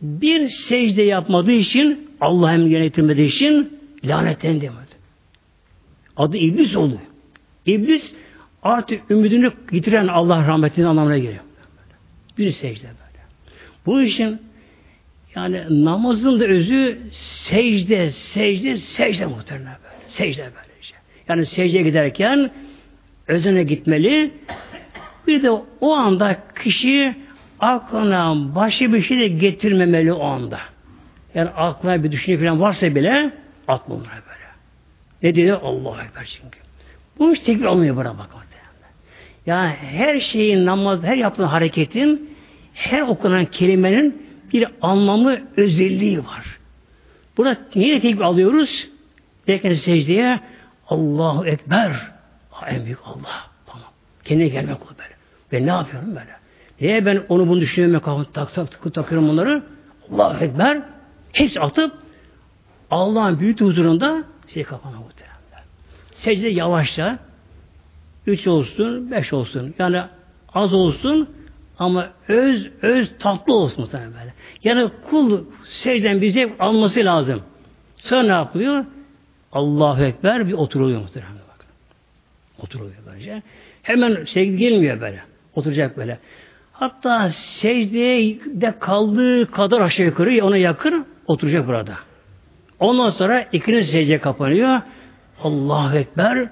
Bir 0.01 0.49
secde 0.49 1.03
yapmadığı 1.03 1.53
için 1.53 2.11
Allah'ın 2.21 2.67
yönetilmediği 2.67 3.27
için 3.27 3.81
lanetlendi. 4.05 4.71
Adı 6.17 6.37
iblis 6.37 6.77
oldu. 6.77 6.99
İblis 7.67 8.15
artık 8.63 9.11
ümidini 9.11 9.51
getiren 9.73 10.07
Allah 10.07 10.47
rahmetinin 10.47 10.87
anlamına 10.87 11.19
geliyor. 11.19 11.45
Bir 12.39 12.53
secde 12.53 12.87
böyle. 12.87 13.25
Bu 13.87 14.03
işin 14.03 14.41
yani 15.35 15.85
namazın 15.85 16.41
da 16.41 16.45
özü 16.45 17.01
secde, 17.13 18.11
secde, 18.11 18.77
secde 18.79 19.27
muhtemelen 19.27 19.77
böyle. 19.85 20.09
Secde 20.09 20.43
böyle 20.43 20.83
şey. 20.83 20.99
Yani 21.29 21.47
secdeye 21.47 21.83
giderken 21.83 22.51
özene 23.29 23.63
gitmeli. 23.63 24.31
Bir 25.27 25.43
de 25.43 25.51
o 25.81 25.93
anda 25.93 26.37
kişi 26.63 27.17
aklına 27.61 28.55
başka 28.55 28.93
bir 28.93 29.03
şey 29.03 29.19
de 29.19 29.29
getirmemeli 29.29 30.13
o 30.13 30.25
anda. 30.25 30.61
Yani 31.35 31.51
aklına 31.51 32.05
bir 32.05 32.13
düşünce 32.13 32.39
falan 32.39 32.61
varsa 32.61 32.95
bile 32.95 33.33
atma 33.69 33.97
böyle. 33.99 34.11
Ne 35.23 35.35
dedi? 35.35 35.55
Allah'a 35.55 36.05
Ekber 36.05 36.39
çünkü. 36.43 36.59
Bu 37.21 37.33
iş 37.33 37.41
tekbir 37.41 37.65
almıyor 37.65 37.97
bana 37.97 38.19
bak. 38.19 38.41
Yani 39.47 39.71
her 39.71 40.21
şeyin 40.21 40.67
namazda, 40.67 41.07
her 41.07 41.17
yapılan 41.17 41.49
hareketin, 41.49 42.37
her 42.75 43.01
okunan 43.01 43.45
kelimenin 43.45 44.27
bir 44.53 44.69
anlamı, 44.83 45.39
özelliği 45.57 46.19
var. 46.19 46.59
Burada 47.37 47.57
niye 47.75 48.01
tekbir 48.01 48.21
alıyoruz? 48.21 48.89
Derken 49.47 49.75
secdeye 49.75 50.41
Allahu 50.89 51.47
Ekber. 51.47 51.91
Ha, 52.51 52.69
en 52.69 52.85
büyük 52.85 52.99
Allah. 53.05 53.51
Tamam. 53.67 53.89
Kendine 54.25 54.49
gelmek 54.49 54.77
o 54.77 54.89
böyle. 54.99 55.15
Ben 55.53 55.67
ne 55.67 55.71
yapıyorum 55.71 56.09
böyle? 56.09 56.37
Niye 56.81 57.07
ben 57.07 57.23
onu 57.29 57.49
bunu 57.49 57.61
düşünüyorum, 57.61 58.01
kafamı 58.01 58.25
tak 58.25 58.55
tak 58.55 58.83
tak 58.83 58.95
takıyorum 58.95 59.29
onları? 59.29 59.63
Allahu 60.13 60.45
Ekber. 60.45 60.83
Hepsi 61.33 61.61
atıp 61.61 61.93
Allah'ın 62.91 63.41
büyük 63.41 63.61
huzurunda 63.61 64.25
şey 64.55 64.65
kapana 64.65 64.97
muhteremler. 64.97 65.20
Secde 66.21 66.49
yavaşça 66.49 67.19
üç 68.27 68.47
olsun, 68.47 69.11
beş 69.11 69.33
olsun. 69.33 69.75
Yani 69.79 70.03
az 70.55 70.75
olsun 70.75 71.29
ama 71.79 72.11
öz 72.29 72.71
öz 72.83 73.13
tatlı 73.19 73.55
olsun 73.55 73.85
muhtemelen 73.85 74.13
böyle. 74.13 74.35
Yani 74.65 74.91
kul 75.11 75.45
secden 75.65 76.21
bir 76.21 76.31
zevk 76.31 76.53
alması 76.59 77.01
lazım. 77.01 77.43
Sonra 77.97 78.23
ne 78.23 78.33
yapılıyor? 78.33 78.85
Allahu 79.53 80.03
Ekber 80.05 80.49
bir 80.49 80.53
oturuluyor 80.53 81.01
muhtemelen. 81.01 81.33
Bakın. 81.33 81.69
Oturuluyor 82.63 82.97
böylece. 83.07 83.43
Hemen 83.83 84.25
secde 84.25 84.57
gelmiyor 84.57 85.01
böyle. 85.01 85.23
Oturacak 85.55 85.97
böyle. 85.97 86.19
Hatta 86.73 87.31
secdeye 87.31 88.39
de 88.45 88.79
kaldığı 88.79 89.51
kadar 89.51 89.81
aşağı 89.81 90.07
yukarı 90.07 90.45
ona 90.45 90.57
yakın 90.57 91.07
oturacak 91.27 91.69
burada. 91.69 91.95
Ondan 92.81 93.11
sonra 93.11 93.47
ikinci 93.53 93.85
secde 93.85 94.19
kapanıyor. 94.19 94.81
Allahu 95.43 95.97
Ekber 95.97 96.49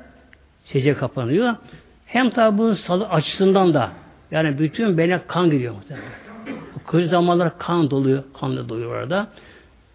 secde 0.64 0.94
kapanıyor. 0.94 1.56
Hem 2.06 2.30
tabi 2.30 2.58
bu 2.58 2.76
salı 2.76 3.08
açısından 3.08 3.74
da 3.74 3.92
yani 4.30 4.58
bütün 4.58 4.98
bene 4.98 5.20
kan 5.26 5.50
gidiyor 5.50 5.74
muhtemelen. 5.74 6.08
Kız 6.86 7.10
zamanlar 7.10 7.58
kan 7.58 7.90
doluyor, 7.90 8.22
kan 8.40 8.56
da 8.56 8.68
doluyor 8.68 8.90
orada. 8.90 9.26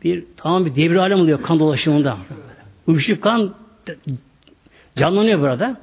Bir 0.04 0.26
tamam 0.38 0.66
bir 0.66 0.76
devir 0.76 0.96
alem 0.96 1.20
oluyor 1.20 1.42
kan 1.42 1.60
dolaşımında. 1.60 2.18
Uyuşup 2.88 3.22
kan 3.22 3.54
canlanıyor 4.96 5.42
burada. 5.42 5.78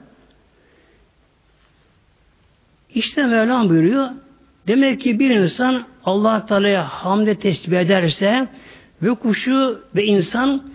İşte 2.94 3.26
Mevlam 3.26 3.68
buyuruyor. 3.68 4.08
Demek 4.66 5.00
ki 5.00 5.18
bir 5.18 5.30
insan 5.30 5.86
Allah 6.04 6.46
Teala'ya 6.46 6.84
hamde 6.84 7.34
tesbih 7.34 7.78
ederse 7.78 8.48
ve 9.02 9.14
kuşu 9.14 9.82
ve 9.94 10.04
insan 10.04 10.69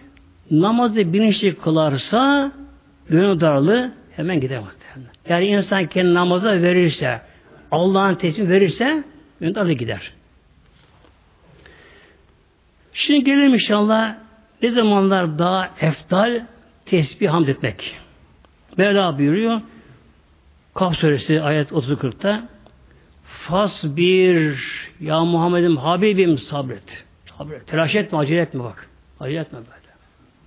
namazı 0.52 1.14
bilinçli 1.14 1.56
kılarsa 1.56 2.52
gönül 3.10 3.40
darlığı 3.40 3.92
hemen 4.16 4.40
gider. 4.40 4.62
Yani 5.30 5.46
insan 5.46 5.86
kendi 5.88 6.14
namaza 6.14 6.52
verirse 6.62 7.22
Allah'ın 7.72 8.16
tesbih 8.16 8.50
verirse 8.50 9.04
gönül 9.40 9.56
darlığı 9.56 9.74
gider. 9.74 10.12
Şimdi 12.94 13.24
gelelim 13.24 13.54
inşallah 13.54 14.16
ne 14.62 14.70
zamanlar 14.70 15.40
daha 15.40 15.70
eftal 15.82 16.46
tesbih 16.86 17.30
hamd 17.30 17.48
etmek. 17.48 17.96
Mevla 18.78 19.18
buyuruyor 19.18 19.62
Kaf 20.74 20.98
suresi 20.98 21.42
ayet 21.42 21.72
30-40'ta 21.72 22.48
Fas 23.26 23.84
bir 23.84 24.60
ya 25.00 25.24
Muhammed'im 25.24 25.78
Habibim 25.78 26.38
sabret. 26.38 27.04
sabret. 27.38 27.68
Telaş 27.68 27.96
etme, 27.96 28.18
acele 28.18 28.42
etme 28.42 28.64
bak. 28.64 28.90
Acele 29.20 29.40
etme 29.40 29.60
böyle. 29.60 29.85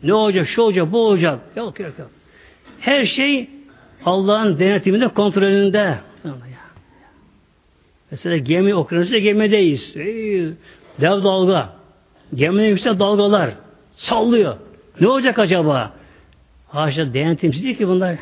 Ne 0.03 0.15
olacak, 0.15 0.49
şu 0.49 0.63
olacak, 0.63 0.93
bu 0.93 1.07
olacak. 1.07 1.41
Yok 1.57 1.81
yok 1.81 1.99
yok. 1.99 2.11
Her 2.81 3.05
şey 3.05 3.51
Allah'ın 4.05 4.59
denetiminde, 4.59 5.09
kontrolünde. 5.09 5.99
Mesela 8.11 8.37
gemi 8.37 8.75
okyanusta 8.75 9.19
gemideyiz. 9.19 9.93
Ey, 9.97 10.45
dev 11.01 11.25
dalga. 11.25 11.73
Geminin 12.35 12.69
yüksek 12.69 12.99
dalgalar. 12.99 13.51
Sallıyor. 13.97 14.57
Ne 15.01 15.09
olacak 15.09 15.39
acaba? 15.39 15.93
Haşa 16.69 17.15
denetimsiz 17.15 17.65
değil 17.65 17.77
ki 17.77 17.89
bunlar. 17.89 18.17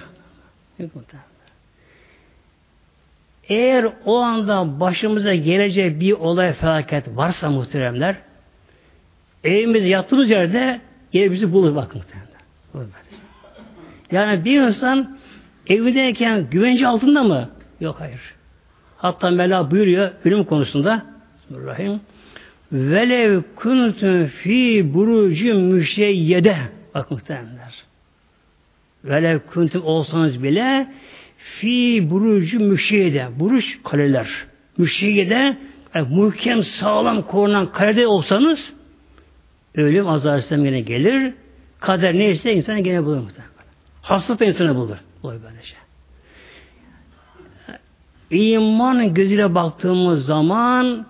Eğer 3.48 3.86
o 4.04 4.16
anda 4.16 4.80
başımıza 4.80 5.34
gelecek 5.34 6.00
bir 6.00 6.12
olay 6.12 6.52
felaket 6.52 7.16
varsa 7.16 7.50
muhteremler 7.50 8.16
evimiz 9.44 9.86
yattığımız 9.86 10.30
yerde 10.30 10.80
yer 11.16 11.32
bizi 11.32 11.52
bulur 11.52 11.74
bakın. 11.76 12.02
Yani 14.12 14.44
bir 14.44 14.60
insan 14.60 15.18
evindeyken 15.66 16.50
güvence 16.50 16.86
altında 16.86 17.22
mı? 17.22 17.50
Yok 17.80 17.96
hayır. 17.98 18.20
Hatta 18.96 19.30
Mela 19.30 19.70
buyuruyor 19.70 20.10
ölüm 20.24 20.44
konusunda 20.44 21.06
Bismillahirrahmanirrahim 21.38 22.00
Velev 22.72 23.42
kuntun 23.56 24.24
fi 24.26 24.94
burucu 24.94 25.54
müşeyyede 25.54 26.56
bak 26.94 27.10
muhteremler. 27.10 27.74
Velev 29.04 29.38
kuntum 29.38 29.84
olsanız 29.84 30.42
bile 30.42 30.86
fi 31.36 32.06
burucu 32.10 32.60
müşiyede. 32.60 33.28
Buruç 33.38 33.78
kaleler. 33.84 34.28
Müşiyede 34.78 35.56
yani 35.94 36.08
muhkem 36.10 36.64
sağlam 36.64 37.22
korunan 37.22 37.72
kalede 37.72 38.06
olsanız 38.06 38.74
ölüm 39.76 40.08
azar 40.08 40.44
yine 40.50 40.80
gelir. 40.80 41.34
Kader 41.80 42.14
neyse 42.14 42.52
insan 42.52 42.84
gene 42.84 43.04
bulur 43.04 43.16
muhtemelen. 43.16 43.52
Hastalık 44.02 44.40
da 44.40 44.44
insanı 44.44 44.76
bulur. 44.76 44.96
Bulur 45.22 45.34
böylece. 45.44 45.76
İman 48.30 49.14
gözüyle 49.14 49.54
baktığımız 49.54 50.24
zaman 50.24 51.06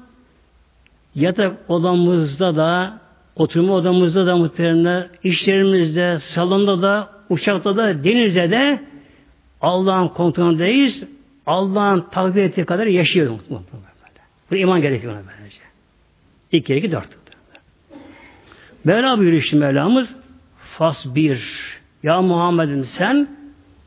yatak 1.14 1.57
odamızda 1.69 2.57
da 2.57 3.01
oturma 3.37 3.75
odamızda 3.75 4.27
da 4.27 4.37
muhtemelen 4.37 5.09
işlerimizde, 5.25 6.19
salonda 6.21 6.83
da, 6.83 7.11
uçakta 7.29 7.77
da, 7.77 8.05
denizde 8.05 8.51
de 8.51 8.81
Allah'ın 9.61 10.09
kontrolündeyiz. 10.09 11.05
Allah'ın 11.47 12.05
takdir 12.11 12.43
ettiği 12.43 12.64
kadar 12.64 12.87
yaşıyor. 12.87 13.39
Bu 14.51 14.57
iman 14.57 14.81
gerekiyor 14.81 15.12
ona 15.12 15.23
böylece. 15.23 15.61
İki 16.53 16.64
kere 16.64 16.79
iki 16.79 16.93
dört. 16.93 17.26
Mevla 18.87 19.18
buyuruyor 19.18 19.43
işte 19.43 19.57
Mevlamız 19.57 20.09
Fas 20.78 21.07
bir 21.07 21.43
Ya 22.03 22.22
Muhammed'in 22.22 22.82
sen 22.82 23.28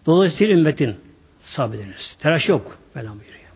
dolayısıyla 0.05 0.55
ümmetin 0.55 0.95
sabrediniz. 1.41 2.15
Telaş 2.19 2.49
yok. 2.49 2.77
Mevlam 2.95 3.19
buyuruyor. 3.19 3.49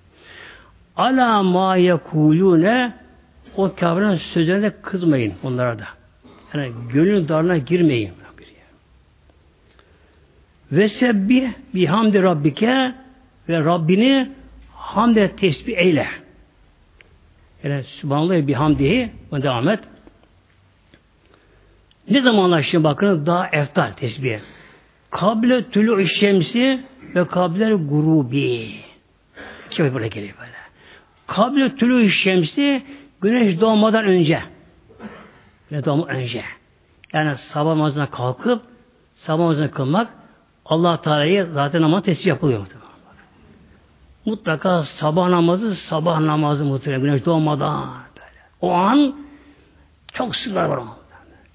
Ala 0.95 1.43
ma 1.43 1.75
yekulune 1.75 2.93
o 3.57 3.75
kavramın 3.75 4.15
sözlerine 4.15 4.69
kızmayın 4.81 5.33
onlara 5.43 5.79
da. 5.79 5.85
Yani 6.53 6.71
gönül 6.93 7.27
darına 7.27 7.57
girmeyin. 7.57 8.11
Ve 10.71 10.89
sebbih 10.89 11.49
bihamdi 11.73 12.23
rabbike 12.23 12.93
ve 13.49 13.59
Rabbini 13.59 14.31
hamd 14.75 15.15
et 15.15 15.37
tesbih 15.37 15.77
eyle. 15.77 16.07
Yani 17.63 17.83
Sübhanallah 17.83 18.47
bihamdihi 18.47 19.09
ve 19.33 19.43
devam 19.43 19.69
et. 19.69 19.79
Ne 22.09 22.21
zamanlar 22.21 22.61
şimdi 22.61 22.83
bakın 22.83 23.25
daha 23.25 23.47
eftal 23.47 23.91
tesbih. 23.91 24.39
Kable 25.09 25.69
tülü 25.69 26.09
şemsi 26.09 26.83
ve 27.15 27.27
kable 27.27 27.73
grubi. 27.73 28.75
Şöyle 29.69 29.93
böyle 29.95 30.07
geliyor 30.07 30.35
böyle. 30.39 30.51
Kable 31.27 31.75
tülü 31.75 32.09
şemsi 32.09 32.83
güneş 33.21 33.61
doğmadan 33.61 34.05
önce. 34.05 34.43
Güneş 35.69 35.85
doğmadan 35.85 36.15
önce. 36.15 36.43
Yani 37.13 37.35
sabah 37.35 37.75
namazına 37.75 38.09
kalkıp 38.09 38.61
sabah 39.13 39.39
namazını 39.39 39.71
kılmak 39.71 40.09
Allah 40.65 41.01
Teala'yı 41.01 41.45
zaten 41.53 41.81
ama 41.81 42.01
tesbih 42.01 42.25
yapılıyor. 42.25 42.67
Mutlaka 44.25 44.83
sabah 44.83 45.29
namazı 45.29 45.75
sabah 45.75 46.19
namazı 46.19 46.65
muhtemelen 46.65 47.01
güneş 47.01 47.25
doğmadan 47.25 47.89
böyle. 48.15 48.39
O 48.61 48.71
an 48.71 49.15
çok 50.13 50.35
sırlar 50.35 50.65
var. 50.65 50.79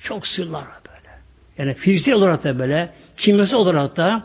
Çok 0.03 0.27
sırlar 0.27 0.65
böyle. 0.65 1.19
Yani 1.59 1.75
fiziksel 1.75 2.15
olarak 2.15 2.45
da 2.45 2.59
böyle, 2.59 2.93
kimyasal 3.17 3.59
olarak 3.59 3.97
da 3.97 4.23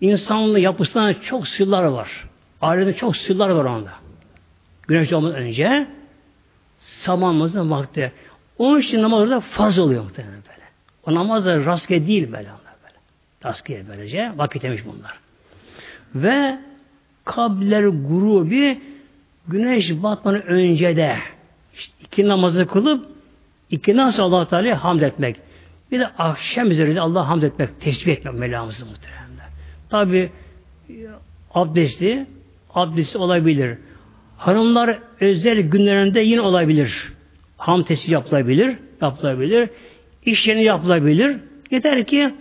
insanlığın 0.00 0.58
yapısından 0.58 1.14
çok 1.14 1.48
sırlar 1.48 1.84
var. 1.84 2.28
Ailede 2.60 2.94
çok 2.94 3.16
sırlar 3.16 3.48
var 3.48 3.64
onda. 3.64 3.92
Güneş 4.88 5.10
doğmadan 5.10 5.36
önce 5.36 5.86
sabah 6.80 7.26
namazın 7.26 7.70
vakti. 7.70 8.12
Onun 8.58 8.80
için 8.80 9.02
namaz 9.02 9.30
da 9.30 9.40
farz 9.40 9.78
oluyor 9.78 10.02
muhtemelen 10.02 10.34
böyle. 10.34 10.64
O 11.06 11.14
namaz 11.14 11.46
da 11.46 11.64
rastgele 11.64 12.06
değil 12.06 12.32
böyle. 12.32 12.48
Taskiye 13.40 13.84
böylece. 13.88 14.32
Vakit 14.36 14.62
demiş 14.62 14.82
bunlar. 14.86 15.18
Ve 16.14 16.58
kabler 17.24 17.84
grubi 17.84 18.80
güneş 19.48 19.90
batmanın 19.90 20.40
önce 20.40 20.96
de 20.96 21.16
işte 21.74 21.92
iki 22.02 22.28
namazı 22.28 22.66
kılıp 22.66 23.17
iki 23.70 23.96
nasıl 23.96 24.22
allah 24.22 24.48
Teala'ya 24.48 24.84
hamd 24.84 25.00
etmek. 25.00 25.36
Bir 25.92 26.00
de 26.00 26.06
akşam 26.06 26.70
üzerinde 26.70 27.00
Allah 27.00 27.28
hamd 27.28 27.42
etmek, 27.42 27.80
tesbih 27.80 28.12
etmek 28.12 28.34
Mevlamızı 28.34 28.86
muhteremler. 28.86 29.46
Tabi 29.90 30.30
abdestli, 31.54 32.26
abdesti 32.74 33.18
olabilir. 33.18 33.78
Hanımlar 34.36 34.98
özel 35.20 35.60
günlerinde 35.60 36.20
yine 36.20 36.40
olabilir. 36.40 37.12
Ham 37.56 37.82
tesbih 37.82 38.08
yapılabilir, 38.08 38.76
yapılabilir. 39.02 39.68
İş 40.24 40.46
yeri 40.46 40.64
yapılabilir. 40.64 41.36
Yeter 41.70 42.06
ki 42.06 42.34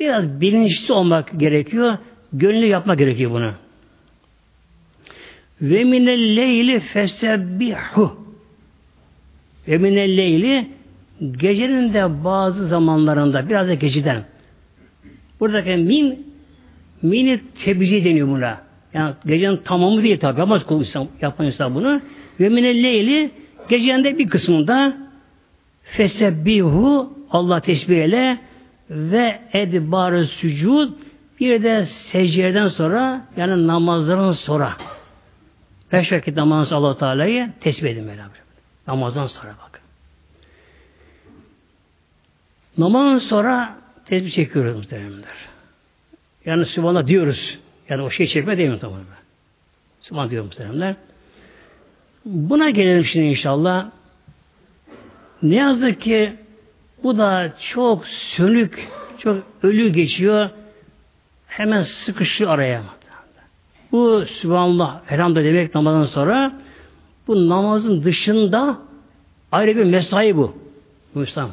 Biraz 0.00 0.40
bilinçli 0.40 0.94
olmak 0.94 1.40
gerekiyor. 1.40 1.98
Gönüllü 2.32 2.66
yapmak 2.66 2.98
gerekiyor 2.98 3.30
bunu. 3.30 3.54
Ve 5.60 5.84
minel 5.84 6.36
leyli 6.36 6.80
fesebbihu. 6.80 8.23
Ve 9.68 9.78
minel 9.78 10.16
leyli 10.16 10.68
gecenin 11.32 11.94
de 11.94 12.24
bazı 12.24 12.66
zamanlarında 12.66 13.48
biraz 13.48 13.68
da 13.68 13.74
geceden. 13.74 14.24
Buradaki 15.40 15.70
min 15.70 16.26
mini 17.02 17.40
tebzi 17.64 18.04
deniyor 18.04 18.28
buna. 18.28 18.58
Yani 18.94 19.14
gecenin 19.26 19.56
tamamı 19.56 20.02
değil 20.02 20.18
tabi. 20.18 20.64
Kul 20.64 20.80
insan, 20.80 21.08
yapan 21.20 21.46
insan 21.46 21.74
bunu. 21.74 22.00
Ve 22.40 22.48
minel 22.48 22.82
leyli 22.82 23.30
gecenin 23.68 24.04
de 24.04 24.18
bir 24.18 24.28
kısmında 24.28 24.96
fesebbihu 25.82 27.12
Allah 27.30 27.60
tesbihle 27.60 28.38
ve 28.90 29.38
edbarı 29.52 30.26
sücud 30.26 30.92
bir 31.40 31.62
de 31.62 31.86
secdeden 31.86 32.68
sonra 32.68 33.26
yani 33.36 33.66
namazların 33.66 34.32
sonra 34.32 34.72
beş 35.92 36.12
vakit 36.12 36.36
namaz 36.36 36.72
allah 36.72 36.98
Teala'yı 36.98 37.48
tesbih 37.60 37.90
edin 37.90 38.04
Mevlam. 38.04 38.43
Namazdan 38.86 39.26
sonra 39.26 39.54
bakın. 39.66 39.80
Namazdan 42.78 43.18
sonra 43.18 43.76
tesbih 44.04 44.30
çekiyoruz 44.30 44.76
muhteremler. 44.76 45.36
Yani 46.44 46.66
Sübhanallah 46.66 47.06
diyoruz. 47.06 47.58
Yani 47.88 48.02
o 48.02 48.10
şey 48.10 48.26
çekme 48.26 48.58
demiyorum 48.58 48.80
tamamen. 48.80 49.04
Sübhanallah 50.00 50.30
diyorum 50.30 50.46
muhteremler. 50.46 50.96
Buna 52.24 52.70
gelelim 52.70 53.04
şimdi 53.04 53.26
inşallah. 53.26 53.90
Ne 55.42 55.54
yazık 55.54 56.00
ki 56.00 56.36
bu 57.02 57.18
da 57.18 57.52
çok 57.72 58.06
sönük, 58.06 58.88
çok 59.18 59.42
ölü 59.62 59.88
geçiyor. 59.88 60.50
Hemen 61.46 61.82
sıkışıyor 61.82 62.50
araya. 62.50 62.82
Bu 63.92 64.26
Sübhanallah, 64.26 65.00
Elhamdülillah 65.10 65.44
demek 65.44 65.74
namazdan 65.74 66.06
sonra 66.06 66.52
bu 67.26 67.48
namazın 67.48 68.04
dışında 68.04 68.78
ayrı 69.52 69.76
bir 69.76 69.84
mesai 69.84 70.36
bu. 70.36 70.54
İslam 71.22 71.50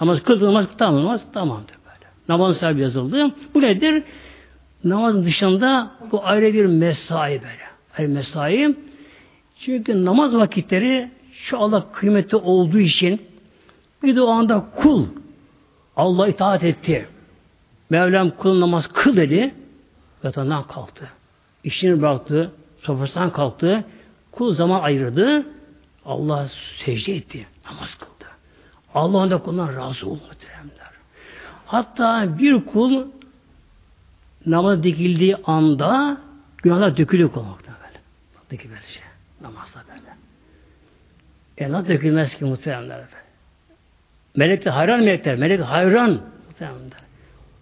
Namaz 0.00 0.22
kılınmaz, 0.22 0.66
tamamlanmaz, 0.78 1.20
tamamdır 1.32 1.76
böyle. 1.86 2.10
Namaz 2.28 2.56
sahibi 2.56 2.80
yazıldı. 2.80 3.30
Bu 3.54 3.62
nedir? 3.62 4.02
Namazın 4.84 5.24
dışında 5.24 5.90
bu 6.12 6.26
ayrı 6.26 6.54
bir 6.54 6.66
mesai 6.66 7.32
böyle. 7.42 7.68
Ayrı 7.98 8.08
mesai. 8.08 8.76
Çünkü 9.60 10.04
namaz 10.04 10.36
vakitleri 10.36 11.10
şu 11.32 11.58
Allah 11.58 11.92
kıymeti 11.92 12.36
olduğu 12.36 12.78
için 12.78 13.22
bir 14.02 14.16
de 14.16 14.22
o 14.22 14.28
anda 14.28 14.66
kul 14.76 15.06
Allah 15.96 16.28
itaat 16.28 16.64
etti. 16.64 17.08
Mevlam 17.90 18.30
kul 18.30 18.60
namaz 18.60 18.88
kıl 18.92 19.16
dedi. 19.16 19.54
Yatağından 20.22 20.66
kalktı. 20.66 21.08
İşini 21.64 22.00
bıraktı. 22.00 22.52
Sofrasından 22.80 23.32
kalktı. 23.32 23.84
Kul 24.38 24.54
zaman 24.54 24.82
ayırdı. 24.82 25.46
Allah 26.04 26.48
secde 26.84 27.16
etti. 27.16 27.46
Namaz 27.64 27.94
kıldı. 27.94 28.30
Allah'ın 28.94 29.30
da 29.30 29.38
kulundan 29.38 29.76
razı 29.76 30.08
oldu 30.08 30.20
muhteremler. 30.28 30.90
Hatta 31.66 32.38
bir 32.38 32.64
kul 32.64 33.06
namaz 34.46 34.82
dikildiği 34.82 35.36
anda 35.36 36.18
günahlar 36.56 36.96
dökülüyor 36.96 37.32
kulmakta 37.32 37.72
böyle. 37.72 38.00
Dökülür 38.50 38.76
şey. 38.76 39.02
Namazda 39.42 39.80
böyle. 39.88 40.16
E 41.58 41.72
nasıl 41.72 41.88
dökülmez 41.88 42.34
ki 42.34 42.44
muhteremler? 42.44 43.00
Melekler 44.36 44.72
hayran 44.72 45.00
melekler. 45.00 45.36
Melek 45.36 45.60
hayran 45.60 46.20
muhteremler. 46.48 47.00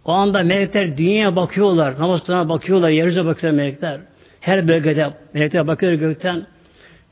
O 0.04 0.12
anda 0.12 0.42
melekler 0.42 0.96
dünyaya 0.96 1.36
bakıyorlar. 1.36 1.98
Namaz 2.00 2.28
bakıyorlar. 2.28 2.88
Yeryüzüne 2.88 3.24
bakıyorlar 3.24 3.62
melekler. 3.64 4.00
Her 4.40 4.68
bölgede 4.68 5.14
melekler 5.34 5.66
bakıyor 5.66 5.92
gökten. 5.92 6.46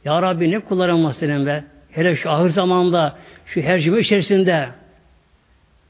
Ya 0.05 0.23
Rabbi 0.23 0.51
ne 0.51 0.59
kullarım 0.59 1.01
muhterem 1.01 1.47
be. 1.47 1.65
Hele 1.91 2.17
şu 2.17 2.31
ahir 2.31 2.51
zamanda 2.51 3.17
şu 3.47 3.61
hercime 3.61 4.01
içerisinde 4.01 4.69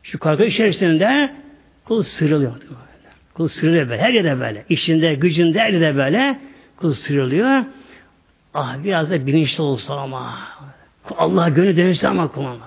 şu 0.03 0.19
karga 0.19 0.45
içerisinde 0.45 1.35
kul 1.85 2.03
sırılıyor. 2.03 2.57
Kul 3.35 3.49
sırılıyor 3.49 3.89
böyle. 3.89 4.03
Her 4.03 4.11
yerde 4.11 4.41
böyle. 4.41 4.65
İşinde, 4.69 5.15
gücünde, 5.15 5.61
her 5.61 5.73
yerde 5.73 5.97
böyle. 5.97 6.39
Kul 6.77 6.93
sırılıyor. 6.93 7.65
Ah 8.55 8.85
biraz 8.85 9.11
da 9.11 9.27
bilinçli 9.27 9.63
olsa 9.63 9.95
ama. 9.95 10.39
Allah 11.19 11.49
gönlü 11.49 11.77
dönüşse 11.77 12.09
ama 12.09 12.29
kul 12.29 12.45
böyle. 12.45 12.59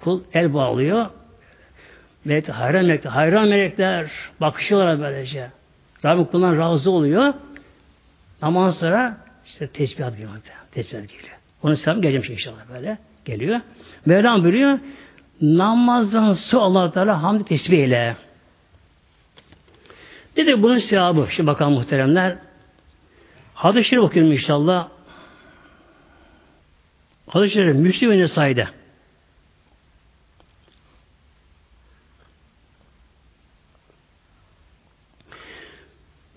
Kul 0.00 0.22
el 0.32 0.54
bağlıyor. 0.54 1.06
Melekler, 2.24 2.54
hayran 2.54 2.84
melekler, 2.84 3.10
hayran 3.10 3.48
melekler 3.48 4.10
bakışıyorlar 4.40 5.00
böylece. 5.00 5.50
Rabbim 6.04 6.24
kuldan 6.24 6.58
razı 6.58 6.90
oluyor. 6.90 7.34
Namaz 8.42 8.78
sonra 8.78 9.16
işte 9.50 9.68
tesbihat 9.68 10.12
geliyor. 10.12 10.30
Tesbihat 10.72 11.08
geliyor. 11.08 11.38
Onu 11.62 11.76
sevap 11.76 12.02
geleceğim 12.02 12.24
şey 12.24 12.34
inşallah 12.34 12.68
böyle. 12.72 12.98
Geliyor. 13.24 13.60
Mevlam 14.06 14.42
buyuruyor. 14.42 14.78
Namazdan 15.40 16.32
su 16.32 16.60
allah 16.60 16.92
Teala 16.92 17.22
hamd 17.22 17.40
tesbih 17.40 17.78
ile. 17.78 18.16
Dedi 20.36 20.62
bunun 20.62 20.78
sevabı. 20.78 21.28
Şimdi 21.30 21.46
bakalım 21.46 21.72
muhteremler. 21.72 22.38
Hadis-i 23.54 23.88
Şerif 23.88 24.02
okuyorum 24.02 24.32
inşallah. 24.32 24.88
Hadis-i 27.26 27.54
Şerif 27.54 27.76
Müslim 27.76 28.10
ve 28.10 28.18
Nesai'de. 28.18 28.68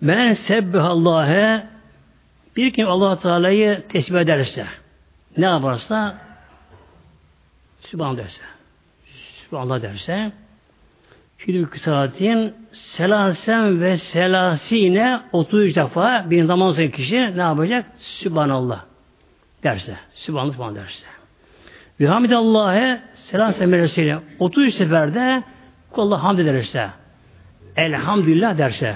Men 0.02 0.34
sebbihallahe 0.34 1.73
bir 2.56 2.74
kim 2.74 2.88
allah 2.88 3.20
Teala'yı 3.20 3.84
tesbih 3.90 4.20
ederse 4.20 4.66
ne 5.38 5.46
yaparsa 5.46 6.18
Sübhan 7.82 8.18
derse 8.18 8.42
Sübhanallah 9.50 9.82
derse 9.82 10.32
Fidül 11.46 11.68
saatin 11.80 12.54
selasen 12.72 13.82
ve 13.82 13.98
selasine 13.98 15.22
33 15.32 15.76
defa 15.76 16.26
bir 16.30 16.48
namaz 16.48 16.78
kişi 16.78 17.38
ne 17.38 17.42
yapacak? 17.42 17.86
Sübhanallah 17.98 18.86
derse. 19.64 19.96
Sübhanallah 20.14 20.54
Sübhanallah 20.54 20.76
derse. 20.76 21.06
Ve 22.00 22.08
hamidallah'e 22.08 23.02
selasen 23.16 23.70
melesiyle 23.70 24.20
33 24.40 24.74
seferde 24.74 25.44
Allah 25.96 26.24
hamd 26.24 26.40
ederse 26.40 26.90
elhamdülillah 27.78 28.58
derse 28.58 28.96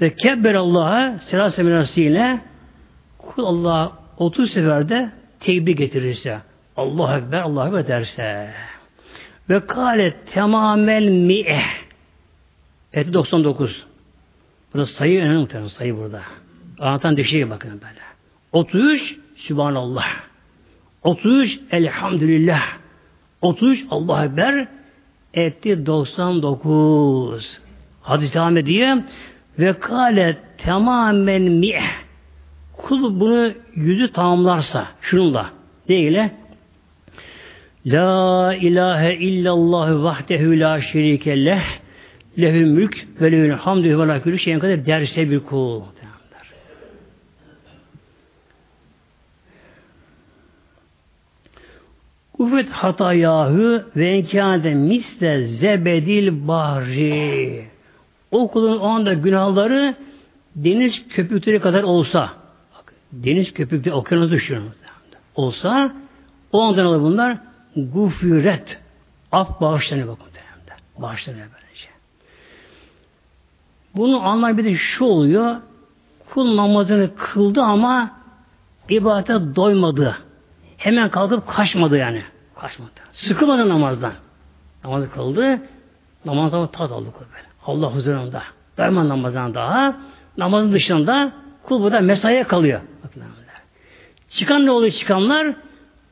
ve 0.00 0.14
kebber 0.14 0.54
Allah'a 0.54 1.18
selasen 1.18 1.66
melesiyle 1.66 2.40
kul 3.38 3.44
Allah 3.44 3.92
30 4.18 4.50
seferde 4.50 5.10
tekbir 5.40 5.76
getirirse 5.76 6.38
Allah 6.76 7.18
Ekber, 7.18 7.40
Allah 7.40 7.66
Ekber 7.66 7.88
derse 7.88 8.50
ve 9.50 9.66
kâle 9.66 10.14
temamel 10.34 11.08
mi'eh 11.08 11.66
Eti 12.92 13.12
99 13.12 13.86
Burada 14.74 14.86
sayı 14.86 15.20
önemli 15.20 15.38
muhtemelen 15.38 15.68
sayı 15.68 15.96
burada. 15.96 16.22
Anlatan 16.78 17.16
düşeye 17.16 17.50
bakın 17.50 17.70
böyle. 17.70 18.00
33 18.52 19.16
Sübhanallah. 19.36 20.06
33 21.02 21.60
Elhamdülillah. 21.70 22.62
33 23.42 23.86
Allah 23.90 24.24
Ekber 24.24 24.68
etti 25.34 25.86
99. 25.86 27.60
Hadis 28.02 28.34
devam 28.34 28.56
ediyor. 28.56 28.96
Ve 29.58 29.78
kâle 29.78 30.38
tamamen 30.58 31.42
mi'eh 31.42 32.07
kul 32.78 33.20
bunu 33.20 33.52
yüzü 33.74 34.12
tamamlarsa 34.12 34.86
şununla 35.00 35.50
değil 35.88 36.18
La 37.86 38.54
ilahe 38.54 39.14
illallah 39.14 40.02
vahdehu 40.02 40.60
la 40.60 40.80
şerike 40.80 41.44
leh 41.44 41.64
lehü 42.38 42.66
mülk 42.66 43.06
ve 43.20 43.32
lehül 43.32 43.50
hamdü 43.50 43.98
ve 43.98 44.08
la 44.08 44.22
külü 44.22 44.38
şeyin 44.38 44.58
kadar 44.58 44.86
derse 44.86 45.30
bir 45.30 45.40
kul. 45.40 45.82
Ufet 52.38 52.70
hatayahu 52.70 53.82
ve 53.96 54.08
enkâde 54.08 54.74
misle 54.74 55.46
zebedil 55.46 56.48
bahri. 56.48 57.64
O 58.30 58.48
kulun 58.50 58.78
o 58.78 58.86
anda 58.86 59.14
günahları 59.14 59.94
deniz 60.56 61.08
köpükleri 61.08 61.60
kadar 61.60 61.82
olsa 61.82 62.30
deniz 63.12 63.54
köpükleri 63.54 63.94
okyanus 63.94 64.30
düşünün. 64.30 64.70
Olsa 65.34 65.92
o 66.52 66.62
anda 66.62 67.00
bunlar 67.00 67.38
gufiret 67.76 68.78
af 69.32 69.60
bağışlanıyor 69.60 70.08
bakın 70.08 70.26
derler. 70.34 70.78
Bağışlanıyor 70.98 71.46
böylece. 71.54 71.88
Bunun 73.96 74.20
anlamı 74.20 74.58
bir 74.58 74.64
de 74.64 74.74
şu 74.74 75.04
oluyor. 75.04 75.56
Kul 76.30 76.56
namazını 76.56 77.16
kıldı 77.16 77.62
ama 77.62 78.10
ibadete 78.88 79.56
doymadı. 79.56 80.18
Hemen 80.76 81.10
kalkıp 81.10 81.46
kaçmadı 81.46 81.96
yani. 81.96 82.22
Kaçmadı. 82.60 82.90
Sıkılmadı 83.12 83.68
namazdan. 83.68 84.12
Namazı 84.84 85.10
kıldı. 85.10 85.60
Namazdan 86.24 86.66
tat 86.66 86.92
aldı 86.92 87.08
böyle. 87.20 87.46
Allah 87.66 87.94
huzurunda. 87.94 88.42
Doyma 88.78 89.08
namazdan 89.08 89.54
daha. 89.54 89.96
Namazın 90.36 90.72
dışında 90.72 91.32
kul 91.62 91.82
burada 91.82 92.00
mesaiye 92.00 92.44
kalıyor. 92.44 92.80
Çıkan 94.30 94.66
ne 94.66 94.70
oluyor 94.70 94.92
çıkanlar? 94.92 95.54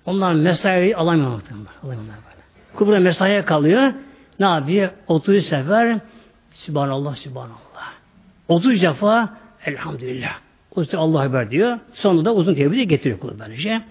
Onlar 0.06 0.32
mesaiyi 0.32 0.96
alamıyorlar. 0.96 1.42
alamıyorlar 1.82 2.16
böyle. 2.16 2.42
Kul 2.74 2.86
burada 2.86 3.00
mesaiye 3.00 3.44
kalıyor. 3.44 3.92
Ne 4.40 4.46
yapıyor? 4.46 4.90
30 5.08 5.46
sefer 5.46 5.98
Sübhanallah, 6.52 7.16
Sübhanallah. 7.16 7.92
30 8.48 8.82
defa 8.82 9.36
Elhamdülillah. 9.66 10.38
O 10.76 10.84
Allah 10.96 11.20
haber 11.20 11.50
diyor. 11.50 11.78
Sonra 11.94 12.24
da 12.24 12.34
uzun 12.34 12.54
tevhidi 12.54 12.88
getiriyor 12.88 13.18
kulu 13.20 13.38
böylece. 13.38 13.82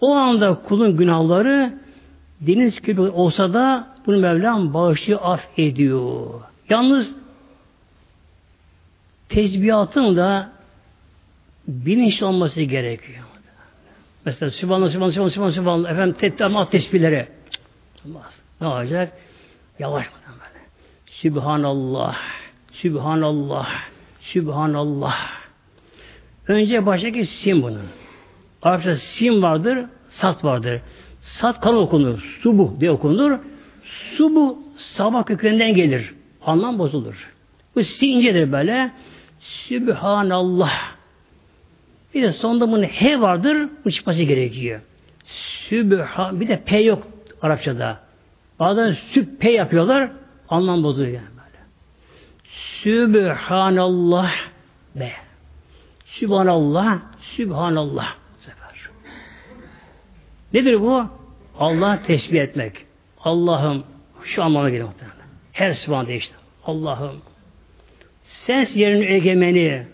O 0.00 0.14
anda 0.14 0.54
kulun 0.54 0.96
günahları 0.96 1.78
deniz 2.40 2.82
gibi 2.82 3.00
olsa 3.00 3.54
da 3.54 3.86
bunu 4.06 4.18
Mevlam 4.18 4.74
bağışı 4.74 5.16
af 5.18 5.40
ediyor. 5.56 6.40
Yalnız 6.68 7.10
tesbihatın 9.28 10.16
da 10.16 10.52
bilinçli 11.68 12.26
olması 12.26 12.62
gerekiyor. 12.62 13.24
Mesela 14.26 14.50
Sübhanallah, 14.50 14.90
Sübhanallah, 14.90 15.12
Sübhanallah, 15.12 15.30
Sübhanallah, 15.30 15.52
Sübhanallah 15.52 15.90
efendim 15.90 16.16
tettamah 16.20 16.70
tesbihleri. 16.70 17.28
Ne 18.60 18.66
olacak? 18.66 19.12
Yavaş 19.78 20.06
mı 20.06 20.12
böyle? 20.26 20.64
Sübhanallah, 21.06 22.16
Sübhanallah, 22.72 23.68
Sübhanallah. 24.20 25.16
Önce 26.48 26.86
baştaki 26.86 27.26
sim 27.26 27.62
bunun. 27.62 27.86
Arapça 28.62 28.96
sim 28.96 29.42
vardır, 29.42 29.78
sat 30.08 30.44
vardır. 30.44 30.80
Sat 31.20 31.60
kan 31.60 31.76
okunur, 31.76 32.38
subuh 32.42 32.80
diye 32.80 32.90
okunur. 32.90 33.38
Subuh 34.16 34.56
sabah 34.76 35.26
kökeninden 35.26 35.74
gelir. 35.74 36.14
Anlam 36.46 36.78
bozulur. 36.78 37.32
Bu 37.76 37.84
sincedir 37.84 38.52
böyle. 38.52 38.90
Sübhanallah. 39.40 40.95
Bir 42.16 42.22
de 42.22 42.32
sonunda 42.32 42.72
bunun 42.72 42.82
he 42.82 43.20
vardır. 43.20 43.68
Bu 43.84 43.90
çıkması 43.90 44.22
gerekiyor. 44.22 44.80
Sübhan. 45.24 46.40
Bir 46.40 46.48
de 46.48 46.62
p 46.66 46.78
yok 46.78 47.06
Arapçada. 47.42 48.00
Bazen 48.58 48.92
süb 48.92 49.26
p 49.40 49.50
yapıyorlar. 49.50 50.10
Anlam 50.48 50.82
bozuluyor 50.82 51.12
yani 51.12 51.26
böyle. 51.28 51.64
Sübhanallah 52.82 54.32
be. 54.94 55.12
Sübhanallah, 56.06 56.98
Sübhanallah. 57.20 58.14
Bu 58.36 58.42
sefer. 58.42 58.90
Nedir 60.52 60.80
bu? 60.80 61.04
Allah 61.58 62.02
tesbih 62.06 62.40
etmek. 62.40 62.86
Allah'ım 63.20 63.84
şu 64.24 64.42
anlamına 64.42 64.70
geliyor 64.70 64.88
muhtemelen. 64.88 65.16
Her 65.52 65.72
Sübhan 65.72 66.06
değişti. 66.06 66.34
Allah'ım 66.64 67.16
sen 68.24 68.68
yerin 68.74 69.02
egemeni, 69.02 69.86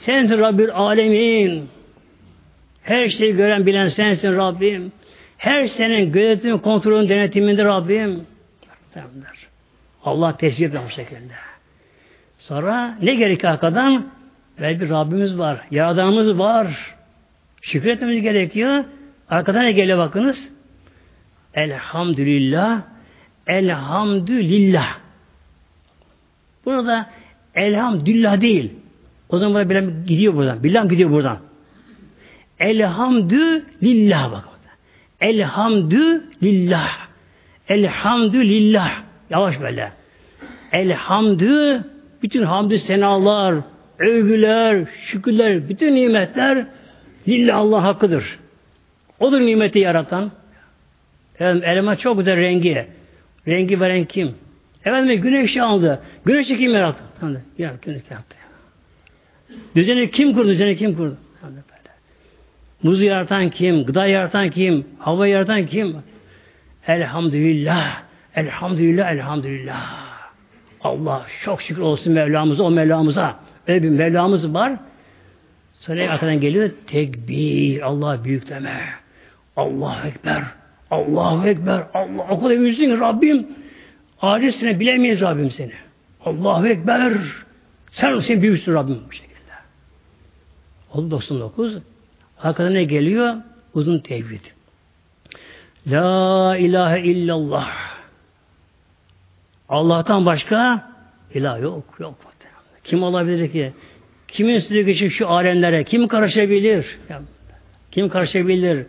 sensin 0.00 0.38
Rabbül 0.38 0.70
Alemin. 0.70 1.68
Her 2.82 3.08
şeyi 3.08 3.36
gören 3.36 3.66
bilen 3.66 3.88
sensin 3.88 4.36
Rabbim. 4.36 4.92
Her 5.38 5.66
senin 5.66 6.12
gözetim, 6.12 6.58
kontrolün, 6.58 7.08
denetiminde 7.08 7.64
Rabbim. 7.64 8.26
Allah 10.04 10.36
tesbih 10.36 10.66
ediyor 10.66 10.82
bu 10.86 10.90
şekilde. 10.90 11.32
Sonra 12.38 12.98
ne 13.02 13.14
gerekiyor 13.14 13.52
arkadan? 13.52 14.06
Ve 14.60 14.80
bir 14.80 14.90
Rabbimiz 14.90 15.38
var. 15.38 15.60
Yaradanımız 15.70 16.38
var. 16.38 16.96
Şükretmemiz 17.62 18.22
gerekiyor. 18.22 18.84
Arkadan 19.30 19.64
ne 19.64 19.72
geliyor 19.72 19.98
bakınız? 19.98 20.48
Elhamdülillah. 21.54 22.82
Elhamdülillah. 23.46 24.98
Burada 26.64 27.10
elhamdülillah 27.54 28.40
değil. 28.40 28.72
O 29.28 29.38
zaman 29.38 29.70
bilen 29.70 30.06
gidiyor 30.06 30.34
buradan. 30.34 30.62
Billah 30.62 30.88
gidiyor 30.88 31.10
buradan. 31.10 31.38
Elhamdülillah 32.60 34.32
bak. 34.32 34.44
Elhamdülillah. 35.20 36.90
Elhamdülillah. 37.68 39.02
Yavaş 39.30 39.60
böyle. 39.60 39.92
Elhamdü 40.72 41.84
bütün 42.22 42.42
hamdü 42.42 42.78
senalar, 42.78 43.54
övgüler, 43.98 44.84
şükürler, 45.06 45.68
bütün 45.68 45.94
nimetler 45.94 46.66
lillah 47.28 47.56
Allah 47.56 47.82
hakkıdır. 47.82 48.38
Odur 49.20 49.40
nimeti 49.40 49.78
yaratan. 49.78 50.30
Efendim, 51.34 51.62
elma 51.66 51.96
çok 51.96 52.18
güzel 52.18 52.36
rengi. 52.36 52.86
Rengi 53.48 53.80
veren 53.80 54.04
kim? 54.04 54.34
Efendim 54.84 55.20
güneşi 55.20 55.62
aldı. 55.62 56.02
Güneşi 56.24 56.58
kim 56.58 56.74
yarattı? 56.74 57.02
Ya 57.58 57.72
güneş 57.82 58.02
yarattı. 58.10 58.37
Düzeni 59.76 60.10
kim 60.10 60.34
kurdu? 60.34 60.48
Düzeni 60.48 60.76
kim 60.76 60.96
kurdu? 60.96 61.16
Muzu 62.82 63.04
yaratan 63.04 63.50
kim? 63.50 63.84
Gıda 63.84 64.06
yaratan 64.06 64.50
kim? 64.50 64.86
Hava 64.98 65.26
yaratan 65.26 65.66
kim? 65.66 65.96
Elhamdülillah. 66.86 68.02
Elhamdülillah. 68.34 69.12
Elhamdülillah. 69.12 70.08
Allah 70.80 71.26
çok 71.44 71.62
şükür 71.62 71.82
olsun 71.82 72.12
Mevlamıza, 72.12 72.62
o 72.62 72.70
Mevlamıza. 72.70 73.40
Öyle 73.66 73.82
bir 73.82 73.88
Mevlamız 73.88 74.54
var. 74.54 74.72
Sonra 75.80 76.10
arkadan 76.10 76.40
geliyor 76.40 76.70
tekbir, 76.86 77.80
Allah 77.80 78.24
büyükleme. 78.24 78.80
Allah 79.56 80.02
Ekber, 80.06 80.42
Allahu 80.90 81.48
Ekber, 81.48 81.82
Allah 81.94 82.26
o 82.30 82.40
kadar 82.40 82.60
büyüksün 82.60 83.00
Rabbim. 83.00 83.46
Acizsine 84.22 84.80
bilemeyiz 84.80 85.20
Rabbim 85.20 85.50
seni. 85.50 85.72
Allahu 86.24 86.66
Ekber. 86.66 87.12
Sen 87.92 88.20
sen 88.20 88.42
büyüksün 88.42 88.74
Rabbim 88.74 88.98
bu 89.08 89.12
şekilde. 89.12 89.27
Oldu 90.92 91.10
99. 91.10 91.78
Arkadan 92.38 92.74
ne 92.74 92.84
geliyor? 92.84 93.34
Uzun 93.74 93.98
tevhid. 93.98 94.40
La 95.86 96.56
ilahe 96.56 97.00
illallah. 97.00 97.70
Allah'tan 99.68 100.26
başka 100.26 100.88
ilah 101.34 101.62
yok, 101.62 101.84
yok. 101.98 102.14
Kim 102.84 103.02
olabilir 103.02 103.52
ki? 103.52 103.72
Kimin 104.28 104.58
size 104.58 104.82
geçip 104.82 105.12
şu 105.12 105.28
alemlere? 105.28 105.84
Kim 105.84 106.08
karışabilir? 106.08 106.98
Kim 107.90 108.08
karışabilir? 108.08 108.86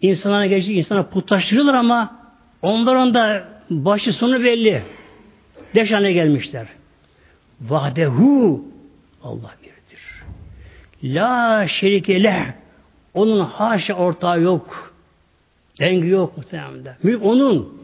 İnsana 0.00 0.46
geçip 0.46 0.76
insana 0.76 1.02
putlaştırıyorlar 1.02 1.74
ama 1.74 2.18
onların 2.62 3.14
da 3.14 3.48
başı 3.70 4.12
sonu 4.12 4.44
belli. 4.44 4.82
Deşane 5.74 6.12
gelmişler. 6.12 6.66
Vahdehu 7.60 8.64
Allah 9.22 9.54
birdir. 9.62 9.77
La 11.04 11.68
şerike 11.68 12.22
leh. 12.22 12.44
Onun 13.14 13.44
haşa 13.44 13.94
ortağı 13.94 14.40
yok. 14.40 14.94
Dengi 15.80 16.08
yok 16.08 16.36
muhtemelen. 16.36 16.96
Mülk 17.02 17.22
onun. 17.22 17.78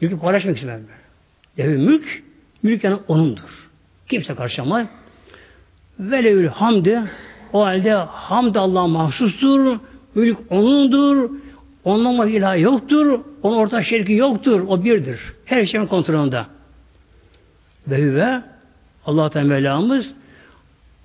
Mülkü 0.00 0.18
paylaşmak 0.18 0.56
istemem. 0.56 0.82
Evi 1.58 1.78
mülk, 1.78 2.22
mülk 2.62 2.84
yani 2.84 2.98
onundur. 3.08 3.68
Kimse 4.08 4.34
karışamaz. 4.34 4.86
Velevül 6.00 6.48
hamdi 6.48 7.02
o 7.52 7.64
halde 7.64 7.92
hamd 7.92 8.54
Allah'a 8.54 8.86
mahsustur. 8.86 9.78
Mülk 10.14 10.38
O'nundur. 10.50 11.30
Onunla 11.84 12.26
ilah 12.26 12.58
yoktur. 12.58 13.20
Onun 13.42 13.56
ortak 13.56 13.84
şirki 13.84 14.12
yoktur. 14.12 14.64
O 14.68 14.84
birdir. 14.84 15.20
Her 15.44 15.66
şeyin 15.66 15.86
kontrolünde. 15.86 16.46
Ve 17.88 17.98
hüve 17.98 18.42
Allah 19.06 19.30
Teala'mız 19.30 20.14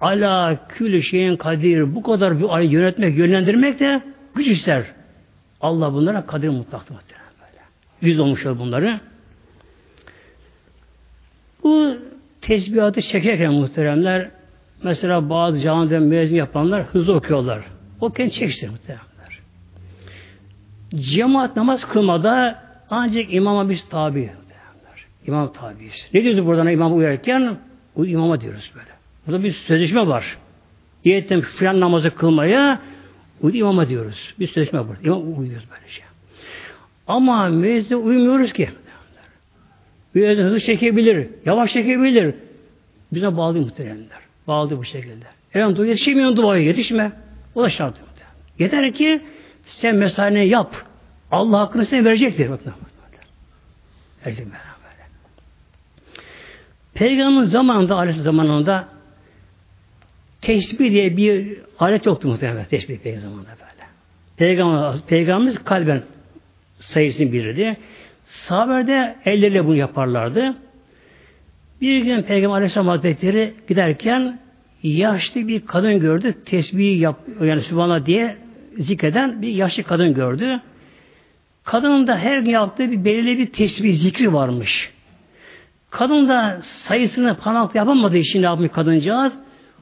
ala 0.02 0.68
külü 0.68 1.04
şeyin 1.04 1.36
kadir 1.36 1.96
bu 1.96 2.04
kadar 2.04 2.40
bir 2.40 2.56
ayı 2.56 2.70
yönetmek, 2.70 3.18
yönlendirmek 3.18 3.80
de 3.80 4.02
güç 4.36 4.48
ister. 4.48 4.86
Allah 5.62 5.94
bunlara 5.94 6.26
kadir 6.26 6.50
mutlaktır. 6.50 6.96
Böyle. 6.96 7.62
Yüz 8.02 8.20
olmuşlar 8.20 8.60
bunları. 8.60 9.00
Bu 11.64 11.98
tesbihatı 12.42 13.02
çekerken 13.02 13.54
muhteremler 13.54 14.30
mesela 14.84 15.30
bazı 15.30 15.60
camide 15.60 16.00
müezzin 16.00 16.36
yapanlar 16.36 16.84
hızlı 16.84 17.14
okuyorlar. 17.14 17.64
O 18.02 18.10
kendi 18.10 18.32
çeksin 18.32 18.72
muhteremler. 18.72 19.06
Cemaat 20.96 21.56
namaz 21.56 21.86
kılmada 21.86 22.64
ancak 22.90 23.34
imama 23.34 23.70
biz 23.70 23.90
tabi. 23.90 24.20
Muhteremler. 24.20 25.06
İmam 25.28 25.54
tabiyiz. 25.54 26.10
Ne 26.14 26.24
diyoruz 26.24 26.46
buradan 26.46 26.68
imam 26.68 26.98
uyarken? 26.98 27.58
Bu 27.96 28.06
imama 28.06 28.42
diyoruz 28.42 28.72
böyle. 28.76 28.95
Burada 29.28 29.44
bir 29.44 29.54
sözleşme 29.54 30.08
var. 30.08 30.38
Niyetten 31.06 31.42
filan 31.42 31.80
namazı 31.80 32.16
kılmaya 32.16 32.82
bu 33.42 33.52
imama 33.52 33.90
diyoruz. 33.90 34.34
Bir 34.40 34.48
sözleşme 34.48 34.80
var. 34.80 34.98
İmam 35.04 35.40
uyuyoruz 35.40 35.68
böyle 35.72 35.90
şey. 35.90 36.04
Ama 37.08 37.50
müezzine 37.50 37.98
uymuyoruz 37.98 38.54
ki. 38.54 38.70
Müezzin 40.14 40.44
hızlı 40.44 40.60
çekebilir, 40.60 41.28
yavaş 41.46 41.74
çekebilir. 41.74 42.36
Bize 43.12 43.38
bağlı 43.38 43.60
muhteremler. 43.60 44.20
Bağlı 44.48 44.78
bu 44.78 44.86
şekilde. 44.86 45.26
Efendim 45.50 45.76
dua 45.76 45.86
yetişemiyorsun 45.86 46.38
duaya 46.38 46.64
yetişme. 46.64 47.12
O 47.56 47.64
da 47.64 47.70
şart. 47.70 47.96
Yeter 48.60 48.94
ki 48.94 49.22
sen 49.66 49.96
mesaini 49.96 50.48
yap. 50.48 50.76
Allah 51.32 51.60
hakkını 51.60 51.86
sana 51.86 52.06
verecektir. 52.06 52.50
Verecek 54.26 54.46
böyle. 54.46 54.58
Peygamberin 56.94 57.46
zamanında, 57.46 57.96
Aleyhisselam 57.96 58.24
zamanında 58.24 58.88
tesbih 60.46 60.92
diye 60.92 61.18
bir 61.18 61.58
alet 61.80 62.06
yoktu 62.06 62.28
muhtemelen 62.28 62.66
tesbih 62.66 62.98
peygamberinde 62.98 63.38
böyle. 63.38 63.86
Peygamber, 64.38 65.00
Peygamberimiz 65.08 65.64
kalben 65.64 66.02
sayısını 66.80 67.32
bilirdi. 67.32 67.78
Sahabeler 68.26 69.16
elleriyle 69.26 69.66
bunu 69.66 69.76
yaparlardı. 69.76 70.56
Bir 71.82 71.98
gün 71.98 72.22
Peygamber 72.22 72.56
Aleyhisselam 72.56 72.88
Hazretleri 72.88 73.54
giderken 73.68 74.40
yaşlı 74.84 75.48
bir 75.48 75.66
kadın 75.66 76.00
gördü. 76.00 76.36
Tesbih 76.46 77.00
yap, 77.00 77.20
yani 77.42 77.62
Sübhanallah 77.62 78.06
diye 78.06 78.38
zikreden 78.78 79.42
bir 79.42 79.48
yaşlı 79.48 79.84
kadın 79.84 80.14
gördü. 80.14 80.62
Kadının 81.64 82.08
da 82.08 82.18
her 82.18 82.40
gün 82.40 82.52
yaptığı 82.52 82.92
bir 82.92 83.06
belirli 83.06 83.38
bir 83.38 83.46
tesbih 83.46 83.94
zikri 83.94 84.34
varmış. 84.34 84.92
Kadın 85.90 86.30
da 86.30 86.60
sayısını 86.62 87.38
panak 87.38 87.76
yapamadığı 87.76 88.18
için 88.18 88.42
ne 88.42 88.46
yapmış 88.46 88.72
kadıncağız? 88.72 89.34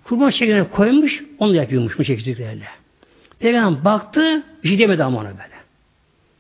Kurban 0.04 0.30
şekerine 0.30 0.70
koymuş, 0.70 1.24
onu 1.40 1.56
yapıyormuş 1.56 2.00
bu 2.00 2.04
şekillerle. 2.04 2.66
Peygamber 3.40 3.86
baktı, 3.86 4.44
bir 4.64 4.70
şey 4.70 4.80
demedi 4.80 5.04
ama 5.04 5.20
ona 5.20 5.30
böyle. 5.30 5.54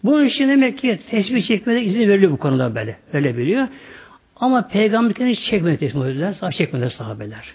Bunun 0.03 0.25
için 0.25 0.49
demek 0.49 0.77
ki 0.77 0.99
tesbih 1.09 1.43
çekmede 1.43 1.83
izin 1.83 2.09
veriliyor 2.09 2.31
bu 2.31 2.37
konuda 2.37 2.75
böyle. 2.75 2.97
Öyle 3.13 3.37
biliyor. 3.37 3.67
Ama 4.35 4.67
peygamberken 4.67 5.27
hiç 5.27 5.39
çekmedi 5.39 5.77
tesbih 5.77 6.01
ediler. 6.01 6.33
Sahip 6.33 6.53
çekmedi 6.55 6.89
sahabeler. 6.89 7.53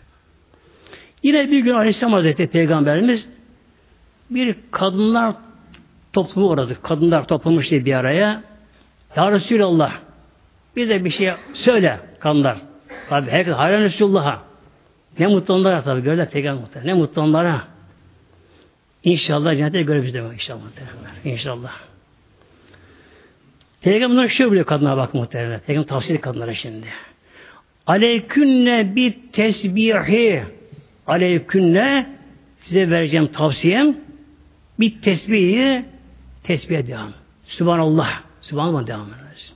Yine 1.22 1.50
bir 1.50 1.58
gün 1.58 1.74
Aleyhisselam 1.74 2.12
Hazretleri 2.12 2.48
Peygamberimiz 2.48 3.28
bir 4.30 4.56
kadınlar 4.70 5.34
toplumu 6.12 6.48
uğradı. 6.48 6.82
Kadınlar 6.82 7.26
toplamış 7.26 7.72
bir 7.72 7.92
araya. 7.92 8.42
Ya 9.16 9.32
Resulallah 9.32 9.92
bize 10.76 11.04
bir 11.04 11.10
şey 11.10 11.32
söyle 11.54 12.00
kadınlar. 12.20 12.58
Tabi 13.08 13.30
herkes 13.30 13.54
hayran 13.54 13.82
Resulullah'a. 13.82 14.47
Ne 15.18 15.26
mutlu 15.26 15.54
onlara 15.54 15.82
tabi 15.82 16.02
gördüler 16.02 16.30
peygamber 16.30 16.60
muhtemelen. 16.60 16.94
Ne 16.96 17.00
mutlu 17.00 17.22
onlara. 17.22 17.62
İnşallah 19.04 19.56
cennete 19.56 19.82
görürüz 19.82 20.14
demek 20.14 20.32
inşallah. 20.32 20.60
İnşallah. 21.24 21.72
Peygamber 23.80 24.28
şöyle 24.28 24.50
biliyor 24.50 24.66
kadına 24.66 24.96
bak 24.96 25.14
muhtemelen. 25.14 25.60
Peygamber 25.60 25.88
tavsiye 25.88 26.20
kadınlara 26.20 26.54
şimdi. 26.54 26.86
Aleykünne 27.86 28.96
bir 28.96 29.14
tesbihi. 29.32 30.42
Aleykünne 31.06 32.06
size 32.60 32.90
vereceğim 32.90 33.26
tavsiyem 33.26 33.96
bir 34.80 35.02
tesbihi 35.02 35.84
tesbihe 36.42 36.86
devam. 36.86 37.12
Subhanallah. 37.46 38.22
Subhanallah 38.40 38.86
devam 38.86 39.06
ederiz. 39.06 39.52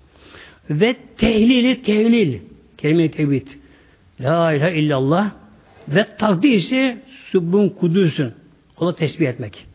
Ve 0.70 0.96
tehlili 1.18 1.82
tehlil. 1.82 2.40
Kelime-i 2.78 3.10
tevhid. 3.10 3.46
La 4.20 4.52
ilahe 4.52 4.74
illallah. 4.74 5.41
Ve 5.88 6.16
takdisi 6.16 6.98
Sübbün 7.30 7.68
kudüsün. 7.68 8.32
Onu 8.76 8.94
tesbih 8.94 9.28
etmek. 9.28 9.66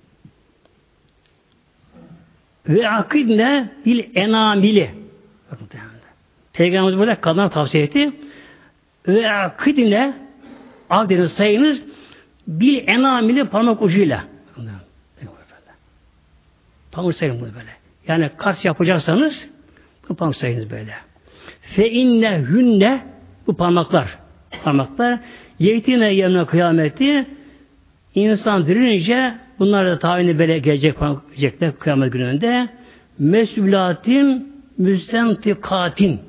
Ve 2.69 2.89
akidne 2.89 3.69
bil 3.85 4.03
enamili. 4.15 4.91
Peygamberimiz 6.53 6.97
burada 6.97 7.21
kadına 7.21 7.49
tavsiye 7.49 7.83
etti. 7.83 8.11
Ve 9.07 9.31
akidne 9.31 10.13
akdeniz 10.89 11.31
sayınız 11.31 11.83
bil 12.47 12.87
enamili 12.87 13.45
parmak 13.45 13.81
ucuyla. 13.81 14.23
Parmak 16.91 17.15
sayın 17.15 17.41
bunu 17.41 17.53
böyle. 17.55 17.71
Yani 18.07 18.29
kas 18.37 18.65
yapacaksanız 18.65 19.47
bu 20.09 20.15
parmak 20.15 20.35
sayınız 20.35 20.71
böyle. 20.71 20.93
Fe 21.61 21.89
inne 21.89 22.39
hünne 22.39 23.05
bu 23.47 23.57
parmaklar 23.57 24.17
parmaklar 24.63 25.19
yetine 25.59 26.13
yanına 26.13 26.45
kıyameti 26.45 27.25
insan 28.15 28.67
dirilince 28.67 29.33
bunlar 29.59 29.85
da 29.85 29.99
tayini 29.99 30.39
böyle 30.39 30.59
gelecek 30.59 30.95
gelecekler 30.99 31.79
kıyamet 31.79 32.13
gününde 32.13 32.69
mesulatin 33.19 34.53
müstentikatin 34.77 36.19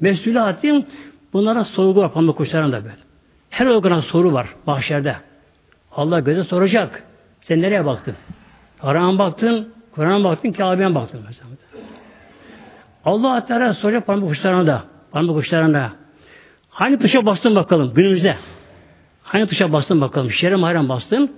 mesulatin 0.00 0.86
bunlara 1.32 1.64
sorgu 1.64 2.00
var 2.00 2.12
parmak 2.12 2.40
uçlarında 2.40 2.84
böyle. 2.84 2.96
Her 3.50 3.66
organa 3.66 4.02
soru 4.02 4.32
var 4.32 4.48
mahşerde. 4.66 5.16
Allah 5.96 6.20
göze 6.20 6.44
soracak. 6.44 7.02
Sen 7.40 7.62
nereye 7.62 7.86
baktın? 7.86 8.14
Haram 8.78 9.18
baktın, 9.18 9.72
Kur'an'a 9.92 10.24
baktın, 10.24 10.52
Kabe'ye 10.52 10.94
baktın 10.94 11.20
mesela. 11.26 11.48
Allah 13.04 13.46
Teala 13.46 13.74
soracak 13.74 14.06
parmak 14.06 14.30
uçlarına 14.30 14.66
da. 14.66 14.82
Parmak 15.12 15.36
uçlarına. 15.36 15.92
Hangi 16.70 16.98
tuşa 16.98 17.26
bastın 17.26 17.54
bakalım 17.54 17.94
günümüzde? 17.94 18.36
Hangi 19.32 19.46
tuşa 19.46 19.72
bastın 19.72 20.00
bakalım? 20.00 20.30
Şerem 20.30 20.62
hayran 20.62 20.88
bastın. 20.88 21.32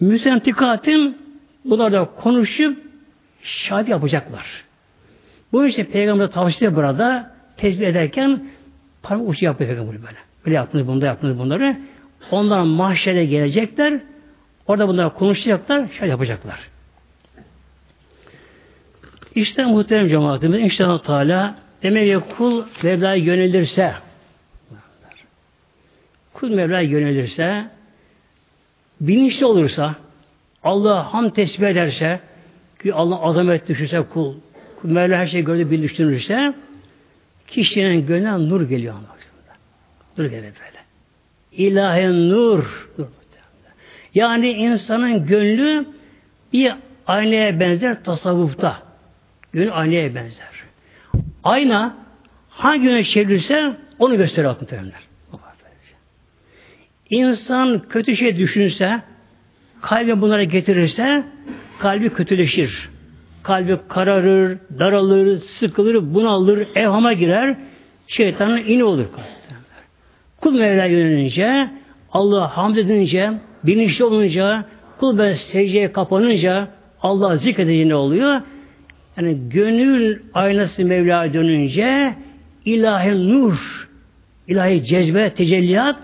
Müsentikatin 0.00 1.18
bunlar 1.64 1.92
da 1.92 2.04
konuşup 2.04 2.78
şahit 3.42 3.88
yapacaklar. 3.88 4.64
Bu 5.52 5.66
işte 5.66 5.84
Peygamber 5.84 6.26
tavsiye 6.26 6.76
burada 6.76 7.30
tezbih 7.56 7.86
ederken 7.86 8.44
parmak 9.02 9.28
uçu 9.28 9.44
yapıyor 9.44 9.70
Peygamber 9.70 10.02
böyle. 10.02 10.16
Böyle 10.46 10.56
yaptınız 10.56 10.86
bunda 10.86 11.06
yaptınız 11.06 11.38
bunları. 11.38 11.76
Onlar 12.30 12.62
mahşere 12.62 13.24
gelecekler. 13.24 14.00
Orada 14.66 14.88
bunlar 14.88 15.14
konuşacaklar, 15.14 15.88
şahit 15.98 16.10
yapacaklar. 16.10 16.60
İşte 19.34 19.64
muhterem 19.64 20.08
cemaatimiz 20.08 20.60
inşallah 20.60 21.02
Teala 21.02 21.54
demek 21.82 22.12
ki 22.12 22.34
kul 22.36 22.64
Mevla'ya 22.82 23.14
yönelirse 23.14 24.05
kul 26.36 26.50
Mevla'ya 26.50 26.88
yönelirse 26.88 27.66
bilinçli 29.00 29.46
olursa 29.46 29.94
Allah 30.62 31.14
ham 31.14 31.30
tesbih 31.30 31.66
ederse 31.66 32.20
ki 32.82 32.94
Allah 32.94 33.22
azamet 33.22 33.68
düşürse 33.68 34.02
kul, 34.02 34.34
kul 34.80 34.90
Mevla 34.90 35.16
her 35.16 35.26
şeyi 35.26 35.44
gördü 35.44 35.70
bildirse 35.70 36.54
kişinin 37.46 38.06
gönlüne 38.06 38.48
nur 38.48 38.68
geliyor 38.68 38.94
aslında. 38.94 39.56
Nur 40.18 40.24
geliyor 40.24 40.52
böyle. 40.60 40.84
İlahi 41.52 42.30
nur. 42.30 42.88
nur. 42.98 43.06
Yani 44.14 44.50
insanın 44.50 45.26
gönlü 45.26 45.86
bir 46.52 46.74
aynaya 47.06 47.60
benzer 47.60 48.04
tasavvufta. 48.04 48.82
Gönül 49.52 49.70
aynaya 49.72 50.14
benzer. 50.14 50.48
Ayna 51.44 51.96
hangi 52.48 52.86
yöne 52.86 53.04
çevrilirse 53.04 53.76
onu 53.98 54.16
gösterir 54.16 54.46
muhtemelenler. 54.46 55.00
İnsan 57.10 57.82
kötü 57.88 58.16
şey 58.16 58.36
düşünse, 58.36 59.00
kalbi 59.82 60.20
bunlara 60.20 60.44
getirirse, 60.44 61.24
kalbi 61.78 62.08
kötüleşir. 62.10 62.88
Kalbi 63.42 63.78
kararır, 63.88 64.58
daralır, 64.78 65.38
sıkılır, 65.38 66.14
bunalır, 66.14 66.68
evhama 66.74 67.12
girer, 67.12 67.56
şeytanın 68.06 68.56
ini 68.58 68.84
olur. 68.84 69.06
Kul 70.40 70.58
Mevla 70.58 70.84
yönelince, 70.84 71.70
Allah 72.12 72.56
hamd 72.56 72.76
edince, 72.76 73.32
bilinçli 73.64 74.04
olunca, 74.04 74.64
kul 74.98 75.18
ben 75.18 75.32
secdeye 75.32 75.92
kapanınca, 75.92 76.68
Allah 77.02 77.36
zikredince 77.36 77.88
ne 77.88 77.94
oluyor? 77.94 78.40
Yani 79.16 79.48
gönül 79.48 80.18
aynası 80.34 80.84
Mevla'ya 80.84 81.34
dönünce 81.34 82.14
ilahi 82.64 83.28
nur, 83.28 83.88
ilahi 84.48 84.84
cezbe, 84.84 85.30
tecelliyat 85.30 85.96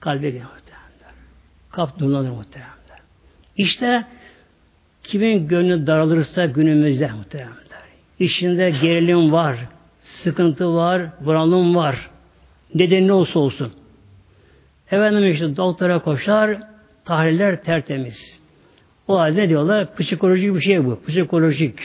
kalbe 0.00 0.30
geliyor 0.30 0.44
muhtemelen. 0.44 1.16
Kalp 1.70 2.00
nurlanır 2.00 2.30
muhtemelen. 2.30 2.76
İşte 3.56 4.04
kimin 5.02 5.48
gönlü 5.48 5.86
daralırsa 5.86 6.46
günümüzde 6.46 7.10
muhtemelen. 7.12 7.52
İşinde 8.18 8.70
gerilim 8.70 9.32
var, 9.32 9.56
sıkıntı 10.02 10.74
var, 10.74 11.02
bunalım 11.20 11.76
var. 11.76 12.10
Nedeni 12.74 13.06
ne 13.06 13.12
olsa 13.12 13.38
olsun. 13.38 13.72
Efendim 14.90 15.30
işte 15.30 15.56
doktora 15.56 15.98
koşar, 15.98 16.58
tahliller 17.04 17.62
tertemiz. 17.62 18.38
O 19.08 19.18
halde 19.18 19.48
diyorlar? 19.48 19.96
Psikolojik 19.96 20.54
bir 20.54 20.60
şey 20.60 20.84
bu. 20.84 21.00
Psikolojik. 21.08 21.78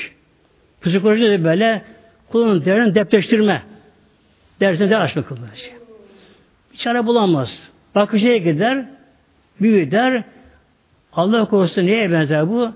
Psikoloji 0.82 1.24
de 1.24 1.44
böyle 1.44 1.82
kulun 2.30 2.66
derini 2.66 2.96
depreştirme. 2.96 3.64
Dersine 4.60 4.90
de 4.90 4.98
açma 4.98 5.22
kılma. 5.26 5.48
Şey. 5.56 5.74
Bir 6.74 6.78
çare 6.78 7.06
bulamaz. 7.06 7.71
Bakıcıya 7.96 8.38
gider, 8.38 8.86
büyü 9.62 9.92
der. 9.92 10.24
Allah 11.14 11.46
korusun 11.46 11.86
neye 11.86 12.12
benzer 12.12 12.50
bu? 12.50 12.72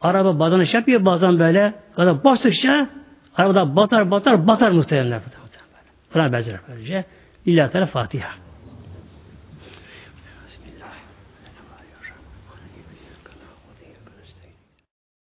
Araba 0.00 0.38
badanış 0.38 0.74
yapıyor 0.74 1.04
bazen 1.04 1.38
böyle. 1.38 1.74
Kadar 1.96 2.24
bastıkça 2.24 2.88
arabada 3.36 3.76
batar 3.76 4.10
batar 4.10 4.46
batar 4.46 4.70
muhtemelenler. 4.70 5.20
Buna 6.14 6.32
benzer 6.32 6.56
böylece. 6.68 7.04
Lillahi 7.46 7.72
Teala 7.72 7.86
Fatiha. 7.86 8.43